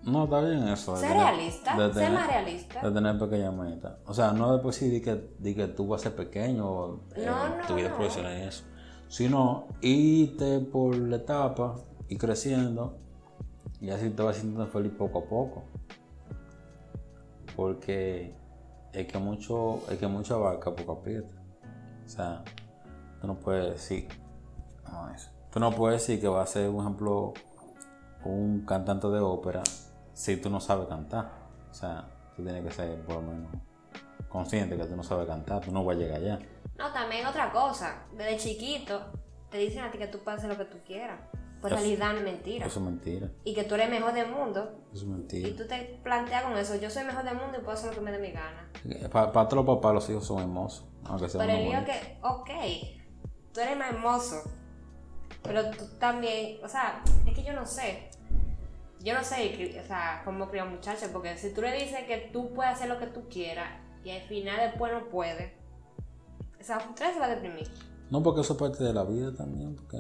No, 0.04 0.26
está 0.26 0.42
bien 0.42 0.68
eso. 0.68 0.94
de 0.94 1.00
ser 1.00 1.10
tener- 1.10 1.24
realista, 1.26 1.78
de 1.78 1.86
ser 1.86 1.94
tener- 1.94 2.12
más 2.12 2.28
realista. 2.28 2.82
De 2.82 2.92
tener 2.92 3.20
pequeña 3.20 3.52
meta. 3.52 4.00
O 4.06 4.14
sea, 4.14 4.32
no 4.34 4.54
después 4.54 4.76
sí 4.76 4.90
di 4.90 5.02
que, 5.02 5.30
di 5.40 5.56
que 5.56 5.68
tú 5.68 5.88
vas 5.88 6.02
a 6.02 6.04
ser 6.10 6.16
pequeño 6.16 6.70
o 6.70 7.02
eh, 7.16 7.26
No, 7.26 7.58
no, 7.58 7.68
tu 7.68 7.76
vida 7.76 7.90
no. 7.90 7.96
profesional 7.96 8.38
y 8.38 8.42
eso. 8.44 8.64
Sino 9.08 9.68
irte 9.82 10.60
por 10.60 10.96
la 10.98 11.18
etapa 11.18 11.76
y 12.08 12.18
creciendo 12.18 12.98
y 13.80 13.90
así 13.90 14.10
te 14.12 14.22
vas 14.24 14.36
sintiendo 14.38 14.68
feliz 14.68 14.92
poco 14.98 15.20
a 15.20 15.26
poco. 15.26 15.64
Porque 17.56 18.34
es 18.94 19.08
que 19.08 19.18
mucho, 19.18 19.84
es 19.90 19.98
que 19.98 20.08
mucho 20.08 20.36
abarca 20.36 20.74
poco 20.76 20.94
aprieta. 20.94 21.34
O 22.06 22.10
sea, 22.10 22.44
tú 23.20 23.28
no 23.28 23.36
puedes 23.36 23.72
decir, 23.72 24.08
no, 24.92 25.10
eso. 25.14 25.30
Tú 25.52 25.60
no 25.60 25.72
puedes 25.72 26.02
decir 26.02 26.22
que 26.22 26.28
va 26.28 26.44
a 26.44 26.48
ser, 26.48 26.72
por 26.72 26.82
ejemplo, 26.82 27.34
un 28.24 28.66
cantante 28.66 29.08
de 29.08 29.20
ópera 29.20 29.64
si 30.14 30.38
tú 30.38 30.50
no 30.50 30.60
sabes 30.60 30.88
cantar. 30.88 31.32
O 31.70 31.74
sea, 31.74 32.08
tú 32.36 32.44
tienes 32.44 32.64
que 32.64 32.72
ser 32.72 33.02
por 33.04 33.16
lo 33.16 33.22
menos 33.22 33.52
consciente 34.30 34.78
que 34.78 34.86
tú 34.86 34.96
no 34.96 35.04
sabes 35.04 35.28
cantar, 35.28 35.62
tú 35.62 35.72
no 35.72 35.84
vas 35.84 35.98
a 35.98 36.00
llegar 36.00 36.18
allá. 36.18 36.40
No, 36.78 36.92
también 36.92 37.26
otra 37.26 37.52
cosa. 37.52 38.04
Desde 38.16 38.38
chiquito 38.38 39.02
te 39.50 39.58
dicen 39.58 39.84
a 39.84 39.92
ti 39.92 39.98
que 39.98 40.08
tú 40.08 40.20
hacer 40.26 40.50
lo 40.50 40.58
que 40.58 40.66
tú 40.66 40.78
quieras. 40.86 41.20
Pues 41.62 41.74
en 41.74 41.80
realidad 41.80 42.18
es 42.18 42.24
mentira. 42.24 42.66
Eso 42.66 42.80
es 42.80 42.86
mentira. 42.86 43.30
Y 43.44 43.54
que 43.54 43.64
tú 43.64 43.76
eres 43.76 43.90
mejor 43.90 44.14
del 44.14 44.32
mundo. 44.32 44.80
Eso 44.92 45.04
es 45.04 45.08
mentira. 45.08 45.48
Y 45.48 45.52
tú 45.52 45.68
te 45.68 46.00
planteas 46.04 46.44
con 46.44 46.58
eso, 46.58 46.76
yo 46.76 46.90
soy 46.90 47.04
mejor 47.04 47.24
del 47.24 47.36
mundo 47.36 47.60
y 47.60 47.62
puedo 47.62 47.78
hacer 47.78 47.92
lo 47.92 47.96
que 47.96 48.02
me 48.02 48.12
dé 48.12 48.20
mi 48.20 48.32
gana. 48.32 48.70
Para 49.12 49.32
todos 49.32 49.66
los 49.66 49.76
papás 49.76 49.94
los 49.94 50.10
hijos 50.10 50.26
son 50.26 50.40
hermosos. 50.42 50.86
Aunque 51.06 51.30
sean 51.30 51.46
Pero 51.46 51.58
el 51.58 51.70
lío 51.70 51.86
que, 51.86 52.18
ok, 52.24 52.50
tú 53.54 53.60
eres 53.60 53.78
más 53.78 53.92
hermoso. 53.92 54.42
Pero 55.44 55.70
tú 55.72 55.86
también, 56.00 56.64
o 56.64 56.68
sea, 56.68 57.04
es 57.26 57.34
que 57.34 57.44
yo 57.44 57.54
no 57.54 57.66
sé. 57.66 58.10
Yo 59.04 59.14
no 59.14 59.24
sé, 59.24 59.80
o 59.84 59.88
sea, 59.88 60.22
cómo 60.26 60.50
criar 60.50 60.68
un 60.68 60.74
muchacho, 60.74 61.08
porque 61.12 61.36
si 61.38 61.54
tú 61.54 61.62
le 61.62 61.74
dices 61.74 62.06
que 62.06 62.30
tú 62.32 62.54
puedes 62.54 62.74
hacer 62.74 62.88
lo 62.88 63.00
que 63.00 63.08
tú 63.08 63.28
quieras 63.30 63.80
y 64.04 64.12
al 64.12 64.22
final 64.22 64.58
después 64.60 64.94
no 64.94 65.10
puedes, 65.10 65.52
o 66.60 66.64
sea, 66.64 66.78
usted 66.78 67.14
se 67.14 67.20
va 67.20 67.26
a 67.26 67.30
deprimir. 67.30 67.68
No, 68.12 68.22
porque 68.22 68.42
eso 68.42 68.54
es 68.54 68.60
parte 68.60 68.84
de 68.84 68.94
la 68.94 69.04
vida 69.04 69.34
también. 69.34 69.76
Porque 69.76 69.98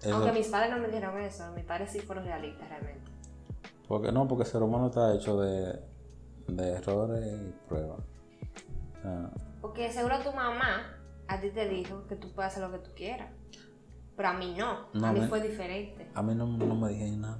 eso- 0.00 0.14
Aunque 0.16 0.32
mis 0.32 0.48
padres 0.48 0.70
no 0.70 0.78
me 0.78 0.86
dijeron 0.88 1.18
eso, 1.20 1.50
mis 1.52 1.64
padres 1.64 1.90
sí 1.90 2.00
fueron 2.00 2.24
realistas 2.24 2.68
realmente. 2.68 3.10
porque 3.88 4.12
no, 4.12 4.26
porque 4.28 4.44
el 4.44 4.48
ser 4.50 4.62
humano 4.62 4.86
está 4.86 5.14
hecho 5.14 5.40
de, 5.40 5.80
de 6.48 6.70
errores 6.74 7.24
y 7.26 7.68
pruebas. 7.68 7.98
O 8.98 9.02
sea, 9.02 9.30
Porque 9.60 9.90
seguro 9.92 10.18
tu 10.20 10.32
mamá 10.32 10.96
a 11.28 11.40
ti 11.40 11.50
te 11.50 11.68
dijo 11.68 12.06
que 12.06 12.16
tú 12.16 12.32
puedes 12.32 12.52
hacer 12.52 12.62
lo 12.68 12.72
que 12.72 12.78
tú 12.88 12.90
quieras. 12.94 13.32
Pero 14.16 14.28
a 14.28 14.32
mí 14.34 14.54
no, 14.56 14.88
No, 14.92 15.06
a 15.08 15.12
mí 15.12 15.20
me- 15.20 15.26
fue 15.28 15.40
diferente. 15.40 16.08
a 16.14 16.22
mí 16.22 16.34
no, 16.34 16.46
no 16.46 16.74
me 16.74 16.90
dijeron 16.90 17.20
nada. 17.20 17.38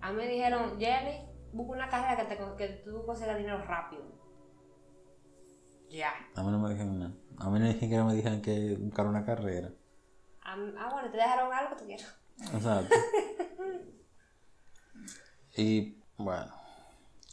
A 0.00 0.10
mí 0.10 0.16
me 0.16 0.28
dijeron, 0.28 0.78
Jenny, 0.78 1.26
busca 1.52 1.72
una 1.74 1.88
carrera 1.88 2.16
que, 2.16 2.34
te, 2.36 2.56
que 2.56 2.68
tú 2.84 3.04
consigas 3.04 3.36
dinero 3.36 3.62
rápido. 3.64 4.02
Ya. 5.90 6.10
A 6.36 6.42
mí 6.42 6.50
no 6.50 6.58
me 6.58 6.70
dijeron 6.70 6.98
nada. 6.98 7.12
A 7.38 7.50
mí 7.50 7.72
siquiera 7.74 8.04
me 8.04 8.14
dijeron 8.14 8.40
que 8.40 8.76
buscar 8.80 9.06
una 9.06 9.24
carrera. 9.24 9.70
A 10.52 10.56
mí- 10.56 10.74
Ah, 10.78 10.90
bueno, 10.92 11.10
te 11.10 11.16
dejaron 11.16 11.52
algo 11.52 11.70
que 11.74 11.80
tú 11.82 11.86
quieras. 11.86 12.14
Exacto. 12.52 12.94
y 15.56 16.02
bueno, 16.16 16.52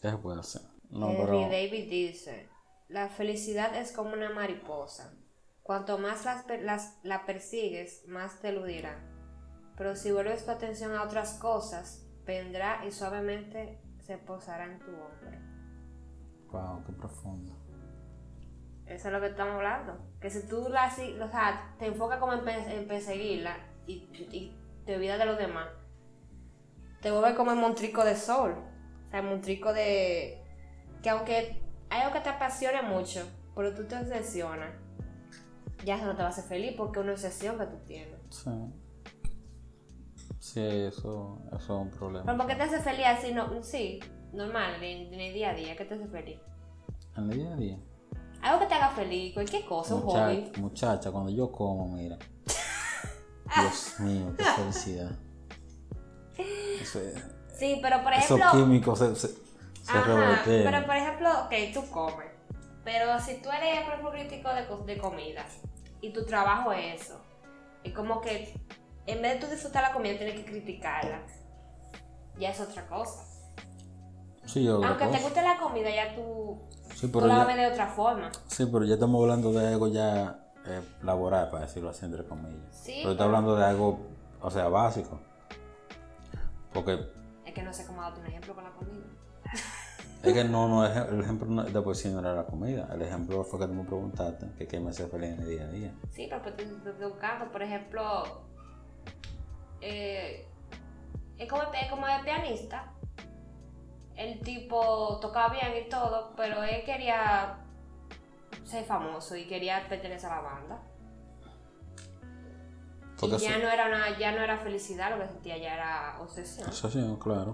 ¿qué 0.01 0.09
se 0.09 0.17
puede 0.17 0.39
hacer? 0.39 0.61
No, 0.89 1.07
pero 1.17 1.41
David 1.41 1.89
dice, 1.89 2.49
la 2.87 3.09
felicidad 3.09 3.75
es 3.75 3.91
como 3.91 4.13
una 4.13 4.29
mariposa. 4.29 5.13
Cuanto 5.63 5.97
más 5.99 6.25
las 6.25 6.43
per- 6.43 6.63
las- 6.63 6.97
la 7.03 7.25
persigues, 7.25 8.07
más 8.07 8.39
te 8.39 8.49
eludirá. 8.49 8.99
Pero 9.77 9.95
si 9.95 10.11
vuelves 10.11 10.45
tu 10.45 10.51
atención 10.51 10.93
a 10.95 11.03
otras 11.03 11.33
cosas, 11.35 12.05
vendrá 12.25 12.85
y 12.85 12.91
suavemente 12.91 13.79
se 13.99 14.17
posará 14.17 14.65
en 14.65 14.79
tu 14.79 14.91
hombro. 14.91 15.39
wow, 16.51 16.83
qué 16.85 16.91
profundo. 16.93 17.55
Eso 18.89 19.07
es 19.07 19.13
lo 19.13 19.21
que 19.21 19.27
estamos 19.27 19.55
hablando. 19.55 19.97
Que 20.19 20.29
si 20.29 20.47
tú 20.47 20.67
la, 20.69 20.89
si- 20.89 21.19
o 21.19 21.29
sea, 21.29 21.75
te 21.77 21.85
enfocas 21.85 22.19
como 22.19 22.33
en, 22.33 22.43
pe- 22.43 22.75
en 22.77 22.87
perseguirla 22.87 23.55
y, 23.87 23.93
y 24.31 24.55
te 24.85 24.95
olvidas 24.95 25.19
de 25.19 25.25
los 25.25 25.37
demás, 25.37 25.67
te 27.01 27.11
vuelves 27.11 27.33
como 27.35 27.51
el 27.51 27.57
montrico 27.57 28.03
de 28.03 28.15
sol. 28.15 28.55
O 29.05 29.09
sea, 29.09 29.19
el 29.19 29.25
montrico 29.27 29.71
de... 29.73 30.43
Que 31.03 31.09
aunque 31.11 31.61
hay 31.89 32.01
algo 32.01 32.13
que 32.13 32.19
te 32.21 32.29
apasione 32.29 32.81
mucho, 32.81 33.25
pero 33.55 33.73
tú 33.73 33.85
te 33.85 33.95
obsesionas, 33.95 34.73
ya 35.85 35.95
eso 35.95 36.05
no 36.05 36.11
te 36.15 36.21
va 36.23 36.27
a 36.27 36.31
hacer 36.31 36.43
feliz 36.45 36.73
porque 36.75 36.99
es 36.99 37.03
una 37.03 37.13
obsesión 37.13 37.57
que 37.57 37.65
tú 37.67 37.77
tienes. 37.85 38.15
Sí. 38.29 38.51
Sí, 40.39 40.61
eso, 40.61 41.41
eso 41.47 41.57
es 41.57 41.69
un 41.69 41.89
problema. 41.91 42.25
Pero 42.25 42.37
¿por 42.37 42.47
qué 42.47 42.55
te 42.55 42.63
hace 42.63 42.79
feliz 42.79 43.05
así? 43.05 43.33
No, 43.33 43.61
sí, 43.63 43.99
normal, 44.33 44.81
en, 44.83 45.13
en 45.13 45.19
el 45.19 45.33
día 45.33 45.51
a 45.51 45.53
día, 45.53 45.75
¿qué 45.75 45.85
te 45.85 45.93
hace 45.95 46.07
feliz? 46.07 46.39
En 47.15 47.31
el 47.31 47.37
día 47.37 47.53
a 47.53 47.55
día. 47.55 47.77
Algo 48.41 48.59
que 48.59 48.65
te 48.67 48.73
haga 48.75 48.89
feliz, 48.89 49.33
cualquier 49.33 49.65
cosa, 49.65 49.95
un 49.95 50.01
hobby. 50.01 50.51
Muchacha, 50.57 51.11
cuando 51.11 51.29
yo 51.31 51.51
como, 51.51 51.87
mira. 51.89 52.17
Dios 53.55 53.95
mío, 53.99 54.33
qué 54.37 54.43
felicidad. 54.43 55.11
Eso 56.81 56.99
es- 57.01 57.23
Sí, 57.57 57.79
pero 57.81 58.01
por 58.03 58.13
esos 58.13 58.39
ejemplo... 58.39 58.51
químicos 58.51 58.99
se, 58.99 59.15
se, 59.15 59.27
se 59.27 59.91
Ajá, 59.91 60.41
pero 60.45 60.85
por 60.85 60.95
ejemplo, 60.95 61.29
ok, 61.45 61.53
tú 61.73 61.91
comes. 61.91 62.27
Pero 62.85 63.19
si 63.19 63.41
tú 63.41 63.49
eres, 63.51 63.81
por 63.81 63.93
ejemplo, 63.93 64.11
crítico 64.11 64.53
de, 64.53 64.65
co- 64.67 64.77
de 64.85 64.97
comida 64.97 65.45
y 65.99 66.13
tu 66.13 66.25
trabajo 66.25 66.71
es 66.71 67.01
eso, 67.01 67.19
es 67.83 67.93
como 67.93 68.21
que 68.21 68.53
en 69.07 69.21
vez 69.21 69.33
de 69.39 69.45
tú 69.45 69.51
disfrutar 69.51 69.83
la 69.83 69.91
comida, 69.91 70.17
tienes 70.17 70.35
que 70.35 70.45
criticarla. 70.45 71.21
Ya 72.37 72.51
es 72.51 72.61
otra 72.61 72.87
cosa. 72.87 73.25
Sí, 74.51 74.63
yo 74.63 74.77
otra 74.77 74.89
Aunque 74.89 75.07
te 75.07 75.23
guste 75.23 75.41
la 75.43 75.57
comida, 75.59 75.89
ya 75.89 76.15
tú, 76.15 76.57
Sí, 76.95 77.07
tú 77.07 77.21
la 77.21 77.27
ya- 77.39 77.45
ver 77.45 77.57
de 77.57 77.67
otra 77.67 77.87
forma. 77.87 78.31
Sí, 78.47 78.65
pero 78.71 78.83
ya 78.85 78.95
estamos 78.95 79.21
hablando 79.21 79.51
de 79.53 79.67
algo 79.67 79.87
ya 79.89 80.39
eh, 80.65 80.81
laboral, 81.03 81.49
para 81.51 81.65
decirlo 81.65 81.89
así, 81.89 82.05
entre 82.05 82.23
comillas. 82.25 82.59
Sí, 82.71 82.93
pero 83.01 83.11
está 83.11 83.25
pero- 83.25 83.37
hablando 83.37 83.55
de 83.55 83.63
algo, 83.65 83.99
o 84.41 84.49
sea, 84.51 84.67
básico. 84.69 85.19
Porque 86.73 86.99
Es 87.45 87.53
que 87.53 87.61
no 87.63 87.71
sé 87.73 87.85
cómo 87.85 88.01
darte 88.01 88.19
un 88.21 88.27
ejemplo 88.27 88.55
con 88.55 88.63
la 88.63 88.71
comida. 88.71 89.05
es 90.23 90.33
que 90.33 90.43
no, 90.45 90.67
no, 90.67 90.85
el 90.85 91.21
ejemplo 91.21 91.47
no, 91.47 91.63
de 91.63 91.81
por 91.81 91.95
sí 91.95 92.09
no 92.09 92.19
era 92.19 92.33
la 92.33 92.45
comida. 92.45 92.87
El 92.91 93.01
ejemplo 93.03 93.43
fue 93.43 93.59
que 93.59 93.67
tú 93.67 93.73
me 93.73 93.83
preguntaste 93.83 94.47
que 94.57 94.67
qué 94.67 94.79
me 94.79 94.89
hace 94.89 95.07
feliz 95.07 95.31
en 95.33 95.41
el 95.41 95.47
día 95.49 95.63
a 95.63 95.67
día. 95.67 95.93
Sí, 96.11 96.25
pero 96.29 96.41
pues, 96.41 96.55
te 96.57 96.63
estoy 96.63 97.07
buscando, 97.07 97.51
por 97.51 97.61
ejemplo, 97.61 98.23
eh, 99.81 100.47
es, 101.37 101.49
como, 101.49 101.61
es 101.63 101.89
como 101.89 102.07
el 102.07 102.23
pianista. 102.23 102.93
El 104.19 104.41
tipo 104.41 105.17
tocaba 105.21 105.53
bien 105.53 105.85
y 105.85 105.89
todo, 105.89 106.33
pero 106.35 106.61
él 106.63 106.83
quería 106.83 107.57
ser 108.65 108.83
famoso 108.83 109.35
y 109.37 109.47
quería 109.47 109.87
pertenecer 109.87 110.29
a 110.29 110.35
la 110.35 110.41
banda. 110.41 110.81
Porque 113.19 113.35
y 113.35 113.39
ya 113.39 113.57
no, 113.59 113.69
era 113.69 113.87
una, 113.87 114.17
ya 114.17 114.31
no 114.33 114.39
era 114.41 114.57
felicidad 114.57 115.11
lo 115.11 115.21
que 115.23 115.27
sentía, 115.29 115.57
ya 115.57 115.73
era 115.73 116.17
obsesión. 116.21 116.69
Eso 116.69 116.89
sí, 116.89 117.01
claro. 117.21 117.53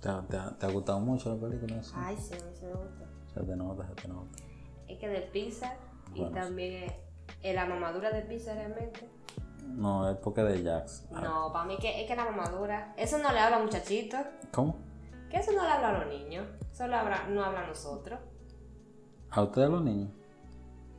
¿Te, 0.00 0.08
ha- 0.08 0.22
te 0.26 0.36
ha- 0.36 0.56
te 0.58 0.66
ha 0.66 0.70
gustado 0.70 1.00
mucho 1.00 1.34
la 1.34 1.40
película? 1.40 1.82
Sí. 1.82 1.92
Ay, 1.94 2.16
sí, 2.16 2.34
a 2.34 2.36
mí 2.36 2.50
sí 2.54 2.64
me 2.66 2.72
gusta. 2.72 3.04
Se 3.34 3.40
te 3.42 3.56
nota, 3.56 3.86
se 3.86 3.94
te 3.94 4.08
nota. 4.08 4.38
Es 4.86 4.98
que 4.98 5.08
de 5.08 5.20
pizza 5.22 5.74
y 6.14 6.20
Bueno, 6.20 6.36
sí. 6.36 6.40
también 6.42 6.84
es, 6.84 6.92
es 7.42 7.54
la 7.54 7.66
mamadura 7.66 8.10
de 8.10 8.22
pizza 8.22 8.54
realmente. 8.54 9.08
No, 9.66 10.10
es 10.10 10.16
porque 10.18 10.42
de 10.42 10.62
Jax. 10.64 11.08
No, 11.10 11.52
para 11.52 11.64
mí 11.66 11.76
que, 11.78 12.00
es 12.02 12.06
que 12.08 12.16
la 12.16 12.24
mamadura, 12.24 12.94
eso 12.96 13.18
no 13.18 13.30
le 13.32 13.38
habla 13.38 13.58
a 13.58 13.60
muchachitos. 13.60 14.20
¿Cómo? 14.52 14.78
Que 15.30 15.36
eso 15.38 15.52
no 15.52 15.62
le 15.62 15.68
habla 15.68 15.88
a 15.90 15.98
los 16.04 16.06
niños, 16.08 16.46
eso 16.72 16.86
le 16.88 16.94
habla- 16.94 17.28
no 17.28 17.44
habla 17.44 17.60
a 17.64 17.66
nosotros. 17.66 18.18
¿A 19.30 19.42
ustedes 19.42 19.68
los 19.68 19.82
niños? 19.82 20.10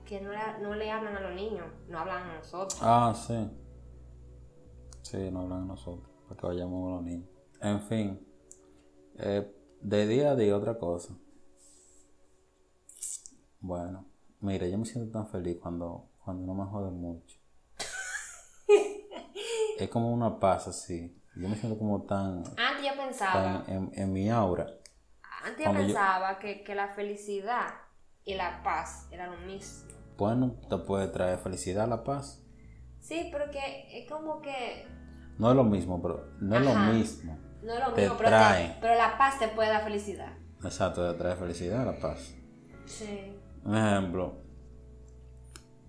Que 0.05 0.21
no 0.21 0.31
le, 0.31 0.39
no 0.61 0.75
le 0.75 0.91
hablan 0.91 1.17
a 1.17 1.19
los 1.21 1.33
niños, 1.33 1.65
no 1.87 1.99
hablan 1.99 2.23
a 2.29 2.35
nosotros. 2.37 2.79
Ah, 2.81 3.13
sí. 3.15 3.49
Sí, 5.01 5.31
no 5.31 5.41
hablan 5.41 5.63
a 5.63 5.65
nosotros, 5.65 6.07
para 6.27 6.39
que 6.39 6.47
vayamos 6.47 6.83
con 6.83 6.91
los 6.93 7.03
niños. 7.03 7.29
En 7.61 7.81
fin, 7.81 8.27
eh, 9.17 9.51
de 9.81 10.07
día 10.07 10.31
a 10.31 10.35
día 10.35 10.55
otra 10.55 10.77
cosa. 10.77 11.15
Bueno, 13.59 14.05
mira, 14.41 14.67
yo 14.67 14.77
me 14.77 14.85
siento 14.85 15.11
tan 15.11 15.27
feliz 15.27 15.57
cuando, 15.59 16.09
cuando 16.23 16.45
no 16.45 16.53
me 16.63 16.69
joden 16.69 16.99
mucho. 16.99 17.37
es 19.79 19.89
como 19.89 20.13
una 20.13 20.39
paz 20.39 20.67
así. 20.67 21.18
Yo 21.35 21.47
me 21.47 21.55
siento 21.55 21.77
como 21.77 22.03
tan, 22.03 22.43
Antes 22.57 22.83
yo 22.85 22.95
pensaba, 22.97 23.63
en, 23.67 23.91
en 23.93 24.11
mi 24.13 24.29
aura. 24.29 24.67
antes 25.43 25.65
yo 25.65 25.71
pensaba 25.73 26.39
que, 26.39 26.63
que 26.63 26.75
la 26.75 26.89
felicidad 26.89 27.67
y 28.25 28.35
la 28.35 28.61
paz 28.63 29.07
eran 29.11 29.31
lo 29.31 29.37
mismo. 29.47 29.89
Bueno, 30.17 30.55
te 30.69 30.77
puede 30.77 31.07
traer 31.07 31.39
felicidad 31.39 31.87
la 31.87 32.03
paz. 32.03 32.43
Sí, 32.99 33.29
porque 33.31 33.87
es 33.91 34.09
como 34.11 34.41
que 34.41 34.85
No 35.37 35.49
es 35.49 35.55
lo 35.55 35.63
mismo, 35.63 36.01
pero 36.01 36.29
no 36.41 36.57
es 36.57 36.65
lo 36.65 36.75
mismo. 36.75 37.37
no 37.63 37.73
es 37.73 37.79
lo 37.79 37.93
Te 37.93 38.01
mismo, 38.01 38.17
pero, 38.17 38.29
trae. 38.29 38.67
te- 38.67 38.75
pero 38.81 38.95
la 38.95 39.17
paz 39.17 39.39
te 39.39 39.47
puede 39.47 39.69
dar 39.69 39.83
felicidad. 39.83 40.33
Exacto, 40.63 41.09
te 41.11 41.17
trae 41.17 41.35
felicidad 41.37 41.85
la 41.85 41.97
paz. 41.99 42.35
Sí. 42.85 43.33
Un 43.63 43.77
ejemplo, 43.77 44.33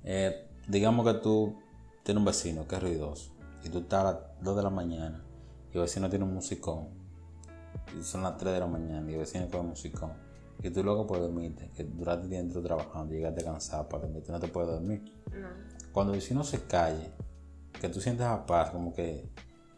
eh, 0.05 0.49
digamos 0.69 1.05
que 1.07 1.15
tú 1.21 1.61
tienes 2.05 2.21
un 2.21 2.25
vecino 2.25 2.67
que 2.69 2.77
es 2.77 2.83
ruidoso 2.83 3.33
y 3.65 3.69
tú 3.69 3.79
estás 3.81 4.01
a 4.01 4.05
las 4.13 4.17
2 4.41 4.57
de 4.57 4.63
la 4.63 4.71
mañana 4.71 5.25
y 5.73 5.77
el 5.77 5.83
vecino 5.83 6.09
tiene 6.11 6.25
un 6.25 6.35
musicón 6.35 6.89
y 7.99 8.03
son 8.03 8.23
las 8.23 8.37
3 8.37 8.55
de 8.55 8.61
la 8.61 8.67
mañana 8.67 9.09
y 9.11 9.15
el 9.15 9.21
vecino 9.21 9.49
con 9.49 9.61
un 9.61 9.69
musicón 9.71 10.13
y 10.63 10.71
tú 10.71 10.83
luego 10.85 11.07
puedes 11.07 11.25
dormirte, 11.25 11.71
que 11.75 11.85
duraste 11.85 12.29
dentro 12.29 12.63
trabajando, 12.63 13.15
llegaste 13.15 13.43
cansado 13.45 13.89
para 13.89 14.03
dormirte, 14.05 14.31
no 14.31 14.39
te 14.41 14.49
puedes 14.49 14.71
dormir. 14.71 15.03
No. 15.33 15.49
Cuando 15.93 16.13
el 16.13 16.19
vecino 16.21 16.45
se 16.45 16.63
calle, 16.65 17.11
que 17.81 17.89
tú 17.89 17.99
sientes 18.01 18.27
la 18.27 18.45
paz, 18.45 18.71
como 18.71 18.93
que 18.93 19.27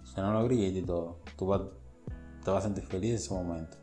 suenan 0.03 0.33
los 0.35 0.45
grillitos 0.47 0.83
y 0.83 0.87
todo, 0.87 1.21
tú 1.39 1.47
vas, 1.47 1.61
te 2.45 2.51
vas 2.51 2.65
a 2.65 2.67
sentir 2.67 2.85
feliz 2.85 3.11
en 3.11 3.17
ese 3.17 3.33
momento, 3.35 3.77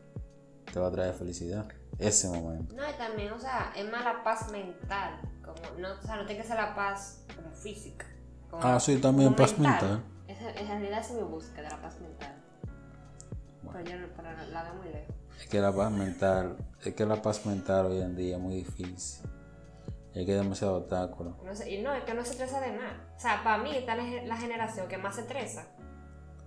te 0.70 0.78
va 0.78 0.88
a 0.88 0.90
traer 0.90 1.14
felicidad, 1.14 1.66
ese 1.98 2.28
momento. 2.28 2.74
No, 2.76 2.82
y 2.88 2.92
también, 2.98 3.32
o 3.32 3.38
sea, 3.40 3.72
es 3.74 3.90
más 3.90 4.04
la 4.04 4.22
paz 4.22 4.50
mental. 4.52 5.20
Como, 5.42 5.78
no, 5.80 5.88
o 5.98 6.02
sea, 6.02 6.16
no 6.16 6.26
tiene 6.26 6.42
que 6.42 6.46
ser 6.48 6.56
la 6.58 6.74
paz 6.74 7.24
como 7.34 7.50
física. 7.54 8.06
como- 8.50 8.62
Ah, 8.62 8.78
sí, 8.78 8.98
también 8.98 9.34
paz 9.34 9.58
mental. 9.58 10.02
En 10.40 10.66
realidad 10.68 11.00
es 11.00 11.10
mi 11.12 11.22
búsqueda 11.22 11.62
de 11.62 11.70
la 11.70 11.82
paz 11.82 12.00
mental. 12.00 12.34
Pero 13.72 13.80
yo 13.84 14.06
pero 14.16 14.30
la 14.50 14.62
veo 14.64 14.74
muy 14.74 14.88
lejos. 14.88 15.14
Es 15.38 15.46
que 15.46 15.60
la 15.60 15.72
paz 15.72 15.90
mental, 15.90 16.56
es 16.84 16.94
que 16.94 17.06
la 17.06 17.22
paz 17.22 17.46
mental 17.46 17.86
hoy 17.86 18.00
en 18.00 18.16
día 18.16 18.36
es 18.36 18.42
muy 18.42 18.56
difícil. 18.56 19.28
Es 20.14 20.26
que 20.26 20.32
hay 20.32 20.38
demasiado 20.38 20.76
obstáculo. 20.76 21.36
No 21.44 21.54
sé, 21.54 21.70
y 21.70 21.82
no, 21.82 21.94
es 21.94 22.02
que 22.04 22.14
no 22.14 22.24
se 22.24 22.32
estresa 22.32 22.60
de 22.60 22.72
nada. 22.72 23.08
O 23.16 23.20
sea, 23.20 23.44
para 23.44 23.62
mí 23.62 23.74
esta 23.74 23.96
es 23.96 24.26
la 24.26 24.36
generación 24.36 24.88
que 24.88 24.98
más 24.98 25.14
se 25.14 25.22
estresa. 25.22 25.66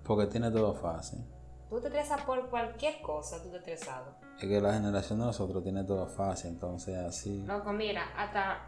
Porque 0.04 0.28
tiene 0.28 0.52
todo 0.52 0.74
fácil. 0.74 1.24
Tú 1.70 1.80
te 1.80 1.88
estresas 1.88 2.22
por 2.22 2.50
cualquier 2.50 3.02
cosa, 3.02 3.42
tú 3.42 3.50
te 3.50 3.58
estresado. 3.58 4.16
Es 4.38 4.48
que 4.48 4.62
la 4.62 4.74
generación 4.74 5.20
de 5.20 5.26
nosotros 5.26 5.64
tiene 5.64 5.84
todo 5.84 6.06
fácil, 6.08 6.52
entonces 6.52 6.98
así. 6.98 7.44
Loco, 7.48 7.72
mira, 7.72 8.04
hasta. 8.18 8.62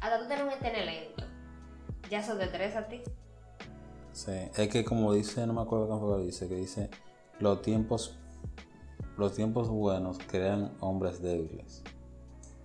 Hasta 0.00 0.18
tú 0.20 0.28
tener 0.28 0.44
un 0.44 0.52
internet 0.52 0.84
lento. 0.86 1.24
Ya 2.08 2.20
eso 2.20 2.38
te 2.38 2.44
estresa 2.44 2.78
a 2.78 2.88
ti. 2.88 3.02
Sí, 4.18 4.32
es 4.32 4.68
que 4.68 4.84
como 4.84 5.12
dice, 5.12 5.46
no 5.46 5.52
me 5.52 5.60
acuerdo 5.60 5.86
cómo 5.86 6.08
fue 6.08 6.18
que 6.18 6.24
dice, 6.24 6.48
que 6.48 6.56
dice, 6.56 6.90
los 7.38 7.62
tiempos, 7.62 8.18
los 9.16 9.32
tiempos 9.32 9.68
buenos 9.68 10.18
crean 10.26 10.72
hombres 10.80 11.22
débiles. 11.22 11.84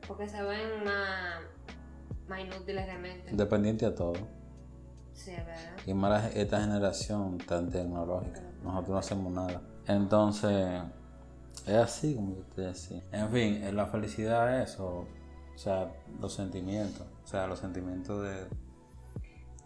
Porque 0.07 0.27
se 0.27 0.41
ven 0.41 0.83
más, 0.83 1.41
más 2.27 2.39
inútiles 2.39 2.87
realmente. 2.87 3.35
Dependiente 3.35 3.85
a 3.85 3.93
todo. 3.93 4.15
Sí, 5.13 5.29
es 5.29 5.45
verdad. 5.45 5.77
Y 5.85 5.93
más 5.93 6.35
esta 6.35 6.59
generación 6.59 7.37
tan 7.37 7.69
tecnológica. 7.69 8.41
Nosotros 8.63 8.89
no 8.89 8.97
hacemos 8.97 9.31
nada. 9.31 9.61
Entonces, 9.85 10.81
es 11.67 11.75
así 11.75 12.15
como 12.15 12.35
yo 12.35 12.43
te 12.55 12.61
decía. 12.61 13.03
En 13.11 13.29
fin, 13.29 13.63
eh, 13.63 13.71
la 13.71 13.85
felicidad 13.85 14.59
es 14.59 14.71
eso. 14.71 15.05
O 15.53 15.57
sea, 15.57 15.93
los 16.19 16.33
sentimientos. 16.33 17.05
O 17.23 17.27
sea, 17.27 17.45
los 17.45 17.59
sentimientos 17.59 18.23
de... 18.23 18.47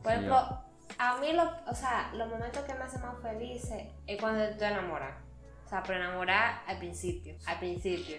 Por 0.04 0.12
ejemplo, 0.12 0.66
a 0.99 1.17
mí, 1.19 1.33
lo, 1.33 1.43
o 1.69 1.75
sea, 1.75 2.12
los 2.13 2.27
momentos 2.29 2.63
que 2.63 2.73
me 2.73 2.81
hacen 2.83 3.01
más 3.01 3.19
felices 3.21 3.83
es 4.05 4.19
cuando 4.21 4.43
estoy 4.43 4.67
enamorada. 4.67 5.21
O 5.65 5.69
sea, 5.69 5.83
pero 5.83 5.99
enamorar 5.99 6.62
al 6.65 6.77
principio. 6.77 7.36
Al 7.45 7.60
principio. 7.60 8.17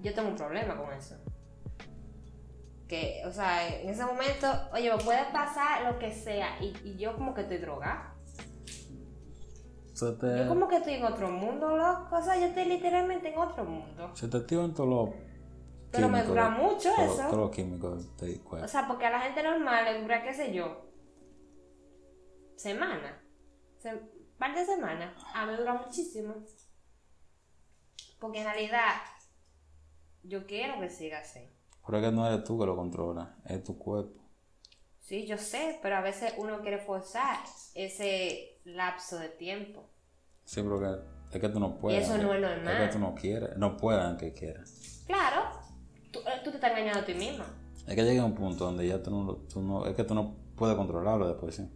Yo 0.00 0.14
tengo 0.14 0.28
un 0.28 0.36
problema 0.36 0.76
con 0.76 0.92
eso. 0.92 1.16
Que, 2.88 3.22
o 3.26 3.32
sea, 3.32 3.68
en 3.68 3.88
ese 3.90 4.04
momento, 4.04 4.46
oye, 4.72 4.90
me 4.90 5.02
puede 5.02 5.24
pasar 5.32 5.82
lo 5.92 5.98
que 5.98 6.12
sea 6.12 6.60
y, 6.60 6.74
y 6.84 6.96
yo 6.96 7.14
como 7.16 7.34
que 7.34 7.42
estoy 7.42 7.58
drogada. 7.58 8.14
Te, 10.18 10.38
Yo 10.38 10.48
como 10.48 10.66
que 10.66 10.76
estoy 10.76 10.94
en 10.94 11.04
otro 11.04 11.30
mundo, 11.30 11.76
loco. 11.76 12.16
O 12.16 12.22
sea, 12.22 12.34
yo 12.38 12.46
estoy 12.46 12.64
literalmente 12.64 13.28
en 13.32 13.38
otro 13.38 13.64
mundo. 13.64 14.10
se 14.14 14.28
te 14.28 14.38
activan 14.38 14.72
todos 14.72 14.88
los... 14.88 15.10
Pero 15.92 16.08
me 16.08 16.22
dura 16.22 16.48
mucho 16.48 16.90
todo- 16.94 17.04
eso. 17.04 17.22
Del 18.18 18.40
O 18.64 18.68
sea, 18.68 18.86
porque 18.86 19.04
a 19.06 19.10
la 19.10 19.20
gente 19.20 19.42
normal 19.42 19.84
le 19.84 20.00
dura, 20.00 20.22
qué 20.22 20.32
sé 20.32 20.54
yo, 20.54 20.89
semana. 22.60 23.22
Se, 23.78 23.96
par 24.38 24.54
de 24.54 24.64
semanas. 24.64 25.14
A 25.34 25.46
mí 25.46 25.52
me 25.52 25.58
dura 25.58 25.74
muchísimo. 25.74 26.34
Porque 28.18 28.40
en 28.40 28.44
realidad, 28.44 28.94
yo 30.22 30.46
quiero 30.46 30.78
que 30.80 30.90
siga 30.90 31.20
así. 31.20 31.40
Pero 31.86 31.98
es 31.98 32.04
que 32.04 32.12
no 32.12 32.26
eres 32.26 32.44
tú 32.44 32.58
que 32.58 32.66
lo 32.66 32.76
controla, 32.76 33.36
es 33.46 33.64
tu 33.64 33.78
cuerpo. 33.78 34.20
Sí, 34.98 35.26
yo 35.26 35.38
sé, 35.38 35.78
pero 35.82 35.96
a 35.96 36.02
veces 36.02 36.34
uno 36.36 36.60
quiere 36.60 36.78
forzar 36.78 37.38
ese 37.74 38.60
lapso 38.64 39.18
de 39.18 39.28
tiempo. 39.30 39.88
Sí, 40.44 40.62
pero 40.62 40.78
que, 40.78 41.36
es 41.36 41.40
que 41.40 41.48
tú 41.48 41.58
no 41.58 41.78
puedes. 41.78 42.04
eso 42.04 42.18
no 42.18 42.34
es 42.34 42.40
normal. 42.40 42.82
Es 42.82 42.88
que 42.88 42.92
tú 42.92 42.98
no 42.98 43.14
quieres, 43.14 43.56
no 43.56 43.76
puedes 43.76 44.04
aunque 44.04 44.32
quieras. 44.32 45.02
Claro, 45.06 45.50
tú, 46.12 46.20
eh, 46.20 46.40
tú 46.44 46.50
te 46.50 46.56
estás 46.56 46.70
engañando 46.72 47.00
a 47.00 47.04
ti 47.04 47.14
mismo. 47.14 47.44
Es 47.88 47.94
que 47.94 48.04
llega 48.04 48.24
un 48.24 48.34
punto 48.34 48.66
donde 48.66 48.86
ya 48.86 49.02
tú 49.02 49.10
no, 49.10 49.34
tú 49.52 49.62
no 49.62 49.86
es 49.86 49.96
que 49.96 50.04
tú 50.04 50.14
no 50.14 50.36
puedes 50.54 50.76
controlarlo 50.76 51.26
después, 51.26 51.56
sí. 51.56 51.68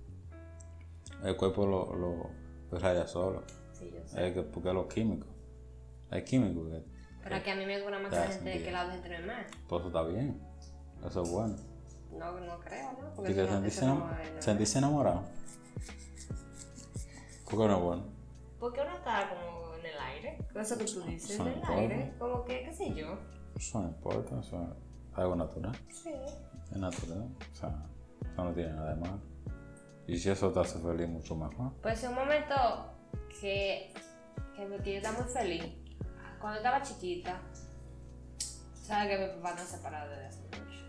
El 1.23 1.37
cuerpo 1.37 1.67
lo, 1.67 1.95
lo, 1.95 2.31
lo 2.71 2.79
raya 2.79 3.07
solo. 3.07 3.43
Sí, 3.73 3.91
yo 3.95 4.07
sé. 4.07 4.29
Es 4.29 4.35
que, 4.35 4.43
porque 4.43 4.73
los 4.73 4.87
químicos. 4.93 5.29
Hay 6.11 6.23
químicos 6.25 6.69
que, 6.71 6.85
Pero 7.23 7.43
que 7.43 7.51
a 7.51 7.57
mí 7.57 7.67
me 7.67 7.81
dura 7.81 7.99
más 7.99 8.13
la 8.13 8.27
gente 8.27 8.53
que 8.53 8.59
bien. 8.59 8.73
la 8.73 8.91
gente 8.91 9.09
normal. 9.09 9.47
pues 9.69 9.81
eso 9.81 9.89
está 9.89 10.03
bien. 10.05 10.41
Eso 11.05 11.23
es 11.23 11.31
bueno. 11.31 11.57
No, 12.13 12.41
no 12.41 12.61
creo, 12.61 12.93
¿no? 12.93 13.09
Y 13.09 13.17
Porque 13.17 13.35
que 13.35 13.43
eso 13.45 13.87
no, 13.87 14.11
es 14.21 14.45
sentirse 14.45 14.79
enamorado. 14.79 15.25
Porque 17.51 17.69
no 17.69 17.77
es 17.77 17.83
bueno. 17.83 18.03
Porque 18.59 18.81
uno 18.81 18.95
está 18.97 19.29
como 19.29 19.75
en 19.77 19.87
el 19.87 19.99
aire, 19.99 20.39
eso 20.55 20.79
que 20.79 20.85
tú 20.85 21.03
dices, 21.03 21.39
en 21.39 21.47
el 21.47 21.55
importa. 21.55 21.75
aire, 21.79 22.15
como 22.19 22.45
que, 22.45 22.63
qué 22.65 22.73
sé 22.73 22.95
yo. 22.95 23.19
Eso 23.57 23.81
no 23.81 23.89
importa, 23.89 24.41
eso 24.41 24.63
es 24.63 25.19
algo 25.19 25.37
natural. 25.37 25.77
Sí. 25.91 26.11
Es 26.71 26.77
natural. 26.77 27.29
O 27.53 27.55
sea, 27.55 27.87
eso 28.33 28.45
no 28.45 28.53
tiene 28.53 28.73
nada 28.73 28.95
de 28.95 29.01
malo. 29.01 29.21
Y 30.07 30.19
si 30.19 30.31
eso 30.31 30.53
te 30.53 30.61
hace 30.61 30.79
feliz, 30.81 31.09
mucho 31.09 31.35
mejor. 31.37 31.73
Pues 31.83 32.03
en 32.05 32.11
un 32.11 32.17
momento 32.17 32.55
que, 33.41 33.93
que, 34.55 34.67
me- 34.67 34.97
estaba 34.97 35.19
muy 35.19 35.29
feliz, 35.33 35.65
cuando 36.41 36.59
estaba 36.59 36.83
chiquita, 36.83 37.41
sabes 38.75 39.09
que 39.09 39.27
mi 39.27 39.33
papá 39.41 39.53
no 39.55 39.61
se 39.61 39.77
separado 39.77 40.11
desde 40.11 40.27
hace 40.27 40.43
mucho. 40.43 40.85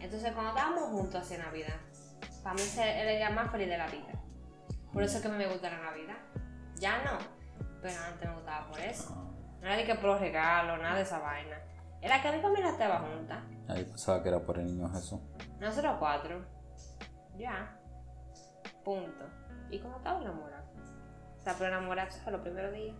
Entonces 0.00 0.32
cuando 0.32 0.50
estábamos 0.50 0.90
juntos 0.90 1.22
hacia 1.22 1.38
Navidad, 1.38 1.76
para 2.42 2.54
mí 2.54 2.62
era 2.76 3.10
el 3.10 3.16
día 3.16 3.30
más 3.30 3.50
feliz 3.50 3.68
de 3.68 3.78
la 3.78 3.86
vida. 3.86 4.12
Por 4.92 5.02
eso 5.02 5.16
es 5.16 5.22
que 5.22 5.28
me 5.30 5.46
gusta 5.46 5.70
la 5.70 5.80
Navidad. 5.80 6.16
Ya 6.78 7.02
no, 7.02 7.18
pero 7.80 7.94
antes 8.06 8.28
me 8.28 8.34
gustaba 8.34 8.68
por 8.68 8.78
eso. 8.80 9.14
Ah, 9.16 9.30
No 9.60 9.66
era 9.66 9.76
de 9.76 9.84
que 9.84 9.94
por 9.94 10.04
los 10.04 10.20
regalos, 10.20 10.78
nada 10.80 10.96
de 10.96 11.02
esa 11.02 11.18
vaina. 11.20 11.56
Era 12.02 12.20
que 12.20 12.30
mi 12.32 12.42
familia 12.42 12.68
estaba 12.70 12.98
junta. 13.00 13.42
Ahí 13.68 13.82
pensaba 13.84 14.22
que 14.22 14.28
era 14.28 14.40
por 14.44 14.58
el 14.58 14.66
niño 14.66 14.90
Jesús. 14.90 15.20
Nosotros 15.58 15.96
cuatro. 15.98 16.44
Ya. 17.38 17.80
Punto. 18.84 19.24
Y 19.70 19.78
como 19.78 19.96
estaba 19.96 20.20
enamorado. 20.20 20.64
O 21.38 21.42
sea, 21.42 21.54
pero 21.54 21.68
enamorarse 21.68 22.20
fue 22.22 22.32
los 22.32 22.40
primeros 22.42 22.72
días. 22.72 22.94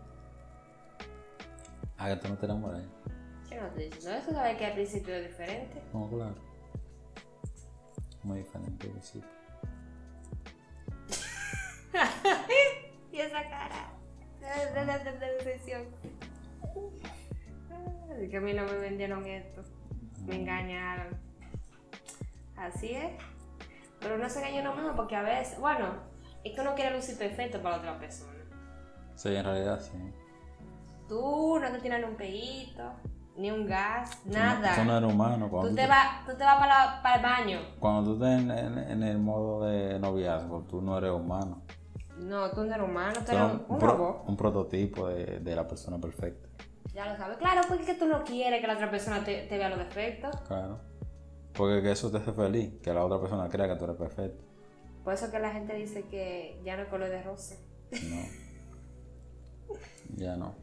Ah, 1.98 2.08
que 2.08 2.16
tú 2.16 2.28
no 2.28 2.36
te 2.38 2.46
enamoras. 2.46 2.82
Yo 3.50 3.60
no 3.60 3.66
estoy 3.68 3.84
diciendo 3.84 4.10
eso, 4.10 4.32
sabes 4.32 4.56
que 4.56 4.66
al 4.66 4.72
principio 4.74 5.14
es 5.14 5.28
diferente. 5.28 5.82
No, 5.92 6.08
claro. 6.08 6.34
Muy 8.22 8.38
diferente 8.38 8.86
al 8.86 8.92
principio. 8.92 9.28
y 13.12 13.18
esa 13.18 13.42
cara. 13.48 13.90
De, 14.40 15.10
de 15.18 15.32
decepción. 15.36 15.82
Así 18.12 18.28
que 18.28 18.36
a 18.36 18.40
mí 18.40 18.52
no 18.52 18.64
me 18.64 18.76
vendieron 18.78 19.24
esto. 19.26 19.62
Me 20.26 20.36
engañaron. 20.36 21.16
Así 22.56 22.92
es. 22.94 23.12
Pero 24.04 24.18
no 24.18 24.28
se 24.28 24.38
engaña 24.38 24.60
uno 24.60 24.76
mismo 24.76 24.94
porque 24.94 25.16
a 25.16 25.22
veces, 25.22 25.58
bueno, 25.58 25.86
es 26.44 26.54
que 26.54 26.60
uno 26.60 26.74
quiere 26.76 26.94
lucir 26.94 27.18
perfecto 27.18 27.60
para 27.60 27.76
otra 27.78 27.98
persona. 27.98 28.32
Sí, 29.16 29.34
en 29.34 29.44
realidad 29.44 29.80
sí. 29.80 29.92
Tú 31.08 31.58
no 31.60 31.70
te 31.72 31.78
tiras 31.80 32.00
ni 32.00 32.06
un 32.06 32.16
peito, 32.16 32.82
ni 33.36 33.50
un 33.50 33.66
gas, 33.66 34.24
nada. 34.24 34.74
Tú 34.76 34.84
no 34.84 34.96
eres 34.96 35.12
humano. 35.12 35.48
Cuando 35.50 35.68
Tú 35.70 35.74
te 35.76 35.86
vas, 35.86 36.24
tú 36.26 36.32
te 36.36 36.44
vas 36.44 36.56
para, 36.58 36.66
la- 36.96 37.02
para 37.02 37.16
el 37.16 37.22
baño. 37.22 37.58
cuando 37.80 38.04
tú 38.04 38.14
estás 38.24 38.40
en, 38.40 38.50
en- 38.50 38.78
en 38.78 39.02
el 39.02 39.18
modo 39.18 39.64
de 39.66 39.98
noviazgo, 39.98 40.62
tú 40.68 40.80
no 40.80 40.96
eres 40.98 41.10
humano. 41.10 41.62
No, 42.18 42.50
tú 42.52 42.64
no 42.64 42.74
eres 42.74 42.88
humano, 42.88 43.14
tú 43.26 43.32
eres 43.32 43.42
un, 43.42 43.64
un 43.68 43.78
pro- 43.78 44.24
un 44.26 44.36
prototipo 44.36 45.08
de, 45.08 45.40
de 45.40 45.56
la 45.56 45.66
persona 45.66 45.98
perfecta. 45.98 46.48
Ya 46.94 47.06
lo 47.10 47.16
sabes. 47.16 47.38
Claro, 47.38 47.62
porque 47.66 47.82
es 47.82 47.88
que 47.90 47.96
tú 47.96 48.06
no 48.06 48.22
quieres 48.22 48.60
que 48.60 48.66
la 48.68 48.74
otra 48.74 48.88
persona 48.90 49.24
te, 49.24 49.42
te 49.48 49.58
vea 49.58 49.68
los 49.68 49.78
defectos. 49.80 50.34
Claro. 50.46 50.78
Porque 51.56 51.82
que 51.82 51.92
eso 51.92 52.10
te 52.10 52.18
hace 52.18 52.32
feliz, 52.32 52.80
que 52.82 52.92
la 52.92 53.04
otra 53.04 53.20
persona 53.20 53.48
crea 53.48 53.68
que 53.68 53.76
tú 53.76 53.84
eres 53.84 53.96
perfecto. 53.96 54.44
Por 55.04 55.14
eso 55.14 55.30
que 55.30 55.38
la 55.38 55.52
gente 55.52 55.74
dice 55.74 56.06
que 56.08 56.60
ya 56.64 56.76
no 56.76 56.82
es 56.82 56.88
color 56.88 57.10
de 57.10 57.22
rosa. 57.22 57.56
No. 57.90 58.44
Ya 60.16 60.36
no. 60.36 60.54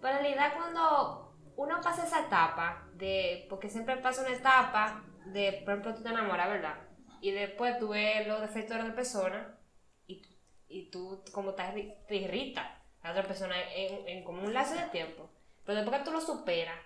Pero 0.00 0.16
en 0.16 0.22
realidad 0.22 0.52
cuando 0.56 1.34
uno 1.56 1.80
pasa 1.82 2.04
esa 2.04 2.26
etapa 2.26 2.88
de, 2.94 3.46
porque 3.48 3.68
siempre 3.68 3.96
pasa 3.98 4.22
una 4.22 4.34
etapa 4.34 5.04
de, 5.26 5.62
por 5.64 5.74
ejemplo, 5.74 5.94
tú 5.94 6.02
te 6.02 6.08
enamoras, 6.08 6.48
¿verdad? 6.48 6.74
Y 7.20 7.30
después 7.30 7.78
tú 7.78 7.88
ves 7.88 8.26
los 8.26 8.40
defectos 8.40 8.70
de 8.70 8.78
la 8.78 8.84
otra 8.84 8.96
persona 8.96 9.58
y, 10.06 10.22
y 10.68 10.90
tú 10.90 11.22
como 11.32 11.54
te, 11.54 11.98
te 12.08 12.16
irrita 12.16 12.82
a 13.02 13.08
la 13.08 13.10
otra 13.12 13.28
persona 13.28 13.54
en, 13.74 14.08
en 14.08 14.24
como 14.24 14.42
un 14.42 14.52
lazo 14.52 14.74
de 14.74 14.88
tiempo. 14.88 15.30
Pero 15.64 15.78
después 15.78 16.00
que 16.00 16.04
tú 16.04 16.12
lo 16.12 16.20
superas, 16.20 16.78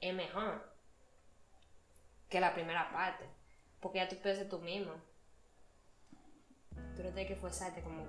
es 0.00 0.14
mejor 0.14 0.69
que 2.30 2.40
la 2.40 2.54
primera 2.54 2.90
parte. 2.92 3.26
Porque 3.80 3.98
ya 3.98 4.08
tú 4.08 4.16
puedes 4.22 4.38
ser 4.38 4.48
tú 4.48 4.58
mismo. 4.60 4.92
Tú 6.96 7.02
no 7.02 7.10
tienes 7.10 7.26
que 7.26 7.36
forzarte 7.36 7.82
como, 7.82 8.04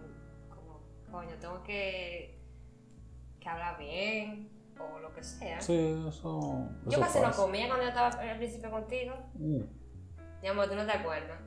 como 0.49 0.81
coño, 1.11 1.35
tengo 1.39 1.61
que, 1.63 2.39
que 3.39 3.49
hablar 3.49 3.77
bien 3.77 4.49
o 4.79 4.99
lo 4.99 5.13
que 5.13 5.23
sea. 5.23 5.59
Sí, 5.61 6.05
eso. 6.07 6.69
Yo 6.85 6.91
eso 6.91 7.01
casi 7.01 7.19
no 7.19 7.31
comía 7.31 7.67
cuando 7.67 7.83
yo 7.83 7.89
estaba 7.89 8.07
al 8.07 8.37
principio 8.37 8.71
contigo. 8.71 9.13
Uh, 9.35 9.63
Mi 10.41 10.47
amor, 10.47 10.69
tú 10.69 10.75
no 10.75 10.85
te 10.85 10.91
acuerdas. 10.91 11.39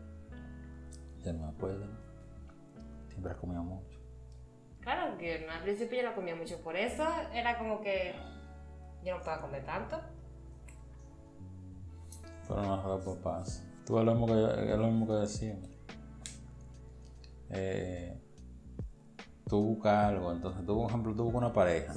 ya 1.23 1.33
no 1.33 1.47
me 1.47 1.53
acuerdo. 1.57 1.87
Siempre 3.09 3.33
has 3.33 3.39
comido 3.39 3.63
mucho. 3.63 3.99
Claro 4.81 5.17
que 5.17 5.45
no, 5.47 5.53
al 5.53 5.63
principio 5.63 6.03
yo 6.03 6.09
no 6.11 6.15
comía 6.15 6.35
mucho, 6.37 6.61
por 6.63 6.77
eso 6.77 7.07
era 7.33 7.57
como 7.57 7.81
que 7.81 8.15
yo 9.03 9.17
no 9.17 9.23
puedo 9.23 9.41
comer 9.41 9.65
tanto. 9.65 9.99
Pero 12.49 12.63
no, 12.63 12.97
después 12.97 13.17
pasa. 13.19 13.65
Tú 13.87 13.99
es 13.99 14.05
lo 14.05 14.15
mismo 14.15 14.27
que, 14.27 14.73
es 14.73 14.79
lo 14.79 14.87
mismo 14.87 15.07
que 15.07 15.13
decíamos. 15.15 15.69
Eh, 17.51 18.21
tú 19.49 19.63
buscas 19.63 20.07
algo, 20.07 20.33
entonces 20.33 20.65
tú, 20.67 20.77
por 20.77 20.89
ejemplo, 20.89 21.15
tú 21.15 21.25
buscas 21.25 21.39
una 21.39 21.53
pareja. 21.53 21.95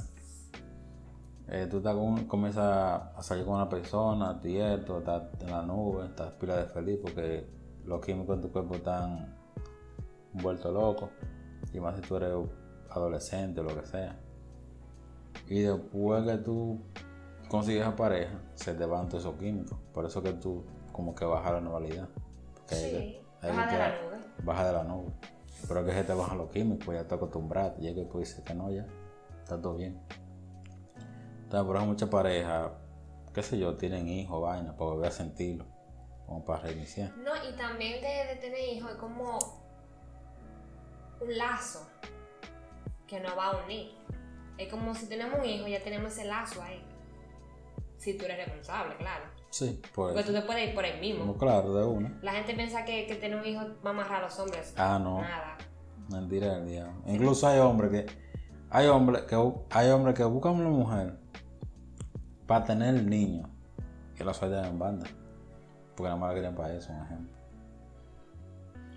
Eh, 1.48 1.66
tú 1.70 1.78
estás 1.78 1.94
con- 1.94 2.26
comienzas 2.26 2.64
a 3.16 3.22
salir 3.22 3.44
con 3.44 3.54
una 3.54 3.68
persona, 3.68 4.38
tiesto, 4.40 4.98
estás 4.98 5.22
en 5.40 5.50
la 5.50 5.62
nube, 5.62 6.04
estás 6.06 6.32
pila 6.32 6.56
de 6.58 6.66
feliz 6.66 6.98
porque 7.00 7.48
los 7.86 8.04
químicos 8.04 8.36
en 8.36 8.42
tu 8.42 8.52
cuerpo 8.52 8.74
están 8.74 9.34
vueltos 10.34 10.72
locos. 10.72 11.08
Y 11.72 11.80
más 11.80 11.96
si 11.96 12.02
tú 12.02 12.16
eres 12.16 12.34
adolescente 12.90 13.60
o 13.60 13.64
lo 13.64 13.74
que 13.80 13.86
sea. 13.86 14.18
Y 15.48 15.60
después 15.60 16.24
que 16.24 16.36
tú 16.38 16.82
consigues 17.48 17.86
a 17.86 17.96
pareja, 17.96 18.38
se 18.54 18.74
te 18.74 18.84
van 18.84 19.08
todos 19.08 19.24
esos 19.24 19.36
químicos. 19.38 19.78
Por 19.92 20.04
eso 20.04 20.22
que 20.22 20.32
tú 20.34 20.64
como 20.92 21.14
que 21.14 21.24
bajas 21.24 21.52
la 21.52 21.60
normalidad. 21.60 22.08
Porque 22.54 22.74
Sí, 22.74 22.90
que- 23.40 23.46
baja 23.48 23.66
de 23.72 23.78
la 23.78 23.88
nube. 24.02 24.16
Baja 24.42 24.66
de 24.66 24.72
la 24.72 24.84
nube. 24.84 25.12
Pero 25.66 25.84
que 25.84 25.92
se 25.92 26.04
te 26.04 26.12
bajan 26.14 26.38
los 26.38 26.50
químicos, 26.50 26.94
ya 26.94 27.06
te 27.06 27.14
acostumbras. 27.14 27.72
Y 27.80 27.88
es 27.88 27.94
que 27.94 28.04
tú 28.04 28.18
dices 28.20 28.42
que 28.44 28.54
no, 28.54 28.70
ya 28.70 28.86
está 29.42 29.60
todo 29.60 29.76
bien. 29.76 30.00
Entonces, 31.44 31.66
por 31.66 31.76
eso 31.76 31.86
muchas 31.86 32.08
parejas, 32.08 32.70
qué 33.32 33.42
sé 33.42 33.58
yo, 33.58 33.74
tienen 33.76 34.06
hijos, 34.08 34.40
vaina, 34.42 34.72
para 34.76 34.90
volver 34.90 35.08
a 35.08 35.12
sentirlo. 35.12 35.64
Como 36.26 36.44
para 36.44 36.60
reiniciar. 36.64 37.16
No, 37.16 37.30
y 37.48 37.56
también 37.56 38.02
de, 38.02 38.34
de 38.34 38.40
tener 38.40 38.60
hijos 38.68 38.90
es 38.92 38.96
como 38.98 39.38
un 41.20 41.38
lazo 41.38 41.86
que 43.06 43.18
nos 43.20 43.36
va 43.36 43.46
a 43.52 43.64
unir. 43.64 43.92
Es 44.58 44.68
como 44.70 44.94
si 44.94 45.06
tenemos 45.08 45.38
un 45.38 45.44
hijo, 45.46 45.66
ya 45.68 45.82
tenemos 45.82 46.12
ese 46.12 46.26
lazo 46.26 46.60
ahí. 46.62 46.84
Si 47.98 48.16
tú 48.16 48.24
eres 48.24 48.38
responsable, 48.38 48.96
claro. 48.96 49.24
Sí, 49.50 49.80
por 49.94 50.08
Porque 50.12 50.20
eso. 50.20 50.28
tú 50.32 50.34
te 50.40 50.42
puedes 50.46 50.68
ir 50.68 50.74
por 50.74 50.84
el 50.84 51.00
mismo. 51.00 51.24
No, 51.24 51.36
claro, 51.36 51.74
de 51.74 51.84
una. 51.84 52.18
La 52.22 52.32
gente 52.32 52.54
piensa 52.54 52.84
que, 52.84 53.06
que 53.06 53.14
tener 53.16 53.38
un 53.38 53.46
hijo 53.46 53.62
va 53.84 53.90
a 53.90 53.92
amarrar 53.92 54.20
a 54.22 54.26
los 54.26 54.38
hombres. 54.38 54.72
Ah, 54.76 54.98
no. 55.02 55.20
Nada. 55.20 55.56
Mentira 56.10 56.54
del 56.58 56.68
diablo. 56.68 57.02
Incluso 57.06 57.46
hay 57.48 57.58
hombres 57.58 57.90
que. 57.90 58.06
Hay 58.70 58.86
hombres 58.86 59.22
que 59.22 59.34
hay 59.70 59.90
hombres 59.90 60.14
que 60.14 60.24
buscan 60.24 60.52
una 60.54 60.68
mujer 60.68 61.18
para 62.46 62.64
tener 62.64 63.02
niños 63.02 63.48
y 64.18 64.22
la 64.24 64.32
sueltan 64.34 64.64
en 64.66 64.78
banda. 64.78 65.06
Porque 65.96 66.04
nada 66.04 66.16
más 66.16 66.28
la 66.28 66.34
quieren 66.34 66.54
para 66.54 66.74
eso, 66.74 66.92
un 66.92 67.02
ejemplo. 67.02 67.38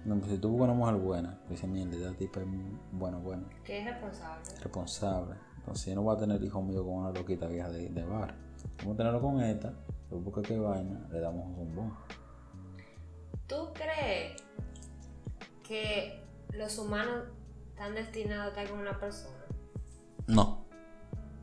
No, 0.04 0.18
pues 0.20 0.32
si 0.32 0.38
tú 0.40 0.50
buscas 0.50 0.66
una 0.70 0.74
mujer 0.78 0.96
buena, 0.96 1.40
dice 1.48 1.68
mierda, 1.68 1.96
esta 1.96 2.18
tipa 2.18 2.40
es 2.42 2.46
buena, 2.92 3.18
buena, 3.18 3.44
Que 3.64 3.80
es 3.80 3.86
responsable. 3.86 4.42
responsable. 4.62 5.36
Entonces 5.58 5.86
yo 5.88 5.96
no 5.96 6.02
voy 6.02 6.16
a 6.16 6.20
tener 6.20 6.44
hijo 6.44 6.62
mío 6.62 6.84
con 6.84 6.94
una 6.96 7.12
loquita 7.12 7.48
vieja 7.48 7.70
de, 7.70 7.90
de 7.90 8.04
bar. 8.04 8.36
Vamos 8.82 8.96
a 8.96 8.98
tenerlo 8.98 9.22
con 9.22 9.42
esta, 9.42 9.74
después 10.10 10.22
porque 10.24 10.42
qué 10.42 10.60
vaina, 10.60 11.08
le 11.12 11.20
damos 11.20 11.46
un 11.46 11.56
zumbón. 11.56 11.98
¿Tú 13.48 13.70
crees 13.74 14.42
que 15.64 16.24
los 16.54 16.78
humanos 16.80 17.28
están 17.70 17.94
destinados 17.94 18.46
a 18.46 18.50
estar 18.50 18.70
con 18.70 18.80
una 18.80 19.00
persona? 19.00 19.46
No. 20.28 20.66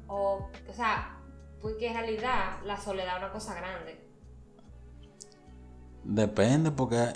O, 0.09 0.51
o 0.69 0.73
sea, 0.73 1.21
porque 1.61 1.89
en 1.89 1.95
realidad 1.95 2.61
la 2.65 2.77
soledad 2.77 3.17
es 3.17 3.23
una 3.23 3.33
cosa 3.33 3.55
grande. 3.55 4.05
Depende 6.03 6.71
porque 6.71 7.13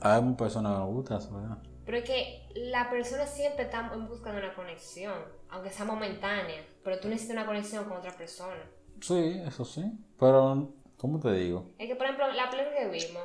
hay 0.00 0.32
personas 0.34 0.74
que 0.74 0.84
les 0.84 0.88
gusta 0.88 1.16
eso, 1.18 1.34
¿verdad? 1.34 1.58
Pero 1.84 1.98
es 1.98 2.04
que 2.04 2.48
la 2.54 2.90
persona 2.90 3.26
siempre 3.26 3.64
está 3.64 3.90
en 3.92 4.06
busca 4.06 4.32
de 4.32 4.38
una 4.38 4.54
conexión, 4.54 5.14
aunque 5.48 5.70
sea 5.70 5.84
momentánea. 5.84 6.64
Pero 6.84 7.00
tú 7.00 7.08
necesitas 7.08 7.36
una 7.36 7.46
conexión 7.46 7.84
con 7.84 7.98
otra 7.98 8.12
persona. 8.12 8.62
Sí, 9.02 9.42
eso 9.46 9.64
sí. 9.64 9.84
Pero, 10.18 10.72
¿cómo 10.96 11.18
te 11.20 11.32
digo? 11.32 11.72
Es 11.78 11.88
que, 11.88 11.96
por 11.96 12.06
ejemplo, 12.06 12.30
la 12.32 12.48
película 12.50 12.76
que 12.76 12.88
vimos, 12.88 13.22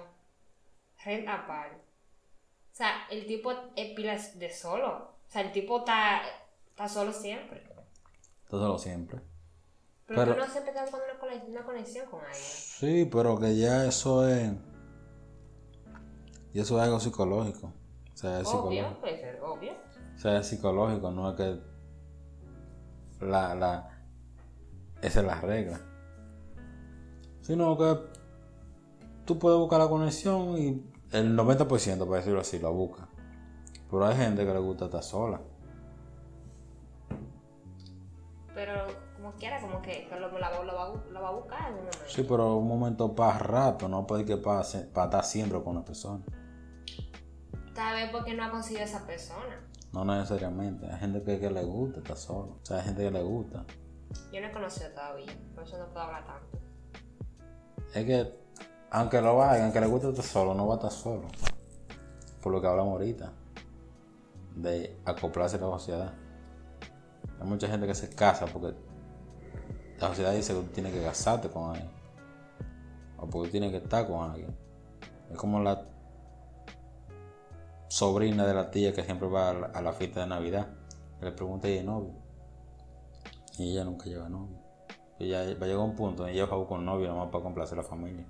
Rent 1.06 1.28
Apart. 1.30 1.74
O 1.74 2.76
sea, 2.78 3.08
el 3.10 3.26
tipo 3.26 3.52
es 3.76 3.94
pila 3.96 4.18
de 4.36 4.50
solo. 4.54 5.16
O 5.28 5.30
sea, 5.30 5.42
el 5.42 5.52
tipo 5.52 5.80
está, 5.80 6.22
está 6.70 6.88
solo 6.90 7.14
siempre. 7.14 7.64
Todo 8.50 8.62
solo 8.62 8.80
siempre. 8.80 9.22
Pero, 10.06 10.22
Pero- 10.26 10.36
no 10.38 10.46
siempre 10.48 10.72
estás 10.72 10.90
buscando 10.92 11.26
una, 11.28 11.44
una 11.46 11.64
conexión 11.66 12.06
con 12.10 12.20
alguien. 12.22 12.36
Sí, 12.42 13.08
pero 13.12 13.38
que 13.40 13.58
ya 13.58 13.86
eso 13.86 14.28
es. 14.28 14.52
Y 16.54 16.60
eso 16.60 16.78
es 16.78 16.84
algo 16.84 17.00
psicológico. 17.00 17.74
O 18.14 18.18
sea, 18.18 18.40
es 18.40 18.48
Obvio, 18.48 18.62
psicológico. 18.86 19.02
puede 19.02 19.20
ser 19.20 19.42
obvio. 19.42 19.74
O 20.16 20.20
sea, 20.20 20.38
es 20.40 20.48
psicológico, 20.48 21.12
no 21.12 21.30
es 21.30 21.36
que. 21.36 21.60
La, 23.26 23.54
la. 23.56 23.97
Esa 25.02 25.20
es 25.22 25.26
la 25.26 25.42
regla. 25.42 25.80
Sino 27.42 27.78
que. 27.78 27.98
Tú 29.26 29.38
puedes 29.40 29.60
buscar 29.60 29.80
la 29.80 29.90
conexión 29.90 30.58
y 30.58 30.90
el 31.12 31.38
90%, 31.38 32.06
para 32.06 32.18
decirlo 32.18 32.40
así, 32.40 32.60
lo 32.60 32.72
busca. 32.74 33.10
Pero 33.92 34.06
hay 34.06 34.16
gente 34.16 34.46
que 34.46 34.54
le 34.54 34.60
gusta 34.60 34.86
estar 34.86 35.04
sola. 35.04 35.42
Pero 38.54 38.74
como 39.16 39.34
quiera, 39.34 39.60
como 39.62 39.82
que, 39.82 40.08
que 40.08 40.20
lo, 40.20 40.32
la- 40.40 40.64
lo 40.64 40.74
va, 40.76 40.94
lo 41.12 41.22
va 41.22 41.28
a 41.30 41.32
buscar 41.32 41.60
en 41.68 41.74
un 41.74 41.80
momento. 41.80 41.98
Sí, 42.08 42.24
pero 42.28 42.56
un 42.56 42.68
momento 42.68 43.14
para 43.16 43.38
rato, 43.38 43.88
no 43.88 44.08
puede 44.08 44.26
que 44.26 44.38
pase 44.38 44.80
para 44.86 45.06
estar 45.06 45.24
siempre 45.26 45.62
con 45.62 45.76
una 45.76 45.86
persona. 45.86 46.24
Tal 47.76 47.96
vez 47.96 48.10
porque 48.12 48.34
no 48.34 48.44
ha 48.46 48.50
conseguido 48.50 48.84
esa 48.86 49.06
persona. 49.06 49.62
No 49.94 50.04
necesariamente. 50.06 50.88
Hay 50.92 51.00
gente 51.00 51.22
que, 51.24 51.40
que 51.40 51.52
le 51.52 51.64
gusta 51.64 52.00
estar 52.00 52.18
solo. 52.18 52.58
O 52.62 52.66
sea, 52.66 52.78
hay 52.78 52.84
gente 52.86 53.04
que 53.04 53.12
le 53.12 53.22
gusta. 53.24 53.66
Yo 54.32 54.42
no 54.42 54.48
he 54.48 54.52
conocido 54.52 54.90
todavía, 54.92 55.38
por 55.56 55.64
eso 55.64 55.78
no 55.78 55.86
puedo 55.88 56.06
hablar 56.06 56.26
tanto. 56.26 56.60
Es 57.94 58.06
que, 58.06 58.34
aunque 58.92 59.22
lo 59.22 59.38
vaya, 59.38 59.64
aunque 59.64 59.80
le 59.80 59.88
guste 59.88 60.10
estar 60.10 60.26
solo, 60.26 60.54
no 60.54 60.68
va 60.68 60.76
a 60.76 60.78
estar 60.78 60.92
solo. 60.92 61.28
Por 62.42 62.52
lo 62.52 62.62
que 62.62 62.68
hablamos 62.68 62.94
ahorita. 62.94 63.32
De 64.56 65.00
acoplarse 65.06 65.58
a 65.58 65.60
la 65.60 65.68
sociedad. 65.68 66.14
Hay 67.40 67.48
mucha 67.48 67.68
gente 67.68 67.88
que 67.88 67.96
se 67.96 68.10
casa 68.10 68.46
porque 68.46 68.76
la 70.00 70.08
sociedad 70.10 70.34
dice 70.34 70.54
que 70.54 70.60
tú 70.60 70.68
tienes 70.68 70.94
que 70.94 71.04
casarte 71.04 71.50
con 71.50 71.72
alguien. 71.72 71.90
O 73.18 73.28
porque 73.28 73.48
tú 73.48 73.52
tienes 73.52 73.72
que 73.72 73.78
estar 73.78 74.08
con 74.08 74.30
alguien. 74.30 74.56
Es 75.32 75.38
como 75.38 75.60
la 75.60 75.86
sobrina 77.88 78.46
de 78.46 78.54
la 78.54 78.70
tía 78.70 78.94
que 78.94 79.04
siempre 79.04 79.28
va 79.28 79.50
a 79.50 79.82
la, 79.82 79.90
a 79.90 79.94
fiesta 79.94 80.22
de 80.22 80.28
Navidad. 80.28 80.68
Le 81.22 81.32
pregunta 81.32 81.68
y 81.70 81.84
novio. 81.84 82.27
Y 83.58 83.72
ella 83.72 83.84
nunca 83.84 84.06
lleva 84.06 84.30
novio. 84.30 84.58
Y 85.20 85.30
ya 85.30 85.40
va 85.40 85.44
a 85.66 85.68
llegar 85.68 85.78
un 85.80 85.96
punto 85.96 86.28
en 86.28 86.34
ella 86.34 86.46
va 86.46 86.56
a 86.56 86.60
un 86.60 86.86
novio 86.86 87.08
nomás 87.08 87.30
para 87.32 87.44
complacer 87.44 87.78
a 87.80 87.82
la 87.82 87.88
familia. 87.88 88.26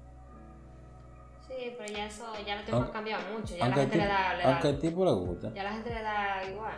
Sí, 1.48 1.74
pero 1.78 1.92
ya 1.94 2.06
eso, 2.06 2.26
ya 2.46 2.56
los 2.56 2.66
tiempos 2.66 2.88
han 2.88 2.92
cambiado 2.94 3.24
mucho. 3.34 3.56
Ya 3.56 3.60
la 3.60 3.66
Aunque, 3.66 3.82
gente 3.82 4.02
al 4.02 4.08
le 4.08 4.14
da, 4.14 4.34
le 4.36 4.44
da- 4.44 4.50
aunque 4.52 4.68
al 4.70 4.80
tipo 4.80 5.06
le 5.06 5.12
gusta. 5.12 5.54
ya 5.54 5.64
la 5.64 5.72
gente 5.72 5.94
le 5.94 6.02
da 6.02 6.44
igual. 6.50 6.74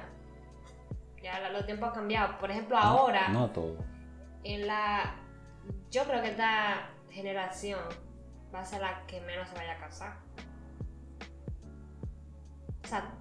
Ya 1.23 1.39
la- 1.39 1.49
los 1.49 1.65
tiempos 1.65 1.89
han 1.89 1.95
cambiado. 1.95 2.38
Por 2.39 2.49
ejemplo, 2.51 2.77
ahora, 2.77 3.29
No 3.29 3.45
a 3.45 3.53
todo. 3.53 3.77
en 4.43 4.67
la. 4.67 5.15
Yo 5.91 6.03
creo 6.05 6.21
que 6.21 6.29
esta 6.29 6.89
generación 7.09 7.79
va 8.53 8.62
a 8.62 8.65
ser 8.65 8.81
la 8.81 9.05
que 9.05 9.21
menos 9.21 9.47
se 9.49 9.55
vaya 9.55 9.73
a 9.73 9.77
casar. 9.79 10.17
O 12.83 12.88
sea, 12.88 13.12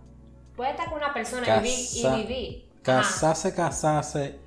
puede 0.56 0.70
estar 0.70 0.88
con 0.88 0.98
una 0.98 1.12
persona 1.12 1.46
y 1.58 1.60
vivir. 1.62 1.78
Y 1.94 2.22
vivir. 2.26 2.68
Casarse, 2.82 3.54
casarse, 3.54 4.38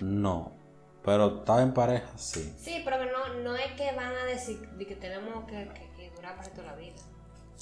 no. 0.00 0.52
Pero 1.04 1.38
estar 1.38 1.60
en 1.60 1.72
pareja, 1.72 2.08
sí. 2.16 2.52
Sí, 2.58 2.82
pero 2.84 2.98
que 2.98 3.06
no, 3.06 3.42
no 3.42 3.54
es 3.54 3.72
que 3.72 3.92
van 3.94 4.14
a 4.16 4.24
decir 4.24 4.68
de 4.72 4.86
que 4.86 4.96
tenemos 4.96 5.44
que, 5.44 5.68
que, 5.72 5.90
que 5.92 6.10
durar 6.10 6.36
para 6.36 6.50
toda 6.50 6.66
la 6.68 6.74
vida. 6.74 6.96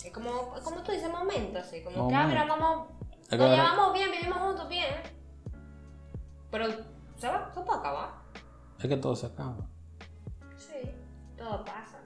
Es 0.03 0.13
como, 0.13 0.55
como 0.65 0.83
tú 0.83 0.93
dices, 0.93 1.11
momento 1.11 1.59
así. 1.59 1.83
Como 1.83 2.09
que, 2.09 2.15
ah, 2.15 2.27
mira, 2.27 2.47
Momento. 2.47 2.65
vamos. 2.65 2.89
Nos 3.31 3.51
llevamos 3.51 3.93
bien, 3.95 4.11
vivimos 4.11 4.39
juntos 4.39 4.69
bien. 4.69 4.95
Pero 6.51 6.67
se 7.17 7.29
va, 7.29 7.53
se 7.55 7.61
puede 7.61 7.79
acabar. 7.79 8.11
Es 8.79 8.87
que 8.87 8.97
todo 8.97 9.15
se 9.17 9.27
acaba. 9.27 9.67
Sí, 10.57 10.91
todo 11.37 11.65
pasa. 11.65 11.99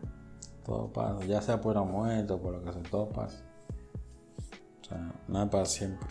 Todo 0.65 0.93
pasa. 0.93 1.25
Ya 1.25 1.41
sea 1.41 1.61
por 1.61 1.75
la 1.77 1.83
muerte 1.83 2.33
o 2.33 2.41
por 2.41 2.55
lo 2.55 2.63
que 2.63 2.73
sea, 2.73 2.83
todo 2.83 3.09
pasa. 3.11 3.45
O 4.81 4.85
sea, 4.85 5.13
no 5.27 5.43
es 5.43 5.49
para 5.51 5.65
siempre. 5.65 6.09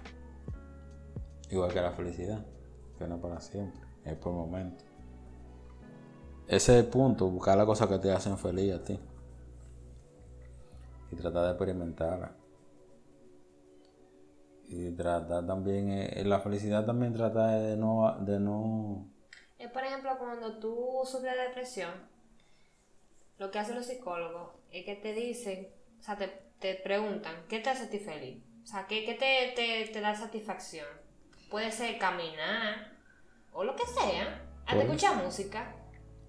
Igual 1.50 1.72
que 1.74 1.82
la 1.82 1.92
felicidad, 1.92 2.46
que 2.98 3.08
no 3.08 3.16
es 3.16 3.22
para 3.22 3.40
siempre, 3.40 3.82
es 4.08 4.18
por 4.18 4.34
momento. 4.34 4.84
Ese 6.48 6.78
es 6.78 6.86
el 6.86 6.90
punto, 6.90 7.30
buscar 7.30 7.58
las 7.58 7.66
cosas 7.66 7.90
que 7.90 8.00
te 8.00 8.12
hacen 8.12 8.38
feliz 8.38 8.74
a 8.74 8.84
ti. 8.84 8.98
Y 11.12 11.16
tratar 11.16 11.44
de 11.44 11.50
experimentarla. 11.50 12.32
Y 14.68 14.92
tratar 14.92 15.46
también, 15.46 15.92
eh, 15.92 16.24
la 16.26 16.40
felicidad 16.40 16.86
también 16.86 17.14
tratar 17.14 17.62
de 17.62 17.78
no, 17.78 18.18
de 18.20 18.40
no 18.40 19.10
Es 19.58 19.72
por 19.72 19.84
ejemplo 19.84 20.18
cuando 20.18 20.60
tú 20.60 21.02
sufres 21.06 21.36
de 21.36 21.44
depresión, 21.44 21.92
lo 23.38 23.52
que 23.52 23.60
hacen 23.60 23.76
los 23.76 23.86
psicólogos 23.86 24.52
es 24.72 24.84
que 24.84 24.96
te 24.96 25.14
dicen, 25.14 25.70
o 26.00 26.04
sea, 26.04 26.18
te, 26.18 26.28
te 26.60 26.76
preguntan, 26.76 27.34
¿qué 27.48 27.60
te 27.60 27.70
hace 27.70 27.84
a 27.84 27.90
ti 27.90 28.00
feliz? 28.00 28.44
O 28.64 28.68
sea, 28.68 28.88
¿qué, 28.88 29.06
qué 29.06 29.14
te, 29.14 29.54
te, 29.56 29.92
te 29.92 30.02
da 30.02 30.16
satisfacción? 30.16 30.88
Puede 31.50 31.72
ser 31.72 31.98
caminar 31.98 32.97
o 33.58 33.64
lo 33.64 33.76
que 33.76 33.86
sea, 33.88 34.40
hasta 34.60 34.74
Puede. 34.74 34.84
escuchar 34.86 35.24
música. 35.24 35.74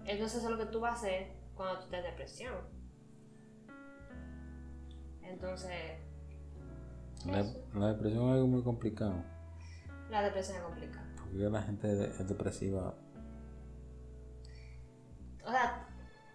Entonces 0.05 0.39
eso 0.39 0.47
es 0.49 0.51
lo 0.51 0.57
que 0.57 0.71
tú 0.71 0.79
vas 0.79 0.93
a 0.93 0.95
hacer 0.95 1.31
cuando 1.55 1.77
tú 1.77 1.85
estás 1.85 1.99
en 1.99 2.05
depresión. 2.11 2.55
Entonces, 5.21 5.99
La, 7.25 7.43
la 7.79 7.87
depresión 7.93 8.27
es 8.29 8.33
algo 8.33 8.47
muy 8.47 8.63
complicado. 8.63 9.23
la 10.09 10.23
depresión 10.23 10.57
es 10.57 10.63
complicada. 10.63 11.05
Porque 11.17 11.37
la 11.37 11.61
gente 11.61 12.05
es 12.05 12.27
depresiva. 12.27 12.95
O 15.45 15.51
sea, 15.51 15.87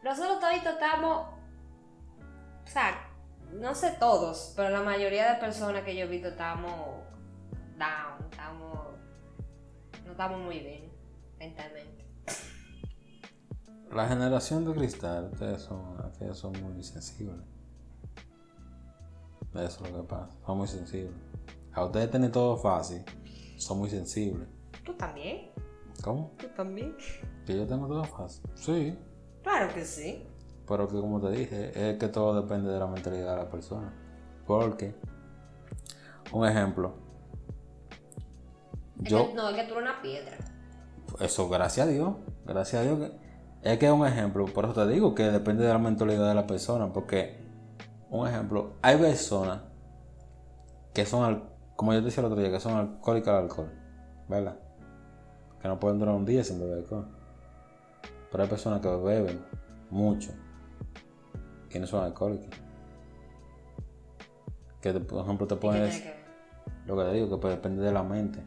nosotros 0.05 0.39
todavía 0.39 0.63
estamos. 0.63 1.29
O 2.65 2.67
sea, 2.69 3.09
no 3.53 3.75
sé 3.75 3.97
todos, 3.99 4.53
pero 4.57 4.71
la 4.71 4.83
mayoría 4.83 5.33
de 5.35 5.41
personas 5.41 5.83
que 5.83 5.97
yo 5.97 6.05
he 6.05 6.09
visto 6.09 6.29
estamos 6.29 7.03
down. 7.79 8.24
Estamos 10.15 10.41
muy 10.43 10.61
bien 10.61 10.93
mentalmente. 11.41 12.05
La 13.93 14.07
generación 14.07 14.65
de 14.65 14.73
cristal, 14.73 15.31
ustedes 15.33 15.63
son, 15.63 15.99
ustedes 16.07 16.39
son 16.39 16.53
muy 16.63 16.85
sensibles. 16.85 17.45
Eso 19.55 19.85
es 19.85 19.91
lo 19.91 20.03
que 20.03 20.09
pasa, 20.09 20.31
son 20.47 20.59
muy 20.59 20.69
sensibles. 20.69 21.13
A 21.73 21.85
ustedes 21.87 22.13
tienen 22.13 22.31
todo 22.31 22.57
fácil, 22.57 23.03
son 23.57 23.79
muy 23.79 23.91
sensibles. 23.91 24.47
¿Tú 24.85 24.95
también? 24.95 25.51
¿Cómo? 26.05 26.31
¿Tú 26.39 26.47
también? 26.57 26.97
Que 27.45 27.57
yo 27.57 27.67
tengo 27.67 27.89
todo 27.89 28.05
fácil. 28.05 28.49
Sí, 28.55 28.97
Claro 29.43 29.75
que 29.75 29.85
sí. 29.85 30.29
pero 30.69 30.87
que 30.87 30.95
como 30.95 31.21
te 31.21 31.33
dije, 31.33 31.91
es 31.91 31.99
que 31.99 32.07
todo 32.07 32.41
depende 32.41 32.71
de 32.71 32.79
la 32.79 32.87
mentalidad 32.87 33.33
de 33.37 33.43
la 33.43 33.51
persona. 33.51 33.93
Porque, 34.47 34.95
un 36.33 36.47
ejemplo, 36.47 37.03
yo, 38.99 39.29
que- 39.29 39.35
no, 39.35 39.49
es 39.49 39.57
que 39.57 39.63
tú 39.65 39.75
eres 39.75 39.83
una 39.91 40.03
piedra. 40.03 40.37
eso 41.21 41.49
gracias 41.49 41.87
a 41.87 41.91
Dios, 41.91 42.15
gracias 42.47 42.83
a 42.83 42.85
Dios 42.85 42.99
que 42.99 43.25
es 43.63 43.79
que 43.79 43.87
es 43.87 43.93
un 43.93 44.07
ejemplo, 44.07 44.45
por 44.47 44.65
eso 44.67 44.75
te 44.75 44.87
digo 44.93 45.15
que 45.15 45.25
depende 45.31 45.65
de 45.65 45.73
la 45.73 45.79
mentalidad 45.79 46.29
de 46.29 46.35
la 46.35 46.47
persona, 46.47 46.93
porque 46.93 47.39
un 48.11 48.29
ejemplo, 48.29 48.75
hay 48.83 48.99
personas 48.99 49.63
que 50.93 51.07
son, 51.07 51.25
al- 51.25 51.45
como 51.77 51.93
yo 51.95 52.01
te 52.01 52.05
decía 52.07 52.21
el 52.21 52.27
otro 52.27 52.41
día, 52.41 52.51
que 52.51 52.61
son 52.61 52.75
alcohólicas 52.77 53.29
al 53.29 53.43
alcohol, 53.45 53.73
¿verdad? 54.29 54.59
Que 55.61 55.67
no 55.69 55.81
pueden 55.81 55.99
durar 55.99 56.15
un 56.15 56.25
día 56.27 56.45
sin 56.45 56.61
beber 56.61 56.79
alcohol. 56.81 57.09
Pero 58.31 58.43
hay 58.45 58.49
personas 58.51 58.81
que 58.81 58.89
beben 58.89 59.43
mucho 59.91 60.31
y 61.71 61.79
no 61.79 61.87
son 61.87 62.05
alcohólicas. 62.05 62.51
Que 64.83 64.93
por 64.93 65.25
ejemplo 65.25 65.47
te 65.47 65.55
¿Y 65.55 65.57
qué 65.57 65.61
pueden 65.63 65.81
tiene 65.83 65.95
decir, 65.95 66.03
que 66.03 66.09
ver? 66.11 66.87
lo 66.87 66.97
que 66.97 67.03
te 67.05 67.13
digo, 67.13 67.31
que 67.31 67.37
pues, 67.41 67.55
depende 67.55 67.83
de 67.83 67.93
la 67.93 68.03
mente. 68.03 68.45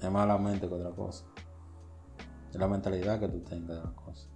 Es 0.00 0.10
más 0.10 0.26
la 0.28 0.38
mente 0.38 0.68
que 0.68 0.74
otra 0.74 0.90
cosa. 0.90 1.24
Es 2.50 2.56
la 2.56 2.68
mentalidad 2.68 3.18
que 3.18 3.28
tú 3.28 3.40
tengas 3.40 3.76
de 3.76 3.82
las 3.82 3.92
cosas. 3.92 4.28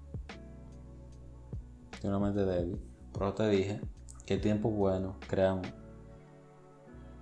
Tienes 2.00 2.16
una 2.16 2.18
mente 2.18 2.44
débil. 2.44 2.80
Por 3.12 3.22
eso 3.24 3.34
te 3.34 3.48
dije 3.48 3.80
que 4.26 4.38
tiempos 4.38 4.72
buenos 4.72 5.16
crean 5.28 5.62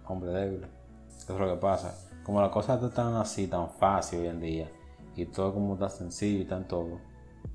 hombres 0.07 0.33
débiles. 0.33 0.71
Eso 1.17 1.35
es 1.35 1.41
lo 1.41 1.55
que 1.55 1.61
pasa. 1.61 1.95
Como 2.25 2.41
las 2.41 2.51
cosas 2.51 2.83
están 2.83 3.15
así, 3.15 3.47
tan 3.47 3.71
fácil 3.71 4.21
hoy 4.21 4.27
en 4.29 4.41
día, 4.41 4.71
y 5.17 5.27
todo 5.27 5.53
como 5.53 5.77
tan 5.77 5.91
sencillo 5.91 6.41
y 6.41 6.45
tan 6.45 6.67
todo, 6.67 6.99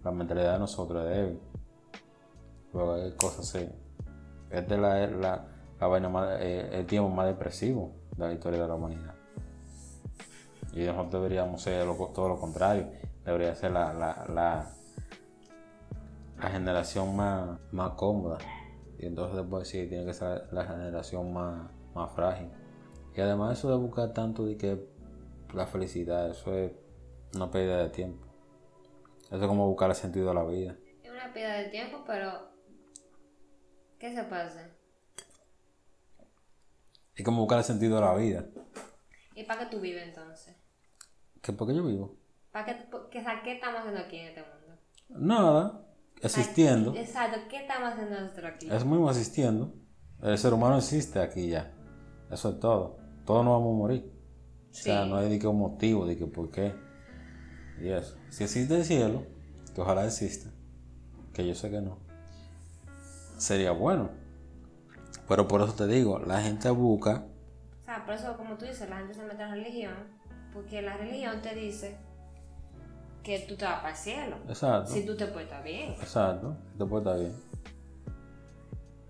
la 0.04 0.12
mentalidad 0.12 0.54
de 0.54 0.60
nosotros 0.60 1.06
es 1.06 1.16
débil. 1.16 1.40
Luego 2.74 2.94
hay 2.94 3.12
cosas 3.16 3.56
así. 3.56 3.70
Esta 4.50 4.76
es 4.76 4.82
la, 4.82 5.08
la, 5.08 5.48
la 5.80 5.88
vaina 5.88 6.10
más, 6.10 6.30
eh, 6.40 6.70
el 6.74 6.86
tiempo 6.86 7.10
más 7.10 7.26
depresivo 7.26 7.94
de 8.16 8.28
la 8.28 8.34
historia 8.34 8.62
de 8.62 8.68
la 8.68 8.76
humanidad. 8.76 9.15
Y 10.76 10.84
nosotros 10.84 11.14
deberíamos 11.14 11.62
ser 11.62 11.86
lo- 11.86 11.96
todo 12.14 12.30
lo 12.30 12.40
contrario. 12.40 12.92
Debería 13.24 13.56
ser 13.56 13.72
la, 13.72 13.94
la, 13.94 14.26
la, 14.30 14.72
la 16.38 16.50
generación 16.50 17.16
más, 17.16 17.60
más 17.72 17.92
cómoda. 17.94 18.38
Y 19.00 19.06
entonces 19.08 19.38
después 19.38 19.68
sí, 19.68 19.88
tiene 19.88 20.06
que 20.06 20.14
ser 20.14 20.48
la 20.52 20.66
generación 20.66 21.34
más, 21.34 21.72
más 21.94 22.12
frágil. 22.14 22.50
Y 23.16 23.22
además 23.22 23.58
eso 23.58 23.70
de 23.70 23.78
buscar 23.78 24.14
tanto 24.14 24.46
de 24.46 24.58
que 24.58 24.86
la 25.54 25.66
felicidad, 25.66 26.30
eso 26.30 26.54
es 26.54 26.74
una 27.36 27.50
pérdida 27.50 27.78
de 27.78 27.90
tiempo. 27.90 28.26
Eso 29.28 29.38
es 29.42 29.48
como 29.48 29.68
buscar 29.68 29.90
el 29.90 29.96
sentido 29.96 30.28
de 30.28 30.34
la 30.34 30.44
vida. 30.44 30.76
Es 31.04 31.12
una 31.12 31.34
pérdida 31.34 31.54
de 31.58 31.70
tiempo, 31.70 32.04
pero. 32.06 32.50
¿Qué 33.98 34.14
se 34.14 34.24
pasa? 34.26 34.70
Es 37.16 37.24
como 37.24 37.40
buscar 37.42 37.60
el 37.60 37.64
sentido 37.64 37.96
de 37.96 38.02
la 38.02 38.14
vida. 38.16 38.46
¿Y 39.34 39.44
para 39.46 39.62
qué 39.62 39.66
tú 39.76 39.80
vives 39.82 40.04
entonces? 40.08 40.56
¿Qué, 41.46 41.54
¿Por 41.54 41.68
qué 41.68 41.76
yo 41.76 41.84
vivo? 41.84 42.16
¿Para 42.52 42.66
qué, 42.66 42.88
qué, 43.12 43.24
¿Qué 43.44 43.54
estamos 43.54 43.82
haciendo 43.82 44.02
aquí 44.02 44.18
en 44.18 44.28
este 44.30 44.42
mundo? 44.42 44.82
Nada, 45.10 45.86
existiendo. 46.20 46.96
Exacto, 46.96 47.38
¿qué 47.48 47.58
estamos 47.58 47.94
haciendo 47.94 48.20
nosotros 48.20 48.52
aquí? 48.56 48.66
Eso 48.66 48.86
mismo 48.86 49.08
existiendo. 49.12 49.72
El 50.24 50.40
ser 50.40 50.54
humano 50.54 50.78
existe 50.78 51.20
aquí 51.20 51.50
ya. 51.50 51.72
Eso 52.32 52.50
es 52.50 52.60
todo. 52.60 52.98
Todos 53.28 53.46
nos 53.46 53.60
vamos 53.60 53.76
a 53.76 53.78
morir. 53.78 54.12
O 54.72 54.74
sea, 54.74 55.06
no 55.06 55.18
hay 55.18 55.30
de 55.30 55.38
que 55.38 55.46
un 55.46 55.60
motivo, 55.60 56.08
de 56.08 56.18
que 56.18 56.26
por 56.26 56.50
qué. 56.50 56.74
Y 57.80 57.90
eso. 57.90 58.18
Si 58.30 58.44
existe 58.44 58.76
el 58.76 58.84
cielo, 58.84 59.28
que 59.76 59.82
ojalá 59.82 60.04
exista, 60.04 60.50
que 61.32 61.46
yo 61.46 61.54
sé 61.54 61.70
que 61.70 61.80
no, 61.80 62.00
sería 63.38 63.70
bueno. 63.70 64.10
Pero 65.28 65.48
por 65.48 65.62
eso 65.62 65.74
te 65.74 65.86
digo, 65.86 66.18
la 66.18 66.42
gente 66.42 66.72
busca, 66.72 67.28
O 67.82 67.86
sea, 67.86 68.04
por 68.04 68.16
eso, 68.16 68.36
como 68.36 68.58
tú 68.58 68.66
dices, 68.66 68.90
la 68.90 68.98
gente 68.98 69.14
se 69.14 69.24
mete 69.24 69.44
en 69.44 69.52
religión, 69.52 70.15
porque 70.56 70.82
la 70.82 70.96
religión 70.96 71.42
te 71.42 71.54
dice 71.54 71.98
que 73.24 73.40
tú 73.40 73.58
te 73.58 73.66
vas 73.66 73.80
para 73.82 73.90
el 73.90 73.98
cielo. 73.98 74.38
exacto, 74.48 74.92
Si 74.92 75.06
tú 75.06 75.18
te 75.18 75.26
portas 75.28 75.62
bien. 75.64 75.92
exacto, 75.92 76.56
después 76.78 77.06
está 77.06 77.16
bien. 77.18 77.36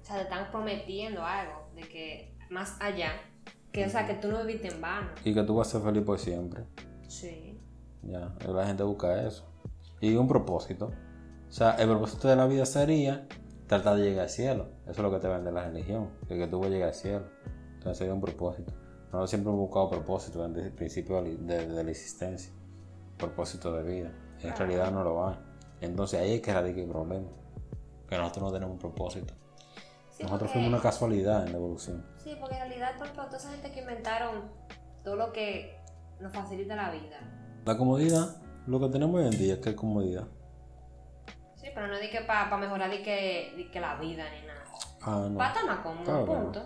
O 0.02 0.06
sea, 0.06 0.16
te 0.18 0.24
están 0.24 0.52
prometiendo 0.52 1.24
algo 1.24 1.70
de 1.76 1.84
que 1.84 2.36
más 2.50 2.76
allá, 2.82 3.12
que 3.72 3.86
o 3.86 3.90
sea, 3.90 4.08
que 4.08 4.16
tú 4.16 4.30
no 4.30 4.44
viviste 4.44 4.70
en 4.70 4.82
vano. 4.82 5.10
Y 5.24 5.34
que 5.36 5.44
tú 5.44 5.56
vas 5.56 5.68
a 5.68 5.72
ser 5.74 5.82
feliz 5.82 6.04
por 6.04 6.18
siempre. 6.18 6.64
Sí. 7.08 7.60
Ya, 8.02 8.34
la 8.48 8.66
gente 8.66 8.84
busca 8.84 9.22
eso. 9.28 9.46
Y 10.02 10.16
un 10.16 10.28
propósito. 10.28 10.92
O 11.48 11.52
sea, 11.52 11.76
el 11.76 11.88
propósito 11.90 12.28
de 12.28 12.36
la 12.36 12.48
vida 12.48 12.66
sería 12.66 13.28
tratar 13.68 13.98
de 13.98 14.04
llegar 14.04 14.24
al 14.24 14.30
cielo. 14.30 14.70
Eso 14.84 14.92
es 14.92 15.00
lo 15.00 15.12
que 15.12 15.20
te 15.20 15.28
vende 15.28 15.52
la 15.52 15.66
religión, 15.66 16.10
de 16.28 16.38
que 16.38 16.48
tú 16.48 16.60
vas 16.60 16.68
a 16.68 16.72
llegar 16.72 16.90
al 16.90 16.96
cielo. 16.96 17.26
Entonces 17.74 17.98
sería 18.00 18.14
un 18.16 18.22
propósito. 18.22 18.74
Nosotros 19.06 19.30
siempre 19.30 19.50
hemos 19.52 19.62
buscado 19.62 19.90
propósito 19.90 20.48
desde 20.48 20.68
el 20.70 20.74
principio 20.74 21.22
de, 21.22 21.36
de- 21.38 21.68
de 21.68 21.84
la 21.84 21.92
existencia. 21.92 22.52
Propósito 23.18 23.74
de 23.74 23.84
vida. 23.84 24.12
En 24.42 24.56
realidad 24.56 24.92
no 24.92 25.04
lo 25.04 25.28
hay. 25.28 25.38
Entonces 25.82 26.20
ahí 26.20 26.34
es 26.36 26.42
que 26.42 26.54
radica 26.54 26.82
el 26.82 26.88
problema. 26.90 27.28
Que 28.10 28.18
nosotros 28.18 28.44
no 28.44 28.52
tenemos 28.52 28.74
un 28.74 28.80
propósito. 28.80 29.34
Sí, 30.12 30.24
nosotros 30.24 30.50
porque- 30.50 30.54
fuimos 30.54 30.70
una 30.70 30.82
casualidad 30.82 31.46
en 31.46 31.52
la 31.54 31.58
evolución. 31.58 32.06
Sí, 32.18 32.36
porque 32.40 32.56
en 32.56 32.62
realidad, 32.68 32.98
por 32.98 33.04
ejemplo, 33.08 33.26
toda 33.26 33.38
esa 33.38 33.52
gente 33.52 33.72
que 33.72 33.82
inventaron 33.82 34.52
todo 35.04 35.16
lo 35.16 35.32
que 35.32 35.80
nos 36.20 36.34
facilita 36.34 36.76
la 36.76 36.92
vida. 36.92 37.20
La 37.66 37.78
comodidad, 37.78 38.38
lo 38.68 38.80
que 38.80 38.90
tenemos 38.90 39.20
hoy 39.22 39.26
en 39.28 39.38
día, 39.38 39.62
¿qué 39.62 39.70
es 39.72 39.76
comodidad? 39.76 40.28
Sí, 41.56 41.68
pero 41.74 41.88
no 41.88 41.98
di 42.00 42.10
que 42.10 42.22
para 42.22 42.56
mejorar 42.58 42.92
di 42.92 43.02
que, 43.02 43.54
di 43.58 43.70
que 43.72 43.80
la 43.80 43.96
vida 44.00 44.24
ni 44.30 44.46
nada. 44.48 44.64
Ah, 45.02 45.28
no. 45.30 45.38
Para 45.38 45.50
estar 45.54 45.66
más 45.66 45.80
cómodo, 45.80 46.04
Claro 46.04 46.26
que 46.26 46.32
no. 46.34 46.44
punto. 46.44 46.64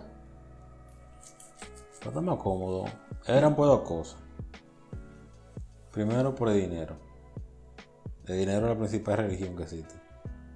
Estar 2.08 2.22
más 2.22 2.38
cómodo, 2.38 2.84
eran 3.26 3.54
por 3.54 3.66
dos 3.66 3.80
cosas. 3.80 4.20
Primero 5.92 6.34
por 6.34 6.48
el 6.48 6.60
dinero. 6.60 6.96
El 8.26 8.38
dinero 8.38 8.66
es 8.66 8.72
la 8.72 8.78
principal 8.78 9.16
religión 9.18 9.56
que 9.56 9.64
existe. 9.64 9.94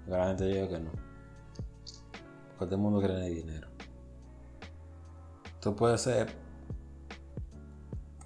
La 0.06 0.28
gente 0.28 0.68
que 0.68 0.78
no. 0.78 0.90
Porque 2.50 2.66
todo 2.66 2.74
el 2.76 2.80
mundo 2.80 3.00
cree 3.00 3.16
en 3.16 3.24
el 3.24 3.34
dinero. 3.34 3.68
Tú 5.60 5.74
puedes 5.74 6.02
ser, 6.02 6.28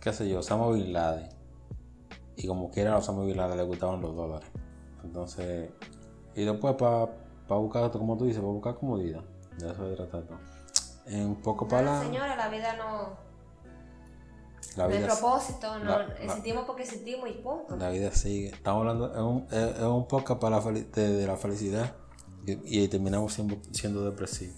qué 0.01 0.13
sé 0.13 0.29
yo, 0.29 0.41
Osama 0.41 0.69
Bin 0.71 0.93
Laden. 0.93 1.29
Y 2.37 2.47
como 2.47 2.71
quiera 2.71 2.95
a 2.95 2.99
Osama 2.99 3.25
Bin 3.25 3.37
Laden 3.37 3.57
le 3.57 3.65
gustaban 3.65 4.03
los 4.03 4.15
dólares. 4.15 4.51
Entonces, 5.03 5.71
y 6.35 6.45
después 6.45 6.75
para 6.75 7.11
buscar, 7.49 7.91
como 7.91 8.17
tú 8.17 8.27
dices, 8.27 8.41
para 8.41 8.53
buscar 8.53 8.75
comodidad. 8.77 9.25
De 9.59 9.71
eso 9.71 9.89
se 9.89 9.97
trata 9.97 10.23
todo. 10.27 10.58
En 11.09 11.35
poco 11.37 11.65
No, 11.65 11.71
palabras, 11.71 12.05
señora, 12.05 12.37
la 12.37 12.49
vida 12.49 12.77
no. 12.77 13.17
la 14.77 14.85
no 14.89 14.93
hay 14.93 14.99
vida 14.99 15.07
propósito, 15.09 15.79
no. 15.79 15.85
la- 15.85 16.07
la- 16.07 16.15
existimos 16.15 16.65
porque 16.67 16.83
existimos 16.83 17.29
y 17.31 17.33
punto. 17.35 17.77
La 17.77 17.91
vida 17.91 18.11
sigue. 18.13 18.49
Estamos 18.49 18.81
hablando, 18.81 19.13
es 19.15 19.21
un, 19.21 19.47
es, 19.51 19.77
es 19.77 19.83
un 19.83 20.07
podcast 20.07 20.41
para 20.41 20.61
la 20.61 20.71
de, 20.73 20.85
de 20.85 21.27
la 21.27 21.37
felicidad 21.37 21.95
y, 22.47 22.83
y 22.85 22.89
terminamos 22.89 23.33
siendo, 23.33 23.57
siendo 23.73 24.05
depresivos. 24.05 24.57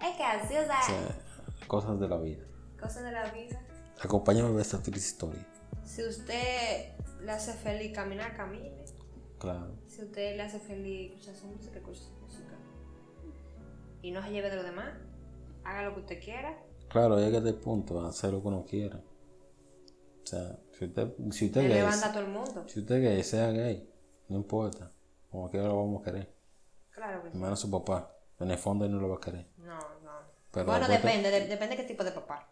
Es 0.00 0.16
que 0.16 0.22
así, 0.24 0.54
o 0.56 0.64
sea, 0.64 0.80
O 0.80 0.86
sea, 0.86 1.66
cosas 1.68 1.98
de 2.00 2.08
la 2.08 2.16
vida. 2.18 2.44
cosas 2.80 3.04
de 3.04 3.12
la 3.12 3.30
vida. 3.30 3.60
Acompáñame 4.02 4.48
a 4.48 4.52
ver 4.52 4.60
esta 4.60 4.78
feliz 4.78 5.06
historia. 5.06 5.46
Si 5.84 6.02
usted 6.02 6.92
le 7.22 7.30
hace 7.32 7.52
feliz 7.52 7.92
caminar, 7.94 8.36
camine. 8.36 8.84
Claro. 9.38 9.72
Si 9.86 10.02
usted 10.02 10.36
le 10.36 10.42
hace 10.42 10.58
feliz 10.58 11.12
escuchar 11.12 11.34
su 11.36 11.46
música, 11.46 11.78
escuche 11.78 12.00
su 12.00 12.10
música. 12.20 12.54
Y 14.02 14.10
no 14.10 14.22
se 14.22 14.30
lleve 14.32 14.50
de 14.50 14.56
lo 14.56 14.62
demás. 14.62 14.92
Haga 15.64 15.82
lo 15.82 15.94
que 15.94 16.00
usted 16.00 16.22
quiera. 16.22 16.58
Claro, 16.88 17.18
llega 17.18 17.38
este 17.38 17.54
punto, 17.54 18.04
hacer 18.06 18.32
lo 18.32 18.40
que 18.42 18.48
uno 18.48 18.64
quiera. 18.64 18.96
O 20.22 20.26
sea, 20.26 20.58
si 20.78 20.84
usted, 20.86 21.08
si 21.32 21.46
usted 21.46 21.60
gay, 21.62 21.68
levanta 21.70 22.06
a 22.08 22.12
todo 22.12 22.22
el 22.22 22.28
mundo. 22.28 22.64
si 22.66 22.80
usted 22.80 22.94
es 22.96 23.02
gay, 23.02 23.22
sea 23.24 23.50
gay, 23.50 23.90
no 24.28 24.36
importa. 24.36 24.90
Como 25.30 25.50
quiera 25.50 25.66
lo 25.66 25.76
vamos 25.76 26.00
a 26.02 26.04
querer. 26.04 26.34
Claro 26.90 27.22
que 27.22 27.30
sí. 27.30 27.36
Menos 27.36 27.58
su 27.60 27.70
papá. 27.70 28.10
En 28.38 28.50
el 28.50 28.58
fondo 28.58 28.84
él 28.84 28.92
no 28.92 29.00
lo 29.00 29.08
va 29.08 29.16
a 29.16 29.20
querer. 29.20 29.48
No, 29.58 29.78
no. 29.78 30.10
Pero 30.50 30.66
bueno, 30.66 30.86
te- 30.86 30.92
depende, 30.92 31.30
de- 31.30 31.46
depende 31.48 31.76
qué 31.76 31.84
tipo 31.84 32.04
de 32.04 32.12
papá. 32.12 32.48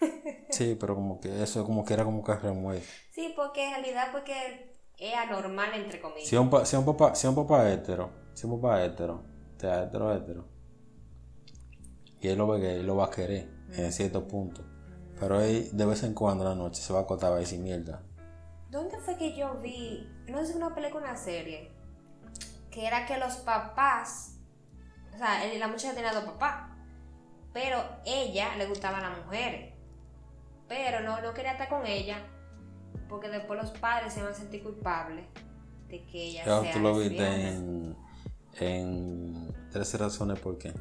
Sí, 0.50 0.76
pero 0.78 0.94
como 0.94 1.20
que 1.20 1.42
eso 1.42 1.64
como 1.64 1.84
quiera 1.84 2.04
como 2.04 2.22
que 2.24 2.34
remueve. 2.34 2.82
Sí, 3.12 3.32
porque 3.36 3.64
en 3.68 3.74
realidad, 3.74 4.08
porque 4.12 4.72
es 4.98 5.14
anormal, 5.14 5.72
entre 5.74 6.00
comillas. 6.00 6.28
Si 6.28 6.36
un, 6.36 6.50
pa- 6.50 6.64
si 6.66 6.76
un 6.76 6.84
papá, 6.84 7.14
si 7.14 7.26
un 7.26 7.34
papá 7.34 7.70
hetero, 7.72 8.10
si 8.34 8.46
un 8.46 8.60
papá 8.60 8.84
hetero, 8.84 9.22
te 9.56 9.66
da 9.68 9.84
hetero 9.84 10.12
hetero, 10.12 10.48
y 12.22 12.28
él 12.28 12.38
lo 12.38 12.46
ve 12.46 12.60
gay, 12.60 12.80
él 12.80 12.86
lo 12.86 12.96
va 12.96 13.06
a 13.06 13.10
querer 13.10 13.48
en 13.72 13.92
cierto 13.92 14.26
punto. 14.28 14.64
Pero 15.18 15.40
él 15.40 15.68
de 15.72 15.84
vez 15.84 16.04
en 16.04 16.14
cuando 16.14 16.44
en 16.44 16.50
la 16.50 16.54
noche 16.54 16.80
se 16.80 16.92
va 16.92 17.00
a 17.00 17.02
acostar 17.02 17.32
a 17.32 17.36
decir 17.36 17.58
mierda. 17.58 18.00
¿Dónde 18.70 18.96
fue 18.98 19.16
que 19.16 19.36
yo 19.36 19.58
vi? 19.60 20.08
No 20.28 20.38
sé 20.38 20.52
si 20.52 20.56
una 20.56 20.74
película 20.74 21.04
o 21.04 21.08
una 21.08 21.16
serie. 21.16 21.72
Que 22.70 22.86
era 22.86 23.06
que 23.06 23.18
los 23.18 23.34
papás. 23.38 24.36
O 25.12 25.18
sea, 25.18 25.44
la 25.58 25.68
muchacha 25.68 25.94
tenía 25.94 26.12
dos 26.12 26.24
papás. 26.24 26.70
Pero 27.52 27.78
ella 28.06 28.56
le 28.56 28.66
gustaban 28.66 29.02
las 29.02 29.24
mujeres. 29.24 29.74
Pero 30.68 31.00
no, 31.00 31.20
no 31.20 31.34
quería 31.34 31.52
estar 31.52 31.68
con 31.68 31.86
ella. 31.86 32.18
Porque 33.08 33.28
después 33.28 33.60
los 33.60 33.72
padres 33.72 34.12
se 34.12 34.20
iban 34.20 34.32
a 34.32 34.34
sentir 34.36 34.62
culpables 34.62 35.26
de 35.88 36.04
que 36.06 36.22
ella 36.22 36.44
Claro, 36.44 36.62
sea 36.62 36.72
tú 36.72 36.78
lo 36.78 36.98
viste 36.98 37.48
en, 37.48 37.96
en 38.58 39.54
13 39.70 39.98
razones 39.98 40.38
por 40.38 40.56
qué. 40.56 40.72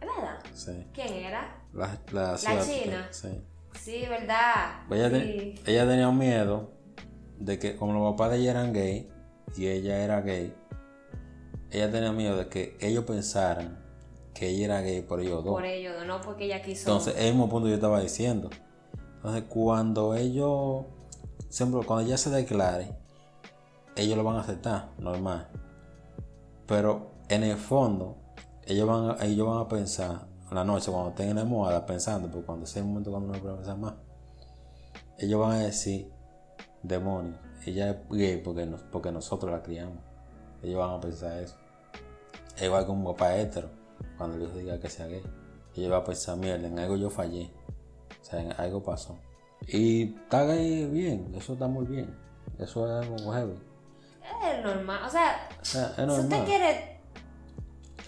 ¿Verdad? 0.00 0.38
Sí. 0.54 0.86
¿Quién 0.94 1.12
era? 1.14 1.62
La, 1.72 1.98
china. 2.36 3.08
Sí. 3.10 3.28
Sí, 3.78 4.04
¿verdad? 4.08 4.82
Pues 4.88 5.00
ella, 5.00 5.10
te- 5.10 5.24
Sí. 5.24 5.54
ella 5.66 5.86
tenía 5.88 6.10
miedo 6.10 6.72
de 7.38 7.58
que, 7.58 7.76
como 7.76 7.92
los 7.92 8.12
papás 8.12 8.32
de 8.32 8.38
ella 8.38 8.50
eran 8.52 8.72
gay 8.72 9.08
y 9.56 9.66
ella 9.66 9.98
era 10.02 10.20
gay, 10.22 10.54
ella 11.70 11.90
tenía 11.90 12.12
miedo 12.12 12.36
de 12.36 12.48
que 12.48 12.76
ellos 12.80 13.04
pensaran 13.04 13.78
que 14.34 14.48
ella 14.48 14.64
era 14.66 14.80
gay 14.80 15.02
por 15.02 15.20
ellos 15.20 15.44
dos. 15.44 15.54
Por 15.54 15.64
ello, 15.64 16.04
no 16.04 16.20
porque 16.20 16.44
ella 16.46 16.60
quiso. 16.62 16.82
Entonces, 16.90 17.14
es 17.16 17.22
el 17.26 17.30
mismo 17.34 17.48
punto 17.48 17.66
que 17.66 17.70
yo 17.70 17.74
estaba 17.76 18.00
diciendo. 18.00 18.50
Entonces, 19.16 19.44
cuando 19.48 20.14
ellos, 20.14 20.84
siempre, 21.48 21.80
cuando 21.86 22.06
ella 22.06 22.16
se 22.16 22.30
declare, 22.30 22.92
ellos 23.96 24.16
lo 24.16 24.24
van 24.24 24.36
a 24.36 24.40
aceptar, 24.40 24.90
normal. 24.98 25.48
Pero 26.66 27.10
en 27.28 27.44
el 27.44 27.56
fondo, 27.56 28.16
ellos 28.70 28.86
van 28.86 29.10
a, 29.10 29.24
ellos 29.24 29.46
van 29.46 29.58
a 29.58 29.68
pensar, 29.68 30.26
en 30.48 30.54
la 30.54 30.64
noche, 30.64 30.90
cuando 30.90 31.10
estén 31.10 31.28
en 31.30 31.36
la 31.36 31.42
almohada 31.42 31.84
pensando, 31.86 32.30
porque 32.30 32.46
cuando 32.46 32.66
sea 32.66 32.82
el 32.82 32.88
momento 32.88 33.10
cuando 33.10 33.32
no 33.32 33.38
pueden 33.40 33.56
pensar 33.58 33.78
más, 33.78 33.94
ellos 35.18 35.40
van 35.40 35.52
a 35.52 35.58
decir, 35.58 36.10
demonios, 36.82 37.36
ella 37.66 37.90
es 37.90 37.96
gay 38.10 38.36
porque, 38.42 38.66
nos- 38.66 38.82
porque 38.82 39.12
nosotros 39.12 39.50
la 39.52 39.62
criamos. 39.62 39.98
Ellos 40.62 40.78
van 40.78 40.90
a 40.96 41.00
pensar 41.00 41.38
eso. 41.38 41.56
Es 42.56 42.62
igual 42.62 42.84
que 42.84 42.90
un 42.90 43.04
papá 43.04 43.36
hetero, 43.36 43.68
cuando 44.16 44.36
el 44.36 44.42
hijo 44.44 44.58
diga 44.58 44.78
que 44.78 44.88
sea 44.88 45.06
gay. 45.06 45.22
Ella 45.76 45.88
va 45.90 45.96
a 45.98 46.04
pensar, 46.04 46.36
mierda, 46.36 46.66
en 46.66 46.78
algo 46.78 46.96
yo 46.96 47.10
fallé. 47.10 47.50
O 48.20 48.24
sea, 48.24 48.40
en 48.40 48.52
algo 48.52 48.82
pasó. 48.82 49.18
Y 49.68 50.14
está 50.14 50.44
gay 50.44 50.86
bien, 50.86 51.32
eso 51.34 51.52
está 51.54 51.66
muy 51.68 51.86
bien. 51.86 52.14
Eso 52.58 52.86
es 52.86 53.06
algo 53.06 53.32
heavy. 53.32 53.54
Es 54.52 54.64
normal. 54.64 55.00
O 55.06 55.10
sea, 55.10 55.48
O 55.60 55.64
sea, 55.64 55.86
es 55.90 55.96
si 55.96 56.02
usted 56.02 56.06
normal. 56.28 56.44
quiere. 56.44 56.99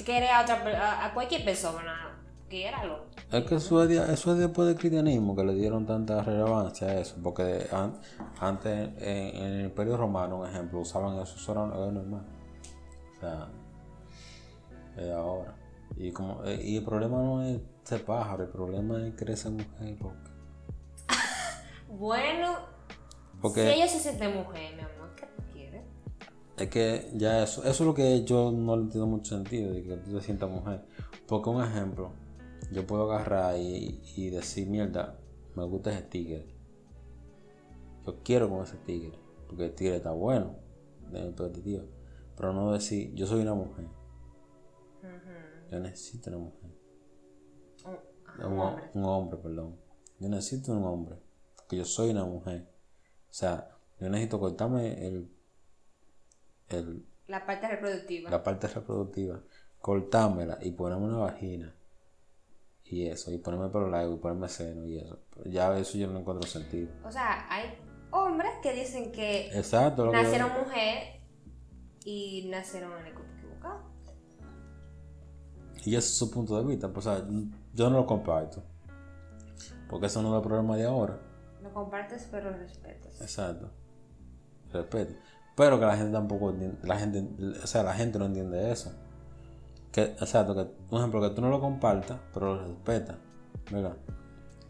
Quiere 0.04 0.28
a, 0.30 0.42
otra, 0.42 0.56
a, 1.02 1.06
a 1.06 1.14
cualquier 1.14 1.44
persona, 1.44 2.18
quiéralo. 2.48 3.06
Es 3.30 3.44
que 3.44 3.54
eso 3.56 3.82
es, 3.84 3.90
eso 3.90 4.32
es 4.32 4.38
después 4.38 4.68
del 4.68 4.76
cristianismo 4.76 5.34
que 5.36 5.44
le 5.44 5.54
dieron 5.54 5.86
tanta 5.86 6.22
relevancia 6.22 6.88
a 6.88 6.94
eso. 7.00 7.16
Porque 7.22 7.66
an- 7.72 7.94
antes, 8.40 8.90
en, 8.98 9.36
en 9.36 9.42
el 9.52 9.64
Imperio 9.66 9.96
Romano, 9.96 10.38
un 10.40 10.48
ejemplo, 10.48 10.80
usaban 10.80 11.18
eso, 11.18 11.36
eso 11.36 11.52
era, 11.52 11.64
era 11.66 11.92
normal. 11.92 12.24
O 13.16 13.20
sea, 13.20 13.48
es 14.96 15.10
ahora. 15.10 15.54
Y, 15.96 16.10
como, 16.12 16.42
eh, 16.44 16.60
y 16.62 16.76
el 16.78 16.84
problema 16.84 17.18
no 17.22 17.42
es 17.42 17.60
ser 17.84 18.04
pájaro, 18.04 18.44
el 18.44 18.50
problema 18.50 19.06
es 19.06 19.14
querer 19.14 19.36
ser 19.36 19.52
mujer, 19.52 19.96
loca. 20.00 20.16
Bueno, 21.88 22.56
Porque- 23.40 23.66
si 23.66 23.72
ella 23.74 23.88
se 23.88 23.98
siente 23.98 24.28
mujer, 24.28 24.74
mi 24.76 24.80
amor. 24.80 25.01
Es 26.56 26.68
que 26.68 27.10
ya 27.14 27.42
eso, 27.42 27.62
eso 27.62 27.70
es 27.70 27.80
lo 27.80 27.94
que 27.94 28.24
yo 28.24 28.52
no 28.52 28.76
le 28.76 28.82
entiendo 28.82 29.06
mucho 29.06 29.34
sentido, 29.36 29.72
de 29.72 29.82
que 29.82 29.96
tú 29.96 30.12
te 30.12 30.20
sientas 30.20 30.50
mujer. 30.50 30.84
Porque 31.26 31.48
un 31.50 31.62
ejemplo, 31.62 32.12
yo 32.70 32.86
puedo 32.86 33.10
agarrar 33.10 33.58
y, 33.58 34.02
y 34.16 34.30
decir, 34.30 34.68
mierda, 34.68 35.18
me 35.56 35.64
gusta 35.64 35.92
ese 35.92 36.02
tigre. 36.02 36.46
Yo 38.06 38.16
quiero 38.22 38.48
con 38.50 38.62
ese 38.62 38.76
tigre, 38.78 39.18
porque 39.48 39.66
el 39.66 39.74
tigre 39.74 39.96
está 39.96 40.10
bueno, 40.12 40.56
de 41.10 41.22
mi 41.24 41.32
perspectiva. 41.32 41.84
Pero 42.36 42.52
no 42.52 42.72
decir, 42.72 43.14
yo 43.14 43.26
soy 43.26 43.40
una 43.42 43.54
mujer. 43.54 43.86
Yo 45.70 45.80
necesito 45.80 46.30
una 46.30 46.38
mujer. 46.38 46.70
Un, 47.86 48.44
Un, 48.46 48.52
un 48.52 48.58
ho- 48.58 48.68
hombre. 48.68 48.90
un 48.94 49.04
hombre, 49.04 49.38
perdón. 49.38 49.76
Yo 50.18 50.28
necesito 50.28 50.72
un 50.72 50.84
hombre. 50.84 51.16
Porque 51.56 51.76
yo 51.78 51.84
soy 51.84 52.10
una 52.10 52.24
mujer. 52.24 52.68
O 53.30 53.32
sea, 53.34 53.68
yo 53.98 54.08
necesito 54.10 54.38
cortarme 54.38 55.06
el, 55.06 55.30
el, 56.72 57.04
La 57.26 57.44
parte 57.46 57.68
reproductiva. 57.68 58.30
la 58.30 58.42
parte 58.42 58.68
reproductiva, 58.68 59.40
cortármela 59.80 60.58
y 60.60 60.72
ponerme 60.72 61.06
una 61.06 61.18
vagina. 61.18 61.74
Y 62.84 63.06
eso, 63.06 63.30
y 63.30 63.38
ponerme 63.38 63.68
pelo 63.70 63.88
largo 63.88 64.14
y 64.14 64.18
ponerme 64.18 64.48
seno 64.48 64.84
y 64.86 64.98
eso. 64.98 65.18
Ya 65.46 65.76
eso 65.78 65.96
yo 65.96 66.08
no 66.08 66.18
encuentro 66.18 66.46
sentido. 66.48 66.90
O 67.04 67.10
sea, 67.10 67.46
hay 67.48 67.74
hombres 68.10 68.50
que 68.62 68.74
dicen 68.74 69.12
que 69.12 69.46
Exacto, 69.56 70.12
nacieron 70.12 70.50
mujer 70.52 71.20
y 72.04 72.48
nacieron 72.50 72.92
en 73.00 73.06
el 73.06 73.14
cuerpo 73.14 73.32
equivocado. 73.38 73.80
Y 75.84 75.90
ese 75.96 75.98
es 76.08 76.14
su 76.16 76.30
punto 76.30 76.60
de 76.60 76.68
vista. 76.68 76.92
Pues, 76.92 77.06
o 77.06 77.16
sea, 77.16 77.26
yo 77.72 77.88
no 77.90 77.96
lo 77.96 78.06
comparto. 78.06 78.62
Porque 79.88 80.06
eso 80.06 80.22
no 80.22 80.30
es 80.36 80.42
el 80.42 80.46
problema 80.48 80.76
de 80.76 80.84
ahora. 80.84 81.18
Lo 81.62 81.72
compartes, 81.72 82.28
pero 82.30 82.50
lo 82.50 82.56
respetas. 82.58 83.20
Exacto. 83.20 83.70
Respeto. 84.72 85.14
Pero 85.54 85.78
que 85.78 85.86
la 85.86 85.96
gente 85.96 86.12
tampoco 86.12 86.50
entiende, 86.50 86.78
la 86.86 86.98
gente, 86.98 87.24
o 87.62 87.66
sea, 87.66 87.82
la 87.82 87.94
gente 87.94 88.18
no 88.18 88.26
entiende 88.26 88.72
eso. 88.72 88.92
Que, 89.90 90.02
exacto, 90.02 90.54
que, 90.54 90.64
por 90.88 91.00
ejemplo, 91.00 91.20
que 91.20 91.34
tú 91.34 91.42
no 91.42 91.50
lo 91.50 91.60
compartas, 91.60 92.18
pero 92.32 92.54
lo 92.54 92.66
respetas. 92.66 93.16
¿Verdad? 93.70 93.96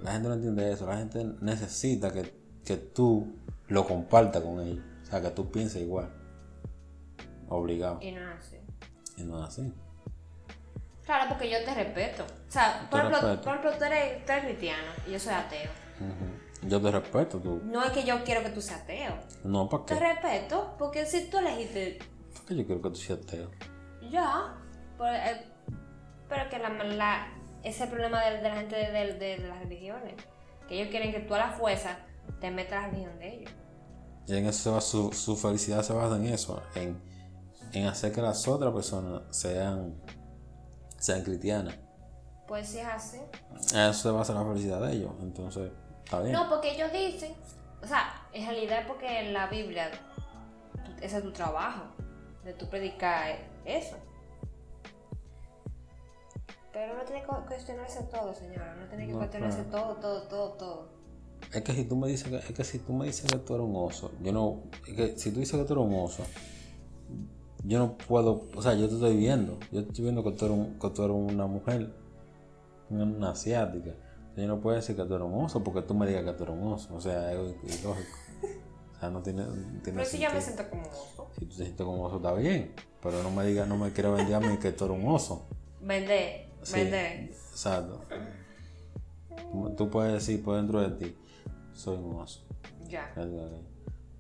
La 0.01 0.13
gente 0.13 0.29
no 0.29 0.35
entiende 0.35 0.73
eso. 0.73 0.87
La 0.87 0.97
gente 0.97 1.25
necesita 1.41 2.13
que, 2.13 2.35
que 2.65 2.77
tú 2.77 3.33
lo 3.69 3.87
compartas 3.87 4.43
con 4.43 4.61
ellos. 4.61 4.85
O 5.03 5.07
sea, 5.07 5.21
que 5.21 5.31
tú 5.31 5.51
pienses 5.51 5.83
igual. 5.83 6.11
Obligado. 7.49 7.99
Y 8.03 8.11
no 8.11 8.21
es 8.21 8.39
así. 8.39 8.57
Y 9.17 9.23
no 9.23 9.39
es 9.39 9.49
así. 9.49 9.73
Claro, 11.05 11.29
porque 11.29 11.51
yo 11.51 11.65
te 11.65 11.75
respeto. 11.75 12.25
O 12.25 12.51
sea, 12.51 12.89
por 12.91 13.01
ejemplo, 13.01 13.21
por 13.43 13.55
ejemplo 13.55 13.73
tú, 13.79 13.85
eres, 13.85 14.25
tú 14.25 14.33
eres 14.33 14.45
cristiano 14.45 14.89
y 15.07 15.13
yo 15.13 15.19
soy 15.21 15.35
ateo. 15.35 15.71
Ujú. 16.01 16.42
Yo 16.63 16.81
te 16.81 16.91
respeto, 16.91 17.39
tú. 17.41 17.61
No 17.65 17.83
es 17.85 17.91
que 17.93 18.05
yo 18.05 18.23
quiero 18.25 18.43
que 18.43 18.51
tú 18.51 18.61
seas 18.61 18.83
ateo. 18.83 19.15
No, 19.45 19.69
¿para 19.69 19.85
Te 19.85 19.95
qué? 19.95 20.01
respeto 20.01 20.75
porque 20.79 21.07
si 21.07 21.29
tú 21.29 21.39
elegiste 21.39 21.99
¿Por 22.35 22.45
qué 22.47 22.57
yo 22.57 22.67
quiero 22.67 22.81
que 22.83 22.89
tú 22.91 22.97
seas 22.97 23.19
ateo? 23.21 23.51
ya, 24.11 24.57
pero, 24.99 25.15
eh, 25.15 25.47
pero 26.29 26.49
que 26.51 26.59
la, 26.59 26.69
la, 26.85 27.27
ese 27.63 27.69
es 27.71 27.81
el 27.83 27.89
problema 27.89 28.23
de, 28.25 28.37
de 28.39 28.43
la 28.49 28.55
gente 28.57 28.77
de, 28.77 28.91
de- 28.93 29.39
de 29.39 29.49
las 29.49 29.59
religiones. 29.61 30.15
Que 30.69 30.77
ellos 30.81 30.89
quieren 30.91 31.13
que 31.13 31.21
tú 31.21 31.35
a 31.35 31.39
la 31.39 31.51
fuerza 31.51 31.99
te 32.41 32.51
metas 32.51 32.75
a 32.75 32.83
la 32.83 32.89
religión 32.89 33.19
de 33.19 33.35
ellos. 33.37 33.51
Y 34.29 34.37
en 34.37 34.47
eso 34.47 34.59
se 34.63 34.71
va, 34.71 34.81
su, 34.81 35.13
su 35.13 35.37
felicidad 35.37 35.83
se 35.83 35.93
basa 35.93 36.17
en 36.17 36.27
eso, 36.27 36.63
en, 36.77 37.03
en 37.73 37.87
hacer 37.87 38.13
que 38.13 38.23
las 38.23 38.47
otras 38.47 38.73
personas 38.73 39.23
sean, 39.31 39.95
sean 40.99 41.23
cristianas. 41.23 41.75
Pues 42.47 42.69
si 42.69 42.79
es 42.79 42.87
así. 42.87 43.19
Eso 43.67 43.93
se 43.95 44.11
basa 44.11 44.33
la 44.35 44.45
felicidad 44.45 44.81
de 44.81 44.93
ellos. 44.93 45.13
Entonces, 45.23 45.71
está 46.05 46.21
bien. 46.21 46.33
No, 46.33 46.49
porque 46.49 46.73
ellos 46.75 46.91
dicen, 46.93 47.33
o 47.83 47.87
sea, 47.87 48.27
en 48.33 48.47
realidad 48.47 48.81
es 48.81 48.87
porque 48.87 49.21
en 49.21 49.33
la 49.33 49.47
Biblia 49.49 49.91
ese 51.01 51.17
es 51.19 51.23
tu 51.23 51.33
trabajo, 51.33 51.83
de 52.45 52.53
tu 52.55 52.67
predicar 52.69 53.37
eso. 53.65 53.97
Pero 56.73 56.97
no 56.97 57.03
tiene 57.05 57.21
que 57.23 57.27
cuestionarse 57.47 58.03
todo, 58.05 58.33
señora, 58.35 58.75
no 58.81 58.87
tiene 58.87 59.07
que 59.07 59.13
No, 59.13 59.19
cuestionarse 59.19 59.65
claro. 59.65 59.95
todo, 59.95 59.97
todo, 59.97 60.23
todo, 60.29 60.53
todo. 60.53 60.89
Es 61.53 61.63
que 61.63 61.73
si 61.75 61.85
tú 61.85 61.97
me 61.97 62.09
dices 62.09 62.29
que, 62.29 62.37
es 62.37 62.53
que 62.53 62.65
si 62.65 62.79
tú 62.79 62.93
me 62.95 63.07
dices 63.07 63.31
que 63.31 63.39
tú 63.39 63.55
eres 63.55 63.67
un 63.67 63.77
oso, 63.77 64.11
yo 64.23 64.33
no, 64.33 64.63
es 64.87 64.95
que 64.95 65.19
si 65.19 65.33
tú 65.33 65.41
dices 65.41 65.59
que 65.61 65.67
tú 65.67 65.75
eres 65.75 65.85
un 65.85 65.95
oso, 66.03 66.23
yo 67.65 67.79
no 67.79 67.97
puedo, 67.99 68.45
o 68.57 68.63
sea, 68.63 68.75
yo 68.75 68.89
te 68.89 68.95
estoy 68.95 69.17
viendo, 69.17 69.59
yo 69.71 69.81
estoy 69.81 70.05
viendo 70.05 70.25
que 70.25 70.33
tú 70.33 70.47
eres, 70.47 70.57
un- 70.57 70.79
que 70.79 70.89
tú 70.91 71.05
eres 71.05 71.15
una 71.17 71.47
mujer, 71.47 71.93
una 72.89 73.31
asiática. 73.33 73.91
Yo 74.37 74.47
no 74.47 74.61
puedo 74.61 74.77
decir 74.77 74.97
que 74.97 75.05
tú 75.05 75.15
eres 75.15 75.27
un 75.27 75.45
oso 75.45 75.63
porque 75.63 75.83
tú 75.83 75.95
me 75.95 76.07
digas 76.07 76.25
que 76.25 76.33
tú 76.33 76.45
eres 76.45 76.55
un 76.57 76.73
oso, 76.73 76.95
o 76.95 77.01
sea, 77.01 77.33
es 77.33 77.39
ilógico. 77.39 78.17
O 78.97 78.99
sea, 79.01 79.11
no 79.11 79.21
tiene, 79.23 79.45
tiene 79.83 79.99
Pero 79.99 80.05
si 80.05 80.19
yo 80.19 80.31
me 80.33 80.41
siento 80.41 80.69
como 80.71 80.83
oso. 80.89 81.29
Si 81.39 81.41
tú 81.47 81.57
te 81.57 81.65
sientes 81.65 81.85
como 81.85 82.05
oso, 82.05 82.17
está 82.17 82.33
bien. 82.35 82.73
Pero 83.03 83.23
no 83.23 83.31
me 83.31 83.45
digas, 83.47 83.67
no 83.69 83.77
me 83.77 83.93
quiero 83.93 84.13
vender 84.13 84.35
a 84.37 84.41
mí 84.41 84.57
que 84.59 84.73
tú 84.73 84.85
eres 84.87 84.97
un 84.99 85.09
oso. 85.09 85.47
Vender, 85.81 86.49
Sí, 86.63 86.75
vender. 86.75 87.21
Exacto. 87.25 88.01
Tú 89.77 89.91
puedes 89.91 90.13
decir 90.15 90.43
por 90.43 90.57
dentro 90.57 90.81
de 90.81 90.91
ti, 91.07 91.17
soy 91.73 91.99
un 91.99 92.17
oso. 92.21 92.43
Ya. 92.89 93.13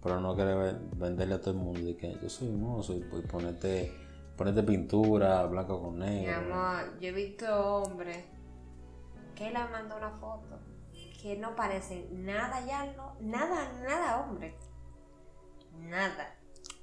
Pero 0.02 0.20
no 0.20 0.34
quieres 0.34 0.56
ve- 0.56 0.78
venderle 0.96 1.34
a 1.36 1.40
todo 1.40 1.52
el 1.52 1.56
mundo 1.58 1.80
de 1.80 1.96
que 1.96 2.18
yo 2.20 2.28
soy 2.28 2.48
un 2.48 2.64
oso 2.64 2.94
y, 2.96 3.00
pues, 3.00 3.24
ponerte, 3.26 3.92
ponerte 4.36 4.62
pintura 4.64 5.44
blanco 5.46 5.80
con 5.80 5.94
Mi 5.98 6.06
negro. 6.06 6.54
amor, 6.54 6.98
yo 7.00 7.08
he 7.08 7.12
visto 7.12 7.46
hombres 7.76 8.18
que 9.34 9.50
le 9.50 9.58
mandó 9.68 9.96
una 9.96 10.10
foto 10.10 10.58
que 11.22 11.36
no 11.36 11.54
parece 11.54 12.08
nada 12.10 12.66
ya, 12.66 12.84
no, 12.96 13.16
nada, 13.20 13.72
nada 13.84 14.20
hombre. 14.20 14.56
Nada. 15.78 16.36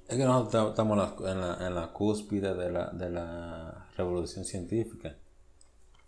Es 0.08 0.16
que 0.16 0.24
nosotros 0.24 0.70
estamos 0.70 1.20
en 1.20 1.40
la, 1.40 1.66
en 1.66 1.74
la, 1.74 1.92
cúspide 1.92 2.54
de 2.54 2.70
la, 2.70 2.86
de 2.90 3.10
la 3.10 3.86
revolución 3.96 4.44
científica. 4.46 5.16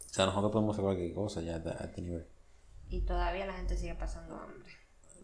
O 0.01 0.15
sea, 0.15 0.27
nosotros 0.27 0.51
podemos 0.51 0.75
hacer 0.75 0.85
cualquier 0.85 1.15
cosa 1.15 1.43
ya 1.43 1.57
a 1.57 1.85
este 1.85 2.01
nivel. 2.01 2.27
Y 2.89 3.03
todavía 3.03 3.47
la 3.47 3.53
gente 3.53 3.77
sigue 3.77 3.95
pasando 3.95 4.35
hambre. 4.37 4.73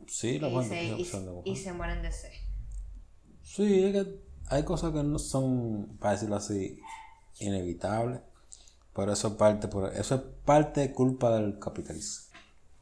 Sí, 0.06 0.38
la 0.38 0.50
gente 0.50 0.80
sigue 0.80 1.04
pasando 1.04 1.30
hambre. 1.30 1.50
Y 1.50 1.56
se 1.56 1.72
mueren 1.72 2.02
de 2.02 2.12
sed. 2.12 2.32
Sí, 3.42 3.84
es 3.84 3.92
que 3.92 4.20
hay 4.50 4.64
cosas 4.64 4.92
que 4.92 5.02
no 5.02 5.18
son, 5.18 5.96
para 5.98 6.12
decirlo 6.12 6.36
así, 6.36 6.78
inevitables. 7.40 8.20
Pero 8.98 9.12
eso, 9.12 9.36
parte, 9.36 9.68
por, 9.68 9.92
eso 9.94 10.16
es 10.16 10.20
parte 10.44 10.92
culpa 10.92 11.30
del 11.30 11.60
capitalismo. 11.60 12.27